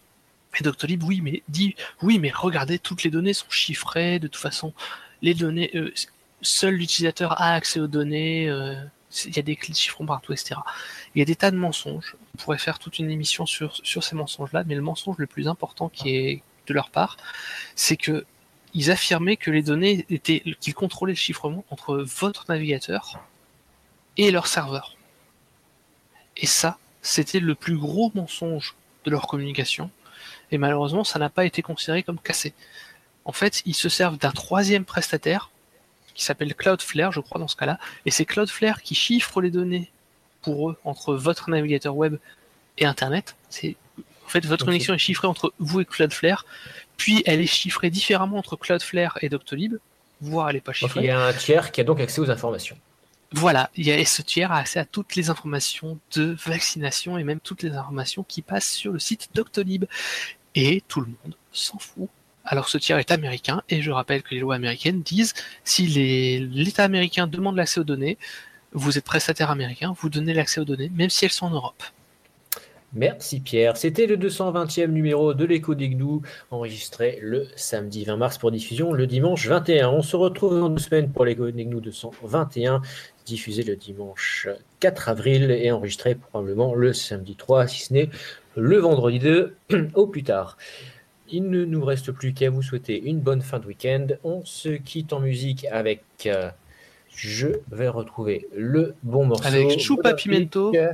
Et 0.59 0.63
Doctolib, 0.63 1.03
oui, 1.03 1.21
mais 1.21 1.43
dit, 1.49 1.75
oui, 2.01 2.19
mais 2.19 2.31
regardez, 2.33 2.79
toutes 2.79 3.03
les 3.03 3.11
données 3.11 3.33
sont 3.33 3.49
chiffrées, 3.49 4.19
de 4.19 4.27
toute 4.27 4.41
façon, 4.41 4.73
les 5.21 5.33
données, 5.33 5.71
euh, 5.75 5.93
seul 6.41 6.75
l'utilisateur 6.75 7.39
a 7.39 7.53
accès 7.53 7.79
aux 7.79 7.87
données, 7.87 8.49
euh, 8.49 8.75
il 9.25 9.35
y 9.35 9.39
a 9.39 9.41
des 9.41 9.57
chiffrement 9.73 10.07
partout, 10.07 10.33
etc. 10.33 10.55
Il 11.15 11.19
y 11.19 11.21
a 11.21 11.25
des 11.25 11.35
tas 11.35 11.51
de 11.51 11.57
mensonges. 11.57 12.15
On 12.35 12.37
pourrait 12.37 12.57
faire 12.57 12.79
toute 12.79 12.99
une 12.99 13.09
émission 13.09 13.45
sur, 13.45 13.75
sur 13.83 14.03
ces 14.03 14.15
mensonges-là, 14.15 14.63
mais 14.65 14.75
le 14.75 14.81
mensonge 14.81 15.17
le 15.17 15.27
plus 15.27 15.47
important 15.47 15.89
qui 15.89 16.15
est 16.15 16.43
de 16.67 16.73
leur 16.73 16.89
part, 16.89 17.17
c'est 17.75 17.97
que 17.97 18.25
ils 18.77 18.91
affirmaient 18.91 19.37
que 19.37 19.49
les 19.49 19.63
données 19.63 20.05
étaient, 20.11 20.43
qu'ils 20.59 20.75
contrôlaient 20.75 21.13
le 21.13 21.17
chiffrement 21.17 21.65
entre 21.71 21.97
votre 21.97 22.45
navigateur 22.47 23.19
et 24.17 24.29
leur 24.29 24.45
serveur. 24.45 24.95
Et 26.37 26.45
ça, 26.45 26.77
c'était 27.01 27.39
le 27.39 27.55
plus 27.55 27.75
gros 27.75 28.11
mensonge 28.13 28.75
de 29.03 29.09
leur 29.09 29.25
communication. 29.25 29.89
Et 30.51 30.59
malheureusement, 30.59 31.03
ça 31.03 31.17
n'a 31.17 31.31
pas 31.31 31.45
été 31.45 31.63
considéré 31.63 32.03
comme 32.03 32.19
cassé. 32.19 32.53
En 33.25 33.31
fait, 33.31 33.63
ils 33.65 33.73
se 33.73 33.89
servent 33.89 34.19
d'un 34.19 34.29
troisième 34.29 34.85
prestataire 34.85 35.49
qui 36.13 36.23
s'appelle 36.23 36.53
Cloudflare, 36.53 37.11
je 37.11 37.19
crois, 37.19 37.39
dans 37.39 37.47
ce 37.47 37.55
cas-là. 37.55 37.79
Et 38.05 38.11
c'est 38.11 38.25
Cloudflare 38.25 38.83
qui 38.83 38.93
chiffre 38.93 39.41
les 39.41 39.49
données 39.49 39.91
pour 40.43 40.69
eux 40.69 40.77
entre 40.83 41.15
votre 41.15 41.49
navigateur 41.49 41.95
web 41.95 42.17
et 42.77 42.85
Internet. 42.85 43.37
C'est 43.49 43.75
en 44.27 44.29
fait 44.29 44.45
votre 44.45 44.65
connexion 44.65 44.93
est 44.93 44.97
chiffrée 44.97 45.27
entre 45.27 45.53
vous 45.57 45.79
et 45.79 45.85
Cloudflare, 45.85 46.45
puis 46.97 47.23
elle 47.25 47.39
est 47.39 47.47
chiffrée 47.47 47.89
différemment 47.89 48.37
entre 48.37 48.57
Cloudflare 48.57 49.17
et 49.21 49.29
Doctolib, 49.29 49.77
voire 50.19 50.49
elle 50.49 50.55
n'est 50.55 50.61
pas 50.61 50.73
Il 50.73 50.75
chiffrée. 50.75 51.05
y 51.05 51.09
a 51.09 51.19
un 51.19 51.33
tiers 51.33 51.71
qui 51.71 51.79
a 51.81 51.83
donc 51.85 52.01
accès 52.01 52.19
aux 52.19 52.29
informations. 52.29 52.77
Voilà, 53.31 53.69
il 53.75 53.85
y 53.85 53.91
a 53.91 54.05
ce 54.05 54.21
tiers 54.21 54.51
a 54.51 54.57
accès 54.57 54.79
à 54.79 54.85
toutes 54.85 55.15
les 55.15 55.29
informations 55.29 55.97
de 56.15 56.35
vaccination 56.45 57.17
et 57.17 57.23
même 57.23 57.39
toutes 57.39 57.63
les 57.63 57.71
informations 57.71 58.23
qui 58.23 58.41
passent 58.41 58.69
sur 58.69 58.91
le 58.93 58.99
site 58.99 59.29
Doctolib. 59.33 59.85
Et 60.55 60.81
tout 60.87 61.01
le 61.01 61.07
monde 61.07 61.35
s'en 61.51 61.77
fout. 61.77 62.09
Alors 62.43 62.69
ce 62.69 62.77
tiers 62.77 62.97
est 62.97 63.11
américain 63.11 63.61
et 63.69 63.81
je 63.81 63.91
rappelle 63.91 64.23
que 64.23 64.33
les 64.33 64.39
lois 64.39 64.55
américaines 64.55 65.01
disent 65.01 65.33
si 65.63 65.87
l'État 66.39 66.83
américain 66.83 67.27
demande 67.27 67.57
l'accès 67.57 67.81
aux 67.81 67.83
données, 67.83 68.17
vous 68.71 68.97
êtes 68.97 69.03
prestataire 69.03 69.51
américain, 69.51 69.93
vous 69.99 70.09
donnez 70.09 70.33
l'accès 70.33 70.61
aux 70.61 70.65
données, 70.65 70.89
même 70.95 71.09
si 71.09 71.25
elles 71.25 71.31
sont 71.31 71.45
en 71.47 71.51
Europe. 71.51 71.83
Merci 72.93 73.41
Pierre. 73.41 73.75
C'était 73.75 74.07
le 74.07 74.15
220e 74.15 74.87
numéro 74.87 75.33
de 75.33 75.43
l'écho 75.43 75.75
des 75.75 75.89
gnous, 75.89 76.21
enregistré 76.51 77.19
le 77.21 77.47
samedi 77.57 78.05
20 78.05 78.15
mars 78.15 78.37
pour 78.37 78.49
diffusion 78.49 78.93
le 78.93 79.07
dimanche 79.07 79.45
21. 79.47 79.89
On 79.89 80.01
se 80.01 80.15
retrouve 80.15 80.57
dans 80.57 80.69
deux 80.69 80.81
semaines 80.81 81.11
pour 81.11 81.25
l'écho 81.25 81.51
des 81.51 81.65
gnous 81.65 81.81
221, 81.81 82.81
diffusé 83.25 83.63
le 83.63 83.75
dimanche 83.75 84.47
4 84.79 85.09
avril 85.09 85.51
et 85.51 85.69
enregistré 85.71 86.15
probablement 86.15 86.75
le 86.75 86.93
samedi 86.93 87.35
3, 87.35 87.67
si 87.67 87.81
ce 87.81 87.93
n'est 87.93 88.09
le 88.55 88.77
vendredi 88.77 89.19
2 89.19 89.55
au 89.93 90.07
plus 90.07 90.23
tard. 90.23 90.57
Il 91.29 91.49
ne 91.49 91.65
nous 91.65 91.83
reste 91.83 92.13
plus 92.13 92.33
qu'à 92.33 92.49
vous 92.49 92.61
souhaiter 92.61 93.01
une 93.03 93.19
bonne 93.19 93.41
fin 93.41 93.59
de 93.59 93.65
week-end. 93.65 94.07
On 94.23 94.45
se 94.45 94.69
quitte 94.69 95.11
en 95.11 95.19
musique 95.19 95.65
avec 95.71 96.03
euh, 96.25 96.49
je 97.13 97.47
vais 97.69 97.89
retrouver 97.89 98.47
le 98.55 98.95
bon 99.03 99.25
morceau. 99.25 99.45
Avec 99.45 99.77
Chupa 99.77 100.13
Pimento. 100.13 100.71
musique. 100.71 100.87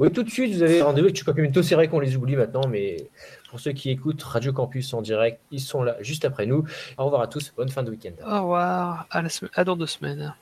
Oui, 0.00 0.10
tout 0.10 0.22
de 0.22 0.30
suite, 0.30 0.54
vous 0.54 0.62
avez 0.62 0.80
rendez-vous 0.80 1.08
avec 1.08 1.16
Chupa 1.16 1.34
Pimento. 1.34 1.62
C'est 1.62 1.74
vrai 1.74 1.86
qu'on 1.86 2.00
les 2.00 2.16
oublie 2.16 2.34
maintenant, 2.34 2.66
mais 2.66 3.10
pour 3.50 3.60
ceux 3.60 3.72
qui 3.72 3.90
écoutent 3.90 4.22
Radio 4.22 4.50
Campus 4.50 4.94
en 4.94 5.02
direct, 5.02 5.40
ils 5.50 5.60
sont 5.60 5.82
là 5.82 5.98
juste 6.00 6.24
après 6.24 6.46
nous. 6.46 6.64
Au 6.96 7.04
revoir 7.04 7.20
à 7.20 7.26
tous, 7.26 7.52
bonne 7.54 7.68
fin 7.68 7.82
de 7.82 7.90
week-end. 7.90 8.12
Au 8.26 8.40
revoir, 8.40 9.06
à, 9.10 9.20
la 9.20 9.28
à 9.52 9.64
dans 9.64 9.76
deux 9.76 9.86
semaines. 9.86 10.34